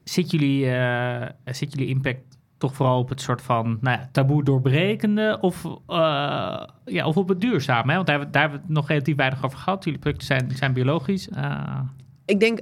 Zit 0.05 0.31
jullie, 0.31 0.65
uh, 0.65 1.29
zit 1.45 1.73
jullie 1.73 1.89
impact 1.89 2.34
toch 2.65 2.75
vooral 2.75 2.99
op 2.99 3.09
het 3.09 3.21
soort 3.21 3.43
van 3.43 3.79
nou 3.81 3.99
ja, 3.99 4.09
taboe 4.13 4.45
doorbrekende 4.45 5.39
of, 5.41 5.65
uh, 5.65 6.63
ja, 6.85 7.07
of 7.07 7.17
op 7.17 7.29
het 7.29 7.41
duurzame? 7.41 7.91
Hè? 7.91 7.95
Want 7.95 8.07
daar, 8.07 8.31
daar 8.31 8.43
hebben 8.43 8.61
we 8.61 8.65
het 8.67 8.75
nog 8.75 8.89
relatief 8.89 9.17
weinig 9.17 9.45
over 9.45 9.59
gehad. 9.59 9.85
Jullie 9.85 9.99
producten 9.99 10.27
zijn, 10.27 10.51
zijn 10.57 10.73
biologisch. 10.73 11.29
Uh... 11.29 11.81
Ik 12.25 12.41
denk 12.41 12.61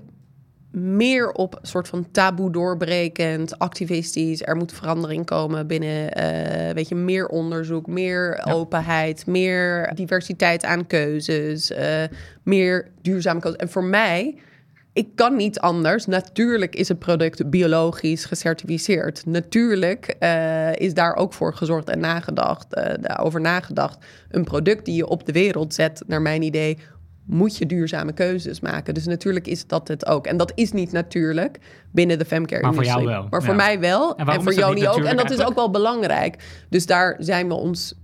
meer 0.71 1.33
op 1.33 1.59
een 1.61 1.67
soort 1.67 1.89
van 1.89 2.11
taboe 2.11 2.53
doorbrekend, 2.53 3.59
activistisch. 3.59 4.43
Er 4.43 4.57
moet 4.57 4.73
verandering 4.73 5.27
komen 5.27 5.67
binnen, 5.67 6.19
uh, 6.19 6.71
weet 6.75 6.89
je, 6.89 6.95
meer 6.95 7.27
onderzoek, 7.27 7.87
meer 7.87 8.43
openheid, 8.45 9.27
meer 9.27 9.93
diversiteit 9.95 10.65
aan 10.65 10.87
keuzes, 10.87 11.73
meer 12.43 12.91
duurzame 13.03 13.41
keuzes. 13.41 13.61
En 13.61 13.69
voor 13.69 13.85
mij 13.85 14.39
ik 14.93 15.09
kan 15.14 15.36
niet 15.36 15.61
anders. 15.61 16.07
Natuurlijk 16.07 16.74
is 16.74 16.88
het 16.88 16.99
product 16.99 17.51
biologisch 17.51 18.24
gecertificeerd. 18.24 19.26
Natuurlijk 19.26 20.16
uh, 20.20 20.72
is 20.74 20.95
daar 20.95 21.16
ook 21.16 21.32
voor 21.32 21.55
gezorgd 21.55 21.88
en 21.88 22.01
nagedacht, 22.01 22.66
uh, 22.76 22.95
over 23.24 23.40
nagedacht. 23.40 24.05
Een 24.30 24.45
product 24.45 24.84
die 24.84 24.95
je 24.95 25.07
op 25.07 25.26
de 25.26 25.32
wereld 25.32 25.74
zet, 25.74 26.03
naar 26.07 26.22
mijn 26.22 26.43
idee, 26.43 26.78
moet 27.26 27.57
je 27.57 27.66
duurzame 27.66 28.12
keuzes 28.12 28.61
maken. 28.61 28.95
Dus 28.95 29.07
natuurlijk 29.07 29.47
is 29.47 29.66
dat 29.66 29.88
het 29.88 30.07
ook. 30.07 30.26
En 30.26 30.36
dat 30.36 30.53
is 30.55 30.72
niet 30.72 30.93
natuurlijk 30.93 31.59
binnen 31.93 32.18
de 32.18 32.24
femcare 32.24 32.62
Maar 32.62 32.74
voor 32.74 32.84
jou 32.84 33.05
wel. 33.05 33.26
Maar 33.30 33.43
voor 33.43 33.57
mij 33.57 33.80
wel. 33.80 34.16
En, 34.16 34.26
en 34.26 34.43
voor 34.43 34.55
Joni 34.55 34.88
ook. 34.88 35.05
En 35.05 35.16
dat 35.16 35.30
is 35.30 35.45
ook 35.45 35.55
wel 35.55 35.70
belangrijk. 35.70 36.64
Dus 36.68 36.86
daar 36.86 37.16
zijn 37.18 37.49
we 37.49 37.55
ons 37.55 37.95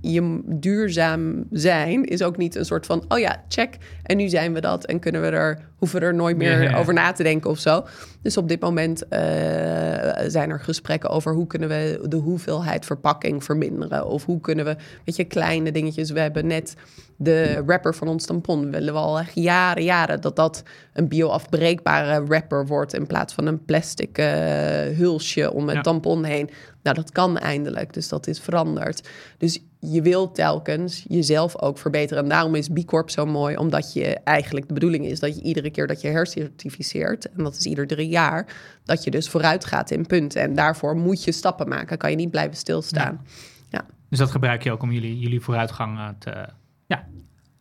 je 0.00 0.40
duurzaam 0.44 1.44
zijn 1.50 2.04
is 2.04 2.22
ook 2.22 2.36
niet 2.36 2.54
een 2.54 2.64
soort 2.64 2.86
van, 2.86 3.04
oh 3.08 3.18
ja, 3.18 3.42
check. 3.48 3.76
En 4.02 4.16
nu 4.16 4.28
zijn 4.28 4.52
we 4.52 4.60
dat 4.60 4.84
en 4.84 4.98
kunnen 4.98 5.20
we 5.20 5.28
er, 5.28 5.58
hoeven 5.76 6.00
we 6.00 6.06
er 6.06 6.14
nooit 6.14 6.36
meer 6.36 6.76
over 6.76 6.94
na 6.94 7.12
te 7.12 7.22
denken 7.22 7.50
of 7.50 7.58
zo. 7.58 7.86
Dus 8.22 8.36
op 8.36 8.48
dit 8.48 8.60
moment 8.60 9.02
uh, 9.02 9.18
zijn 10.26 10.50
er 10.50 10.60
gesprekken 10.60 11.10
over 11.10 11.34
hoe 11.34 11.46
kunnen 11.46 11.68
we 11.68 12.04
de 12.08 12.16
hoeveelheid 12.16 12.86
verpakking 12.86 13.44
verminderen. 13.44 14.06
Of 14.06 14.24
hoe 14.24 14.40
kunnen 14.40 14.64
we, 14.64 14.76
weet 15.04 15.16
je, 15.16 15.24
kleine 15.24 15.72
dingetjes. 15.72 16.10
We 16.10 16.20
hebben 16.20 16.46
net 16.46 16.74
de 17.16 17.62
wrapper 17.66 17.94
van 17.94 18.08
ons 18.08 18.26
tampon. 18.26 18.64
We 18.64 18.70
willen 18.70 18.94
al 18.94 19.18
echt 19.18 19.34
jaren, 19.34 19.84
jaren 19.84 20.20
dat 20.20 20.36
dat 20.36 20.62
een 20.92 21.08
bioafbreekbare 21.08 22.24
wrapper 22.24 22.66
wordt 22.66 22.94
in 22.94 23.06
plaats 23.06 23.34
van 23.34 23.46
een 23.46 23.64
plastic 23.64 24.18
uh, 24.18 24.26
hulsje 24.96 25.52
om 25.52 25.68
het 25.68 25.82
tampon 25.82 26.24
heen. 26.24 26.50
Nou, 26.86 26.98
dat 26.98 27.12
kan 27.12 27.38
eindelijk, 27.38 27.92
dus 27.92 28.08
dat 28.08 28.26
is 28.26 28.40
veranderd. 28.40 29.08
Dus 29.38 29.62
je 29.78 30.02
wilt 30.02 30.34
telkens 30.34 31.04
jezelf 31.08 31.60
ook 31.60 31.78
verbeteren. 31.78 32.22
En 32.22 32.28
daarom 32.28 32.54
is 32.54 32.68
B 32.68 32.84
Corp 32.84 33.10
zo 33.10 33.26
mooi, 33.26 33.56
omdat 33.56 33.92
je 33.92 34.18
eigenlijk 34.24 34.68
de 34.68 34.74
bedoeling 34.74 35.04
is 35.04 35.20
dat 35.20 35.36
je 35.36 35.42
iedere 35.42 35.70
keer 35.70 35.86
dat 35.86 36.00
je 36.00 36.08
hercertificeert, 36.08 37.30
en 37.30 37.44
dat 37.44 37.56
is 37.56 37.64
ieder 37.64 37.86
drie 37.86 38.08
jaar, 38.08 38.46
dat 38.84 39.04
je 39.04 39.10
dus 39.10 39.28
vooruit 39.28 39.64
gaat 39.64 39.90
in 39.90 40.06
punten. 40.06 40.42
En 40.42 40.54
daarvoor 40.54 40.96
moet 40.96 41.24
je 41.24 41.32
stappen 41.32 41.68
maken, 41.68 41.98
kan 41.98 42.10
je 42.10 42.16
niet 42.16 42.30
blijven 42.30 42.56
stilstaan. 42.56 43.20
Ja. 43.68 43.86
Dus 44.08 44.18
dat 44.18 44.30
gebruik 44.30 44.62
je 44.62 44.72
ook 44.72 44.82
om 44.82 44.92
jullie, 44.92 45.18
jullie 45.18 45.40
vooruitgang 45.40 45.98
eh, 45.98 46.08
te, 46.18 46.48
ja, 46.86 47.06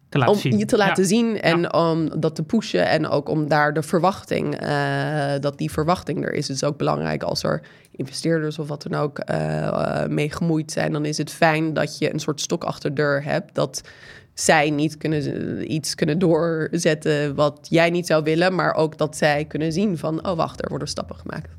te 0.10 0.18
laten 0.18 0.34
om 0.34 0.39
zien. 0.39 0.58
je 0.58 0.66
te 0.66 0.78
laten 0.78 1.06
zien 1.06 1.41
en 1.41 1.74
om 1.74 2.20
dat 2.20 2.36
te 2.36 2.43
pushen 2.43 2.88
en 2.88 3.08
ook 3.08 3.30
om 3.30 3.47
daar 3.47 3.74
de 3.74 3.82
verwachting, 3.82 4.62
uh, 4.62 5.34
dat 5.39 5.58
die 5.58 5.72
verwachting 5.72 6.26
er 6.26 6.34
is. 6.34 6.47
Het 6.47 6.56
is 6.56 6.64
ook 6.64 6.78
belangrijk 6.78 7.24
als 7.24 7.43
er 7.43 7.62
investeerders 7.91 8.60
of 8.60 8.68
wat 8.68 8.86
dan 8.89 8.99
ook 8.99 9.20
uh, 9.32 10.06
mee 10.06 10.32
gemoeid 10.32 10.72
zijn, 10.72 10.91
dan 10.91 11.06
is 11.06 11.18
het 11.18 11.32
fijn 11.32 11.74
dat 11.74 11.97
je 11.97 12.14
een 12.14 12.20
soort 12.20 12.41
stok 12.41 12.64
achter 12.64 12.89
de 12.89 12.95
deur 12.95 13.24
hebt. 13.24 13.56
Dat 13.56 13.89
zij 14.34 14.70
niet 14.70 14.97
kunnen, 14.97 15.74
iets 15.74 15.95
kunnen 15.95 16.20
doorzetten 16.20 17.36
wat 17.36 17.68
jij 17.70 17.89
niet 17.89 18.06
zou 18.06 18.24
willen, 18.24 18.56
maar 18.56 18.74
ook 18.74 18.97
dat 18.97 19.18
zij 19.18 19.45
kunnen 19.45 19.72
zien 19.72 19.97
van, 19.97 20.28
oh 20.28 20.36
wacht, 20.36 20.64
er 20.64 20.70
worden 20.70 20.88
stappen 20.88 21.16
gemaakt. 21.16 21.56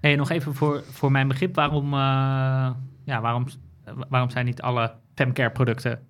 Hey, 0.00 0.16
nog 0.16 0.30
even 0.30 0.54
voor, 0.54 0.82
voor 0.90 1.12
mijn 1.12 1.28
begrip, 1.28 1.54
waarom, 1.54 1.84
uh, 1.84 2.70
ja, 3.04 3.20
waarom, 3.20 3.46
waarom 4.08 4.30
zijn 4.30 4.44
niet 4.44 4.60
alle 4.62 4.92
femcare 5.14 5.50
producten 5.50 6.00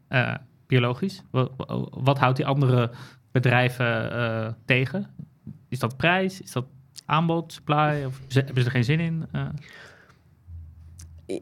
biologisch? 0.66 1.22
Wat, 1.30 1.50
wat, 1.90 2.18
houdt 2.18 2.36
die 2.36 2.46
andere 2.46 2.90
bedrijven 3.30 4.12
uh, 4.12 4.48
tegen? 4.64 5.06
Is 5.68 5.78
dat 5.78 5.96
prijs? 5.96 6.40
Is 6.40 6.52
dat 6.52 6.66
aanbod, 7.04 7.52
supply? 7.52 8.04
Of 8.04 8.20
hebben 8.28 8.62
ze 8.62 8.64
er 8.64 8.70
geen 8.70 8.84
zin 8.84 9.00
in? 9.00 9.26
Uh. 9.32 9.48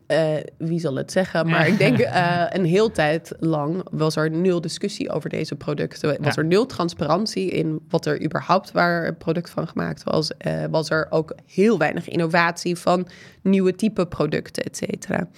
Uh, 0.06 0.36
wie 0.58 0.78
zal 0.78 0.94
het 0.94 1.12
zeggen? 1.12 1.46
Maar 1.46 1.68
ik 1.72 1.78
denk 1.78 1.98
uh, 1.98 2.44
een 2.48 2.64
heel 2.64 2.90
tijd 2.90 3.32
lang 3.38 3.86
was 3.90 4.16
er 4.16 4.30
nul 4.30 4.60
discussie 4.60 5.10
over 5.10 5.30
deze 5.30 5.54
producten. 5.54 6.22
Was 6.22 6.36
er 6.36 6.44
nul 6.44 6.66
transparantie 6.66 7.50
in 7.50 7.80
wat 7.88 8.06
er 8.06 8.22
überhaupt 8.22 8.72
waar 8.72 9.06
een 9.06 9.16
product 9.16 9.50
van 9.50 9.68
gemaakt 9.68 10.02
was. 10.02 10.30
Uh, 10.46 10.64
was 10.70 10.90
er 10.90 11.06
ook 11.10 11.34
heel 11.46 11.78
weinig 11.78 12.08
innovatie 12.08 12.76
van 12.76 13.08
nieuwe 13.42 13.74
type 13.74 14.06
producten, 14.06 14.64
et 14.64 14.76
cetera. 14.76 15.28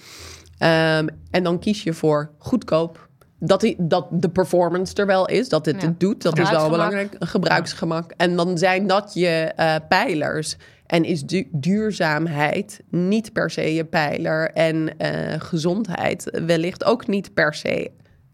Um, 0.99 1.09
en 1.31 1.43
dan 1.43 1.59
kies 1.59 1.83
je 1.83 1.93
voor 1.93 2.31
goedkoop 2.37 3.06
dat, 3.39 3.61
die, 3.61 3.75
dat 3.79 4.07
de 4.11 4.29
performance 4.29 4.95
er 4.95 5.05
wel 5.05 5.27
is, 5.27 5.49
dat 5.49 5.65
het 5.65 5.81
het 5.81 5.99
doet. 5.99 6.21
Dat 6.21 6.39
is 6.39 6.49
wel 6.49 6.69
belangrijk. 6.69 7.15
Gebruiksgemak. 7.19 8.13
En 8.17 8.35
dan 8.35 8.57
zijn 8.57 8.87
dat 8.87 9.11
je 9.13 9.53
uh, 9.59 9.75
pijlers. 9.89 10.57
En 10.85 11.03
is 11.03 11.23
du 11.23 11.47
duurzaamheid 11.51 12.81
niet 12.89 13.33
per 13.33 13.51
se 13.51 13.73
je 13.73 13.85
pijler. 13.85 14.51
En 14.51 14.75
uh, 14.75 15.09
gezondheid 15.37 16.39
wellicht 16.45 16.83
ook 16.83 17.07
niet 17.07 17.33
per 17.33 17.53
se 17.53 17.91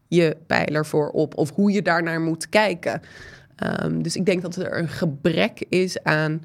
je 0.07 0.37
pijler 0.47 0.85
voorop. 0.85 1.37
Of 1.37 1.51
hoe 1.51 1.71
je 1.71 1.81
daarnaar 1.81 2.21
moet 2.21 2.49
kijken. 2.49 3.01
Um, 3.83 4.03
dus 4.03 4.15
ik 4.15 4.25
denk 4.25 4.41
dat 4.41 4.55
er 4.55 4.77
een 4.77 4.87
gebrek 4.87 5.65
is 5.69 6.03
aan 6.03 6.41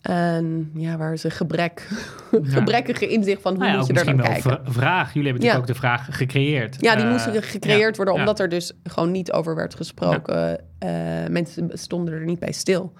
en 0.00 0.70
ja, 0.74 0.96
waar 0.96 1.12
is 1.12 1.24
een 1.24 1.30
gebrek, 1.30 1.88
gebrekkige 2.42 3.08
inzicht 3.08 3.42
van 3.42 3.52
hoe 3.52 3.60
nou 3.60 3.72
ja, 3.72 3.78
moet 3.78 3.86
je 3.86 3.92
daar 3.92 4.04
dan 4.04 4.16
kijken. 4.16 4.60
vraag. 4.64 5.14
Jullie 5.14 5.30
hebben 5.30 5.46
natuurlijk 5.46 5.70
ook 5.70 5.74
de 5.74 5.80
vraag 5.80 6.06
gecreëerd. 6.10 6.76
Ja, 6.80 6.96
die 6.96 7.04
uh, 7.04 7.10
moesten 7.10 7.42
gecreëerd 7.42 7.96
worden 7.96 8.14
omdat 8.14 8.40
er 8.40 8.48
dus 8.48 8.72
gewoon 8.84 9.10
niet 9.10 9.32
over 9.32 9.54
werd 9.54 9.74
gesproken. 9.74 10.60
Uh, 10.84 10.90
mensen 11.30 11.70
stonden 11.72 12.14
er 12.14 12.24
niet 12.24 12.38
bij 12.38 12.52
stil. 12.52 12.92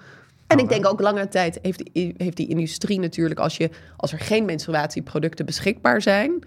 En 0.47 0.57
ik 0.57 0.69
denk 0.69 0.87
ook 0.87 1.01
lange 1.01 1.27
tijd 1.27 1.59
heeft, 1.61 1.89
heeft 1.93 2.37
die 2.37 2.47
industrie 2.47 2.99
natuurlijk, 2.99 3.39
als, 3.39 3.57
je, 3.57 3.69
als 3.97 4.11
er 4.11 4.19
geen 4.19 4.45
menstruatieproducten 4.45 5.45
beschikbaar 5.45 6.01
zijn, 6.01 6.43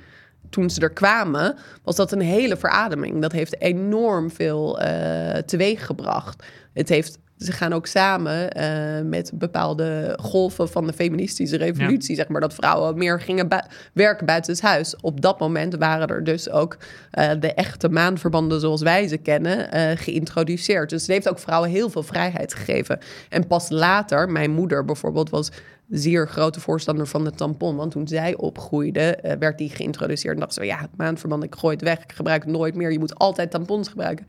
toen 0.51 0.71
ze 0.71 0.81
er 0.81 0.93
kwamen, 0.93 1.57
was 1.83 1.97
dat 1.97 2.13
een 2.13 2.21
hele 2.21 2.57
verademing. 2.57 3.23
Dat 3.23 3.33
heeft 3.33 3.61
enorm 3.61 4.31
veel 4.31 4.83
uh, 4.83 5.31
teweeg 5.31 5.87
gebracht. 5.87 6.45
Het 6.73 6.89
heeft 6.89 7.19
ze 7.45 7.53
gaan 7.53 7.73
ook 7.73 7.87
samen 7.87 8.59
uh, 8.59 9.09
met 9.09 9.31
bepaalde 9.35 10.19
golven 10.21 10.69
van 10.69 10.87
de 10.87 10.93
feministische 10.93 11.57
revolutie, 11.57 12.17
zeg 12.17 12.29
maar, 12.29 12.41
dat 12.41 12.55
vrouwen 12.55 12.99
meer 12.99 13.21
gingen 13.21 13.49
bu 13.49 13.59
werken 13.93 14.27
buiten 14.27 14.53
het 14.53 14.63
huis. 14.63 14.97
Op 15.01 15.21
dat 15.21 15.41
moment 15.41 15.77
waren 15.77 16.09
er 16.09 16.25
dus 16.25 16.51
ook 16.51 16.77
uh, 17.19 17.31
de 17.41 17.55
echte 17.55 17.89
maanverbanden 17.89 18.61
zoals 18.61 18.83
wij 18.83 19.09
ze 19.09 19.17
kennen 19.17 19.77
uh, 19.77 19.91
geïntroduceerd. 19.95 20.91
Dus 20.91 21.01
het 21.03 21.11
heeft 21.11 21.29
ook 21.29 21.39
vrouwen 21.39 21.71
heel 21.71 21.91
veel 21.91 22.03
vrijheid 22.03 22.55
gegeven. 22.55 22.99
En 23.29 23.47
pas 23.47 23.71
later, 23.71 24.31
mijn 24.31 24.51
moeder 24.51 24.85
bijvoorbeeld 24.85 25.31
was 25.31 25.51
zeer 25.89 26.29
grote 26.29 26.61
voorstander 26.61 27.07
van 27.07 27.25
de 27.25 27.31
tampon. 27.31 27.77
Want 27.77 27.91
toen 27.91 28.09
zij 28.09 28.37
opgroeide, 28.37 29.37
werd 29.39 29.59
die 29.59 29.71
geïntroduceerd. 29.71 30.35
En 30.35 30.41
dacht 30.41 30.55
ze, 30.55 30.65
ja, 30.65 30.89
maandverband, 30.97 31.45
ik 31.45 31.55
gooi 31.55 31.75
het 31.75 31.85
weg, 31.85 32.03
ik 32.03 32.13
gebruik 32.13 32.43
het 32.45 32.53
nooit 32.53 32.75
meer. 32.75 32.93
Je 32.93 32.99
moet 32.99 33.19
altijd 33.19 33.51
tampons 33.51 33.89
gebruiken. 33.89 34.27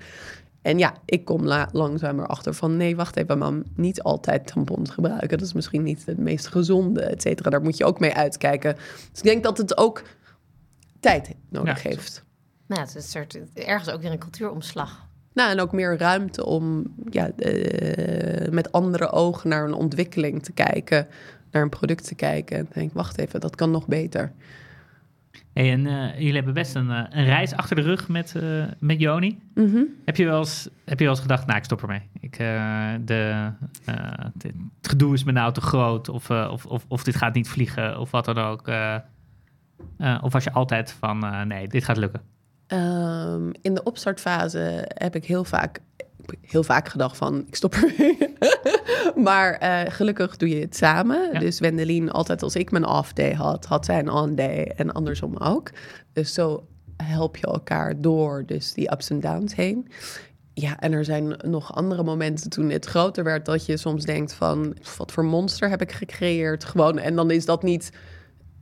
En 0.65 0.77
ja, 0.77 0.93
ik 1.05 1.25
kom 1.25 1.45
la 1.45 1.69
langzaam 1.71 2.19
erachter 2.19 2.53
van... 2.53 2.77
nee, 2.77 2.95
wacht 2.95 3.15
even, 3.15 3.37
mam, 3.37 3.63
niet 3.75 4.01
altijd 4.01 4.47
tampons 4.47 4.89
gebruiken. 4.89 5.37
Dat 5.37 5.41
is 5.41 5.53
misschien 5.53 5.83
niet 5.83 6.05
het 6.05 6.17
meest 6.17 6.47
gezonde, 6.47 7.01
et 7.01 7.21
cetera. 7.21 7.49
Daar 7.49 7.61
moet 7.61 7.77
je 7.77 7.85
ook 7.85 7.99
mee 7.99 8.13
uitkijken. 8.13 8.75
Dus 8.75 9.19
ik 9.19 9.23
denk 9.23 9.43
dat 9.43 9.57
het 9.57 9.77
ook 9.77 10.03
tijd 10.99 11.35
nodig 11.49 11.83
heeft. 11.83 12.23
Nou, 12.67 12.81
het 12.81 12.89
is 12.89 12.95
een 12.95 13.01
soort, 13.01 13.39
ergens 13.53 13.89
ook 13.89 14.01
weer 14.01 14.11
een 14.11 14.17
cultuuromslag. 14.17 15.07
Nou, 15.33 15.51
en 15.51 15.59
ook 15.59 15.71
meer 15.71 15.97
ruimte 15.97 16.45
om 16.45 16.93
ja, 17.09 17.31
eh, 17.31 18.51
met 18.51 18.71
andere 18.71 19.11
ogen 19.11 19.49
naar 19.49 19.65
een 19.65 19.73
ontwikkeling 19.73 20.43
te 20.43 20.51
kijken, 20.51 21.07
naar 21.51 21.61
een 21.61 21.69
product 21.69 22.07
te 22.07 22.15
kijken. 22.15 22.57
En 22.57 22.67
denk, 22.73 22.93
wacht 22.93 23.17
even, 23.17 23.39
dat 23.39 23.55
kan 23.55 23.71
nog 23.71 23.87
beter. 23.87 24.31
Hey, 25.55 25.71
en 25.71 25.87
eh, 25.87 26.17
jullie 26.17 26.35
hebben 26.35 26.53
best 26.53 26.75
een, 26.75 26.91
eh, 26.91 27.03
een 27.09 27.25
reis 27.25 27.53
achter 27.53 27.75
de 27.75 27.81
rug 27.81 28.07
met, 28.07 28.35
eh, 28.35 28.63
met 28.79 28.99
Joni. 28.99 29.39
Mhm. 29.53 29.83
Heb 30.05 30.15
je, 30.15 30.25
wel 30.25 30.39
eens, 30.39 30.69
heb 30.85 30.97
je 30.99 31.05
wel 31.05 31.13
eens 31.13 31.21
gedacht, 31.21 31.45
nou, 31.45 31.57
ik 31.57 31.63
stop 31.63 31.81
ermee. 31.81 32.01
Ik, 32.19 32.37
de, 33.05 33.51
het 34.35 34.53
gedoe 34.81 35.13
is 35.13 35.23
me 35.23 35.31
nou 35.31 35.53
te 35.53 35.61
groot. 35.61 36.09
Of, 36.09 36.29
of, 36.29 36.65
of, 36.65 36.85
of 36.87 37.03
dit 37.03 37.15
gaat 37.15 37.33
niet 37.33 37.49
vliegen. 37.49 37.99
Of 37.99 38.11
wat 38.11 38.25
dan 38.25 38.37
ook. 38.37 38.67
of 40.21 40.33
was 40.33 40.43
je 40.43 40.51
altijd 40.51 40.91
van, 40.91 41.47
nee, 41.47 41.67
dit 41.67 41.83
gaat 41.83 41.97
lukken. 41.97 42.21
Ehm, 42.67 43.49
in 43.61 43.73
de 43.73 43.83
opstartfase 43.83 44.85
heb 44.87 45.15
ik 45.15 45.25
heel 45.25 45.43
vaak, 45.43 45.79
heel 46.41 46.63
vaak 46.63 46.89
gedacht 46.89 47.17
van, 47.17 47.43
ik 47.47 47.55
stop 47.55 47.73
ermee. 47.73 48.17
maar 49.23 49.53
eh, 49.53 49.91
gelukkig 49.91 50.37
doe 50.37 50.49
je 50.49 50.61
het 50.61 50.75
samen. 50.75 51.29
Ja. 51.33 51.39
Dus 51.39 51.59
Wendelin, 51.59 52.11
altijd 52.11 52.43
als 52.43 52.55
ik 52.55 52.71
mijn 52.71 52.85
off 52.85 53.13
day 53.13 53.33
had, 53.33 53.65
had 53.65 53.85
zij 53.85 53.99
een 53.99 54.09
on 54.09 54.35
day 54.35 54.73
en 54.75 54.91
andersom 54.91 55.37
ook. 55.37 55.71
Dus 56.13 56.33
zo 56.33 56.67
help 56.97 57.37
je 57.37 57.45
elkaar 57.45 58.01
door 58.01 58.43
dus 58.45 58.73
die 58.73 58.91
ups 58.91 59.09
en 59.09 59.19
downs 59.19 59.55
heen. 59.55 59.87
Ja, 60.53 60.79
en 60.79 60.91
er 60.91 61.05
zijn 61.05 61.37
nog 61.43 61.75
andere 61.75 62.03
momenten 62.03 62.49
toen 62.49 62.69
het 62.69 62.85
groter 62.85 63.23
werd 63.23 63.45
dat 63.45 63.65
je 63.65 63.77
soms 63.77 64.03
denkt 64.03 64.33
van, 64.33 64.77
wat 64.97 65.11
voor 65.11 65.25
monster 65.25 65.69
heb 65.69 65.81
ik 65.81 65.91
gecreëerd? 65.91 66.63
Gewoon, 66.63 66.97
en 66.99 67.15
dan 67.15 67.31
is 67.31 67.45
dat 67.45 67.63
niet 67.63 67.91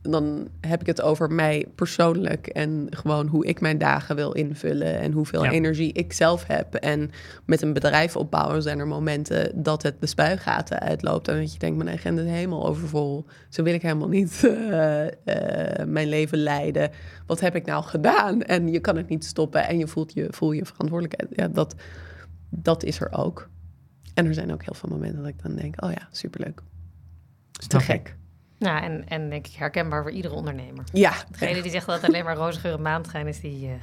dan 0.10 0.48
heb 0.62 0.82
ik 0.82 0.88
het 0.88 1.02
over 1.02 1.32
mij 1.32 1.66
persoonlijk 1.76 2.48
en 2.48 2.88
gewoon 2.90 3.28
hoe 3.28 3.46
ik 3.46 3.62
mijn 3.62 3.78
dagen 3.78 4.16
wil 4.16 4.32
invullen 4.32 5.00
en 5.00 5.12
hoeveel 5.12 5.44
Ja. 5.44 5.52
energie 5.52 5.94
ik 5.94 6.14
zelf 6.14 6.48
heb. 6.48 6.74
En 6.76 7.12
met 7.46 7.62
een 7.62 7.74
bedrijf 7.74 8.16
opbouwen 8.16 8.62
zijn 8.62 8.80
er 8.80 8.88
momenten 8.88 9.64
dat 9.64 9.84
het 9.84 9.96
de 10.02 10.08
spuigaten 10.08 10.80
uitloopt 10.80 11.28
en 11.28 11.40
dat 11.40 11.54
je 11.54 11.60
denkt, 11.60 11.84
mijn 11.84 11.98
agenda 11.98 12.22
is 12.22 12.30
helemaal 12.30 12.68
overvol. 12.68 13.26
Zo 13.50 13.64
wil 13.64 13.74
ik 13.74 13.82
helemaal 13.82 14.08
niet 14.08 14.44
eh, 14.44 15.06
eh, 15.08 15.88
mijn 15.88 16.08
leven 16.08 16.38
leiden. 16.38 16.92
Wat 17.26 17.40
heb 17.40 17.56
ik 17.56 17.66
nou 17.66 17.84
gedaan? 17.84 18.42
En 18.42 18.68
je 18.68 18.80
kan 18.80 18.98
het 18.98 19.10
niet 19.10 19.26
stoppen 19.26 19.68
en 19.68 19.78
je 19.78 19.88
voelt 19.88 20.14
je, 20.14 20.28
voel 20.30 20.52
je 20.52 20.66
verantwoordelijkheid. 20.66 21.30
Ja, 21.36 21.48
dat, 21.48 21.76
dat 22.50 22.84
is 22.84 23.00
er 23.02 23.12
ook. 23.12 23.50
En 24.14 24.26
er 24.26 24.34
zijn 24.34 24.54
ook 24.54 24.64
heel 24.64 24.74
veel 24.74 24.90
momenten 24.90 25.20
dat 25.22 25.28
ik 25.30 25.42
dan 25.44 25.56
denk, 25.56 25.84
oh 25.84 25.92
ja, 25.92 26.08
superleuk. 26.12 26.62
Te 27.52 27.64
Snap 27.64 27.82
ik. 27.82 27.88
gek. 27.88 28.16
Nou, 28.64 28.84
en, 28.84 29.08
en 29.08 29.30
denk 29.30 29.48
ik 29.48 29.54
herkenbaar 29.54 30.02
voor 30.02 30.12
iedere 30.12 30.34
ondernemer. 30.34 30.84
Ja, 30.94 31.14
Degene 31.32 31.62
die 31.62 31.72
zegt 31.72 31.86
dat 31.86 31.96
het 32.02 32.06
alleen 32.10 32.24
maar 32.24 32.36
roze 32.36 32.60
geur 32.60 32.74
en 32.74 32.82
maanschijn 32.82 33.28
is, 33.28 33.40
die... 33.40 33.68
eh, 33.68 33.74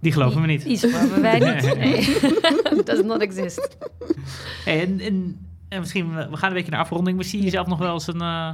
Die 0.00 0.12
geloven 0.12 0.40
we 0.40 0.46
niet. 0.46 0.62
Die 0.64 0.78
geloven 0.78 1.22
wij 1.22 1.38
niet. 1.38 1.76
Nee. 1.76 2.18
Does 2.84 3.02
not 3.02 3.20
exist. 3.20 3.76
Hey, 4.64 4.80
en, 4.82 5.00
en, 5.00 5.46
en 5.68 5.80
misschien, 5.80 6.14
we 6.14 6.36
gaan 6.36 6.48
een 6.48 6.54
beetje 6.56 6.70
naar 6.70 6.80
afronding. 6.80 7.16
Maar 7.16 7.24
zie 7.24 7.38
je 7.38 7.44
jezelf 7.44 7.66
nog 7.66 7.78
wel 7.78 7.92
eens 7.92 8.06
een, 8.06 8.20
eh, 8.20 8.50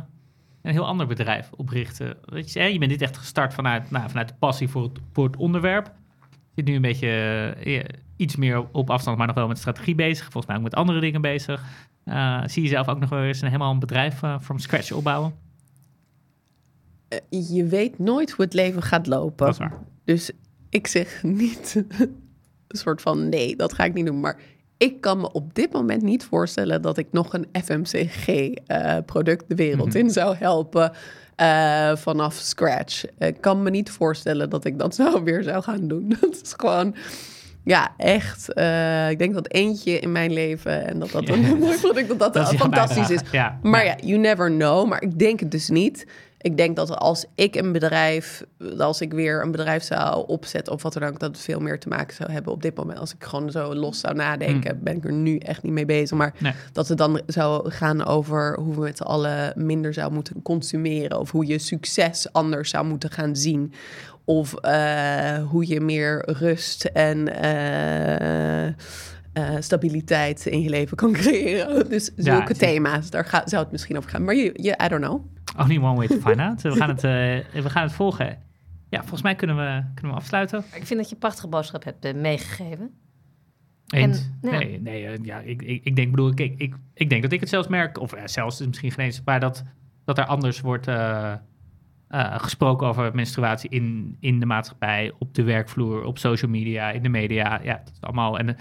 een 0.63 0.73
heel 0.73 0.87
ander 0.87 1.07
bedrijf 1.07 1.51
oprichten? 1.57 2.17
Weet 2.25 2.53
je, 2.53 2.59
hè, 2.61 2.67
je 2.67 2.79
bent 2.79 2.91
dit 2.91 3.03
echt 3.03 3.17
gestart 3.17 3.55
vanuit, 3.55 3.91
nou, 3.91 4.09
vanuit 4.09 4.29
de 4.29 4.35
passie 4.39 4.69
voor 4.69 4.83
het, 4.83 4.99
voor 5.13 5.25
het 5.27 5.37
onderwerp. 5.37 5.87
Je 6.31 6.39
zit 6.55 6.65
nu 6.65 6.75
een 6.75 6.83
beetje 6.83 7.09
eh, 7.65 7.85
iets 8.17 8.37
meer 8.37 8.65
op 8.73 8.91
afstand, 8.91 9.19
maar 9.19 9.27
nog 9.27 9.37
wel 9.37 9.49
met 9.49 9.59
strategie 9.59 9.95
bezig. 9.95 10.23
Volgens 10.23 10.47
mij 10.47 10.57
ook 10.57 10.63
met 10.63 10.75
andere 10.75 11.01
dingen 11.01 11.21
bezig. 11.21 11.63
Eh, 12.05 12.41
zie 12.47 12.63
je 12.63 12.69
jezelf 12.69 12.89
ook 12.89 13.01
nog 13.01 13.09
wel 13.09 13.23
eens 13.23 13.41
een, 13.41 13.47
helemaal 13.47 13.73
een 13.73 13.79
bedrijf 13.79 14.23
eh, 14.23 14.41
from 14.41 14.59
scratch 14.59 14.93
opbouwen? 14.93 15.35
Eh, 17.09 17.19
je 17.55 17.65
weet 17.65 17.99
nooit 17.99 18.31
hoe 18.31 18.45
het 18.45 18.55
leven 18.55 18.83
gaat 18.83 19.07
lopen. 19.07 19.47
Dat 19.47 19.55
is 19.55 19.59
waar. 19.59 19.79
Dus 20.05 20.31
ik 20.71 20.87
zeg 20.87 21.23
niet 21.43 21.85
een 21.99 22.17
soort 22.69 23.03
van 23.03 23.29
nee, 23.29 23.57
dat 23.57 23.73
ga 23.73 23.85
ik 23.85 23.95
niet 23.95 24.07
doen. 24.07 24.21
Maar 24.21 24.39
ik 24.77 25.01
kan 25.01 25.21
me 25.21 25.33
op 25.33 25.55
dit 25.55 25.73
moment 25.73 26.03
niet 26.03 26.25
voorstellen 26.25 26.83
dat 26.83 26.99
ik 26.99 27.07
nog 27.11 27.33
een 27.33 27.47
FMCG-product 27.65 29.45
de 29.49 29.55
wereld 29.55 29.89
Mhm. 29.89 29.97
in 29.97 30.11
zou 30.11 30.37
helpen 30.37 30.93
vanaf 31.99 32.35
scratch. 32.35 33.05
Ik 33.19 33.41
kan 33.41 33.63
me 33.63 33.71
niet 33.71 33.91
voorstellen 33.91 34.51
dat 34.51 34.65
ik 34.65 34.79
dat 34.79 34.95
zo 34.95 35.23
weer 35.25 35.43
zou 35.43 35.63
gaan 35.63 35.89
doen. 35.89 36.17
Dat 36.21 36.41
is 36.43 36.55
gewoon. 36.57 36.95
Ja, 37.65 37.95
echt. 37.97 38.53
eh, 38.53 39.11
ik 39.11 39.19
denk 39.19 39.35
dat 39.35 39.53
eentje 39.53 39.99
in 39.99 40.13
mijn 40.13 40.33
leven 40.33 40.87
en 40.87 40.99
dat 40.99 41.11
dat 41.11 41.29
een 41.29 41.59
mooi 41.59 41.79
product, 41.79 42.09
dat 42.09 42.19
dat, 42.19 42.35
Dat 42.35 42.53
is 42.53 42.59
fantastisch 42.59 43.11
is. 43.11 43.21
Ja. 43.33 43.59
Maar 43.63 43.85
ja, 43.85 43.97
you 44.05 44.19
never 44.19 44.51
know. 44.51 44.89
Maar 44.89 45.03
ik 45.03 45.19
denk 45.19 45.41
het 45.41 45.51
dus 45.51 45.69
niet. 45.69 46.07
Ik 46.41 46.57
denk 46.57 46.77
dat 46.77 46.97
als 46.99 47.25
ik 47.35 47.55
een 47.55 47.73
bedrijf, 47.73 48.43
als 48.79 49.01
ik 49.01 49.13
weer 49.13 49.43
een 49.43 49.51
bedrijf 49.51 49.83
zou 49.83 50.27
opzetten 50.27 50.73
of 50.73 50.83
wat 50.83 50.93
dan 50.93 51.03
ook, 51.03 51.19
dat 51.21 51.31
het 51.31 51.41
veel 51.41 51.61
meer 51.61 51.79
te 51.79 51.89
maken 51.89 52.15
zou 52.17 52.33
hebben 52.33 52.53
op 52.53 52.63
dit 52.63 52.77
moment. 52.77 52.99
Als 52.99 53.15
ik 53.15 53.25
gewoon 53.25 53.51
zo 53.51 53.75
los 53.75 54.01
zou 54.01 54.15
nadenken, 54.15 54.81
ben 54.83 54.97
ik 54.97 55.05
er 55.05 55.13
nu 55.13 55.37
echt 55.37 55.63
niet 55.63 55.73
mee 55.73 55.85
bezig. 55.87 56.17
Maar 56.19 56.35
Nee. 56.39 56.53
dat 56.73 56.89
het 56.89 56.99
dan 56.99 57.21
zou 57.27 57.71
gaan 57.71 58.05
over 58.05 58.59
hoe 58.61 58.75
we 58.75 58.81
met 58.81 58.97
z'n 58.97 59.03
allen 59.03 59.53
minder 59.57 59.95
zou 59.95 60.13
moeten 60.13 60.43
consumeren. 60.43 61.19
Of 61.19 61.31
hoe 61.31 61.47
je 61.47 61.59
succes 61.59 62.33
anders 62.33 62.71
zou 62.71 62.87
moeten 62.87 63.11
gaan 63.11 63.37
zien. 63.37 63.73
Of 64.25 64.55
eh, 64.55 65.43
hoe 65.49 65.67
je 65.67 65.81
meer 65.81 66.31
rust 66.31 66.85
en 66.85 67.43
eh, 67.43 68.67
eh, 69.33 69.61
stabiliteit 69.61 70.47
in 70.47 70.61
je 70.61 70.69
leven 70.69 70.97
kan 70.97 71.13
creëren. 71.23 71.89
Dus 71.89 72.11
zulke 72.17 72.55
thema's, 72.55 73.11
daar 73.11 73.25
gaat, 73.25 73.49
zou 73.49 73.63
het 73.63 73.73
misschien 73.73 73.97
over 73.97 74.11
gaan. 74.11 74.25
Maar 74.25 74.35
je, 74.35 74.51
je 74.55 74.79
I 74.85 74.89
don't 74.89 75.03
know. 75.03 75.25
Only 75.59 75.79
one 75.79 75.95
way 75.95 76.07
to 76.07 76.17
find 76.17 76.39
out. 76.39 76.63
We 76.73 76.77
gaan 76.77 76.89
het, 76.89 77.05
eh, 77.05 77.63
we 77.63 77.71
gaan 77.71 77.83
het 77.83 77.93
volgen. 77.93 78.39
Ja, 78.89 78.99
volgens 79.01 79.23
mij 79.23 79.35
kunnen 79.35 79.57
we, 79.57 79.85
kunnen 79.95 80.13
we 80.13 80.19
afsluiten. 80.19 80.59
Ik 80.59 80.87
vind 80.87 81.01
dat 81.01 81.09
je 81.09 81.15
een 81.15 81.21
prachtige 81.21 81.49
boodschap 81.49 81.85
hebt 81.85 82.15
meegegeven. 82.15 82.91
Eens. 83.87 84.29
En, 84.43 84.51
ja. 84.51 84.59
Nee, 84.59 84.81
nee 84.81 85.19
ja, 85.23 85.39
ik, 85.39 85.63
ik, 85.63 85.85
ik 85.85 85.97
denk, 85.97 86.11
bedoel, 86.11 86.35
kijk, 86.35 86.55
ik, 86.57 86.75
ik 86.95 87.09
denk 87.09 87.23
dat 87.23 87.33
ik 87.33 87.41
het 87.41 87.49
zelfs 87.49 87.69
merk, 87.69 87.99
of 87.99 88.13
eh, 88.13 88.23
zelfs 88.25 88.61
is 88.61 88.67
misschien 88.67 88.91
geen 88.91 89.05
eens, 89.05 89.23
maar 89.25 89.41
dat, 89.41 89.65
dat 90.05 90.19
er 90.19 90.25
anders 90.25 90.61
wordt 90.61 90.87
eh, 90.87 91.35
eh, 92.13 92.35
gesproken 92.39 92.87
over 92.87 93.11
menstruatie 93.15 93.71
in, 93.71 94.17
in 94.21 94.41
de 94.41 94.47
maatschappij, 94.47 95.13
op 95.19 95.35
de 95.35 95.43
werkvloer, 95.43 96.05
op 96.05 96.19
social 96.19 96.51
media, 96.51 96.91
in 96.91 97.03
de 97.03 97.09
media. 97.09 97.61
Ja, 97.63 97.81
dat 97.85 97.93
is 97.95 98.01
allemaal. 98.01 98.39
En 98.39 98.57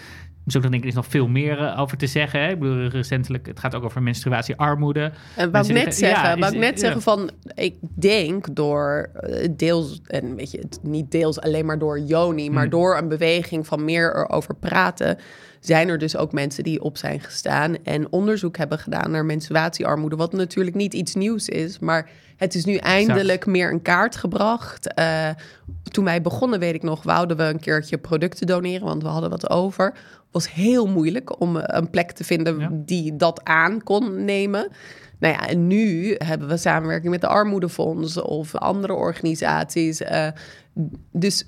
dus 0.46 0.56
ook 0.56 0.62
dan 0.62 0.72
denk 0.72 0.84
ik, 0.84 0.90
er 0.90 0.96
is 0.98 1.02
nog 1.04 1.12
veel 1.12 1.28
meer 1.28 1.60
eh, 1.60 1.80
over 1.80 1.98
te 1.98 2.08
zeggen. 2.08 2.42
Hè? 2.42 2.50
Ik 2.50 2.60
bedoel, 2.60 2.88
recentelijk, 2.88 3.46
het 3.48 3.60
gaat 3.60 3.76
ook 3.76 3.84
over 3.84 4.02
menstruatiearmoede. 4.04 5.12
En 5.36 5.52
wou 5.52 5.66
ik 5.68 5.74
net 5.74 5.96
zeggen- 5.96 6.40
ja, 6.40 6.48
is- 6.48 6.52
ik 6.54 6.60
net 6.60 6.74
ja. 6.74 6.80
zeggen 6.80 7.02
van, 7.02 7.30
ik 7.56 7.76
denk 7.96 8.56
door 8.56 9.10
eh, 9.14 9.48
deels, 9.58 10.02
en 10.08 10.36
weet 10.36 10.52
je, 10.52 10.58
het 10.58 10.80
niet 10.84 11.12
deels 11.12 11.40
alleen 11.42 11.66
maar 11.66 11.80
door 11.80 12.00
Joni, 12.00 12.50
maar 12.50 12.62
Hmm. 12.62 12.72
door 12.72 12.98
een 12.98 13.08
beweging 13.08 13.68
van 13.68 13.86
meer 13.86 14.16
erover 14.16 14.56
praten, 14.56 15.18
zijn 15.62 15.90
er 15.90 15.98
dus 15.98 16.18
ook 16.18 16.32
mensen 16.32 16.64
die 16.64 16.82
op 16.84 16.98
zijn 16.98 17.20
gestaan 17.20 17.84
en 17.84 18.12
onderzoek 18.12 18.58
hebben 18.58 18.80
gedaan 18.80 19.12
naar 19.12 19.26
menstruatiearmoede, 19.26 20.16
wat 20.16 20.34
natuurlijk 20.34 20.76
niet 20.76 20.94
iets 20.94 21.16
nieuws 21.16 21.50
is, 21.50 21.80
maar 21.80 22.10
het 22.38 22.56
is 22.56 22.66
nu 22.66 22.76
eindelijk 22.76 23.46
meer 23.46 23.72
in 23.72 23.82
kaart 23.82 24.16
gebracht. 24.16 24.94
Eh, 24.94 25.30
toen 25.84 26.06
wij 26.06 26.22
begonnen, 26.22 26.60
weet 26.60 26.74
ik 26.74 26.84
nog, 26.84 27.04
wouden 27.04 27.38
we 27.38 27.44
een 27.44 27.60
keertje 27.60 27.98
producten 27.98 28.48
doneren, 28.48 28.88
want 28.88 29.02
we 29.04 29.08
hadden 29.10 29.30
wat 29.30 29.50
over. 29.50 29.94
Was 30.32 30.52
heel 30.54 30.88
moeilijk 30.88 31.40
om 31.42 31.58
eh, 31.58 31.64
een 31.80 31.90
plek 31.90 32.12
te 32.12 32.24
vinden 32.24 32.60
Ja. 32.60 32.70
die 32.72 33.16
dat 33.16 33.44
aan 33.44 33.84
kon 33.84 34.26
nemen. 34.26 34.68
Nou 35.20 35.34
ja, 35.34 35.48
en 35.48 35.68
nu 35.68 36.16
hebben 36.18 36.48
we 36.48 36.58
samenwerking 36.58 37.12
met 37.12 37.22
de 37.22 37.28
Armoedefonds 37.28 38.22
of 38.22 38.56
andere 38.56 38.94
organisaties. 38.94 40.02
eh, 40.02 40.28
dus 41.12 41.46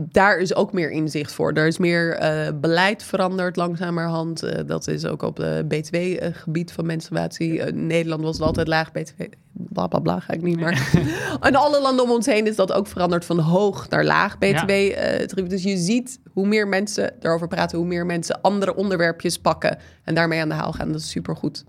daar 0.00 0.38
is 0.38 0.54
ook 0.54 0.72
meer 0.72 0.90
inzicht 0.90 1.32
voor. 1.32 1.52
Er 1.52 1.66
is 1.66 1.78
meer 1.78 2.14
eh, 2.14 2.52
beleid 2.54 3.02
veranderd 3.02 3.56
langzamerhand. 3.56 4.42
Eh, 4.42 4.66
dat 4.66 4.88
is 4.88 5.04
ook 5.04 5.22
op 5.22 5.36
het 5.36 5.68
BTW-gebied 5.68 6.72
van 6.72 6.86
menstruatie. 6.86 7.62
Eh, 7.62 7.72
Nederland 7.72 8.22
was 8.22 8.40
altijd 8.40 8.68
laag 8.68 8.92
BTW. 8.92 9.22
Bla 9.52 9.86
bla 9.86 9.98
bla, 9.98 10.20
ga 10.20 10.32
ik 10.32 10.42
niet 10.42 10.56
meer. 10.56 10.90
In 11.48 11.56
alle 11.56 11.80
landen 11.80 12.04
om 12.04 12.10
ons 12.10 12.26
heen 12.26 12.46
is 12.46 12.56
dat 12.56 12.72
ook 12.72 12.86
veranderd 12.86 13.24
van 13.24 13.38
hoog 13.38 13.88
naar 13.88 14.04
laag 14.04 14.38
BTW. 14.38 14.70
eh, 14.70 15.26
tarief. 15.26 15.46
dus 15.46 15.62
je 15.62 15.76
ziet 15.76 16.20
hoe 16.32 16.46
meer 16.46 16.68
mensen 16.68 17.12
erover 17.20 17.48
praten, 17.48 17.78
hoe 17.78 17.86
meer 17.86 18.06
mensen 18.06 18.40
andere 18.40 18.74
onderwerpjes 18.74 19.38
pakken 19.38 19.78
en 20.04 20.14
daarmee 20.14 20.40
aan 20.40 20.48
de 20.48 20.54
haal 20.54 20.72
gaan. 20.72 20.92
Dat 20.92 21.00
is 21.00 21.10
supergoed. 21.10 21.64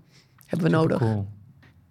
Hebben 0.46 0.70
we 0.70 0.76
nodig. 0.76 0.98
Cool. 0.98 1.26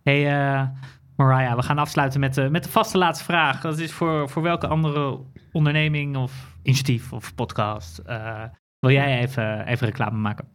Hey 0.03 0.27
eh, 0.27 0.67
Mariah, 1.15 1.55
we 1.55 1.63
gaan 1.63 1.77
afsluiten 1.77 2.19
met, 2.19 2.33
de 2.33 2.49
met 2.49 2.63
de 2.63 2.69
vaste 2.69 2.97
laatste 2.97 3.23
vraag. 3.23 3.61
Dat 3.61 3.79
is 3.79 3.91
voor, 3.91 4.29
voor 4.29 4.41
welke 4.41 4.67
andere 4.67 5.19
onderneming 5.52 6.18
of 6.18 6.58
initiatief 6.64 7.14
of 7.14 7.36
podcast 7.36 7.97
eh, 7.97 8.43
wil 8.80 8.91
jij 8.91 9.20
even, 9.20 9.68
even 9.68 9.88
reclame 9.88 10.18
maken? 10.18 10.47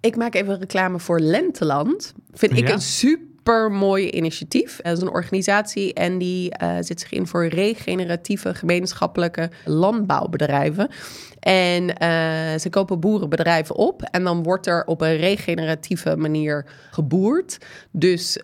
Ik 0.00 0.16
maak 0.16 0.34
even 0.34 0.58
reclame 0.58 0.98
voor 0.98 1.20
Lenteland. 1.20 2.14
Vind 2.30 2.56
ik 2.56 2.68
een 2.68 2.80
super 2.80 3.31
super 3.44 3.72
mooi 3.72 4.10
initiatief. 4.10 4.80
Dat 4.82 4.96
is 4.96 5.02
een 5.02 5.10
organisatie 5.10 5.94
en 5.94 6.18
die 6.18 6.54
uh, 6.62 6.76
zet 6.80 7.00
zich 7.00 7.12
in 7.12 7.26
voor 7.26 7.46
regeneratieve 7.46 8.54
gemeenschappelijke 8.54 9.50
landbouwbedrijven. 9.64 10.88
En 11.40 11.82
uh, 11.82 12.58
ze 12.58 12.66
kopen 12.70 13.00
boerenbedrijven 13.00 13.76
op 13.76 14.02
en 14.02 14.24
dan 14.24 14.42
wordt 14.42 14.66
er 14.66 14.84
op 14.84 15.00
een 15.00 15.16
regeneratieve 15.16 16.16
manier 16.16 16.66
geboerd. 16.90 17.58
Dus 17.90 18.38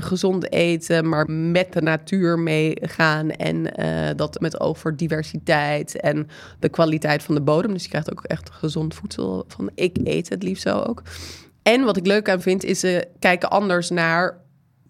gezond 0.00 0.52
eten, 0.52 1.08
maar 1.08 1.30
met 1.30 1.72
de 1.72 1.82
natuur 1.82 2.38
meegaan 2.38 3.30
en 3.30 3.62
dat 4.16 4.40
met 4.40 4.60
oog 4.60 4.78
voor 4.78 4.96
diversiteit 4.96 6.00
en 6.00 6.28
de 6.58 6.68
kwaliteit 6.68 7.22
van 7.22 7.34
de 7.34 7.40
bodem. 7.40 7.72
Dus 7.72 7.82
je 7.82 7.88
krijgt 7.88 8.10
ook 8.10 8.24
echt 8.24 8.50
gezond 8.50 8.94
voedsel 8.94 9.44
van. 9.48 9.70
Ik 9.74 9.96
eet 10.04 10.28
het 10.28 10.42
liefst 10.42 10.62
zo 10.62 10.78
ook. 10.78 11.02
En 11.62 11.84
wat 11.84 11.96
ik 11.96 12.06
leuk 12.06 12.28
aan 12.28 12.40
vind, 12.40 12.64
is 12.64 12.80
ze 12.80 13.08
kijken 13.18 13.50
anders 13.50 13.90
naar 13.90 14.38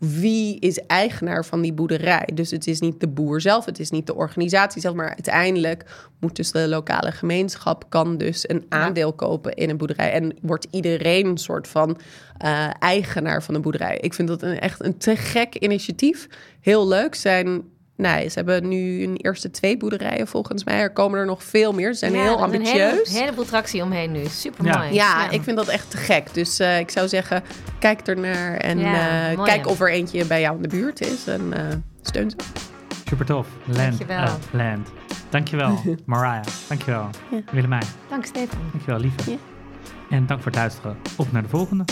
wie 0.01 0.59
is 0.59 0.79
eigenaar 0.87 1.45
van 1.45 1.61
die 1.61 1.73
boerderij. 1.73 2.29
Dus 2.35 2.51
het 2.51 2.67
is 2.67 2.81
niet 2.81 3.01
de 3.01 3.09
boer 3.09 3.41
zelf, 3.41 3.65
het 3.65 3.79
is 3.79 3.91
niet 3.91 4.07
de 4.07 4.15
organisatie 4.15 4.81
zelf, 4.81 4.95
maar 4.95 5.09
uiteindelijk 5.09 6.11
moet 6.21 6.37
dus 6.37 6.53
de 6.53 6.69
lokale 6.69 7.13
gemeenschap 7.13 7.85
kan 7.89 8.17
dus 8.17 8.49
een 8.49 8.65
aandeel 8.69 9.13
kopen 9.13 9.55
in 9.55 9.71
een 9.71 9.77
boerderij 9.77 10.13
en 10.13 10.37
wordt 10.43 10.67
iedereen 10.71 11.27
een 11.27 11.39
soort 11.39 11.69
van 11.69 12.01
uh, 12.45 12.71
eigenaar 12.79 13.43
van 13.43 13.55
een 13.55 13.63
boerderij. 13.63 13.99
Ik 14.01 14.15
vind 14.15 14.29
dat 14.29 14.43
een, 14.43 14.61
echt 14.61 14.85
een 14.85 14.99
te 14.99 15.17
gek 15.17 15.55
initiatief. 15.55 16.27
Heel 16.61 16.89
leuk. 16.89 17.15
Zijn 17.15 17.63
Nee, 18.01 18.29
ze 18.29 18.35
hebben 18.35 18.69
nu 18.69 19.03
een 19.03 19.17
eerste 19.17 19.51
twee 19.51 19.77
boerderijen 19.77 20.27
volgens 20.27 20.65
mij. 20.65 20.81
Er 20.81 20.93
komen 20.93 21.19
er 21.19 21.27
nog 21.27 21.43
veel 21.43 21.73
meer. 21.73 21.93
Ze 21.93 21.99
zijn 21.99 22.13
Ja, 22.13 22.23
heel 22.23 22.43
ambitieus. 22.43 22.73
Een 23.09 23.13
hele, 23.13 23.19
heleboel 23.25 23.45
tractie 23.45 23.83
omheen 23.83 24.13
nu. 24.13 24.25
Super 24.27 24.65
mooi. 24.65 24.77
Ja. 24.77 24.89
Ja, 24.93 25.31
ik 25.31 25.43
vind 25.43 25.57
dat 25.57 25.69
echt 25.69 25.91
te 25.91 25.97
gek. 25.97 26.35
Dus 26.35 26.59
eh, 26.59 26.79
ik 26.79 26.91
zou 26.91 27.09
zeggen, 27.09 27.43
kijk 27.79 28.01
ernaar 28.01 28.57
en 28.57 28.79
Ja, 28.79 29.31
eh, 29.31 29.43
kijk 29.43 29.67
of 29.67 29.81
er 29.81 29.91
eentje 29.91 30.25
bij 30.25 30.41
jou 30.41 30.57
in 30.57 30.63
de 30.63 30.69
buurt 30.69 31.01
is. 31.01 31.27
En 31.27 31.53
eh, 31.53 31.63
steun 32.03 32.31
ze. 32.31 32.37
Super 33.09 33.27
tof. 33.27 33.47
Land. 33.65 33.77
Dankjewel. 33.77 34.39
land. 34.51 34.89
Dankjewel, 35.29 35.79
Mariah. 36.07 36.45
Dankjewel, 36.69 37.09
Ja. 37.31 37.41
Willemijn. 37.53 37.85
Dank 38.09 38.25
Stefan. 38.25 38.59
Dankjewel, 38.71 39.01
lieve. 39.01 39.31
Ja. 39.31 39.37
En 40.11 40.27
dank 40.27 40.43
voor 40.43 40.51
het 40.51 40.61
luisteren. 40.61 40.97
Op 41.17 41.33
naar 41.33 41.43
de 41.43 41.49
volgende. 41.49 41.85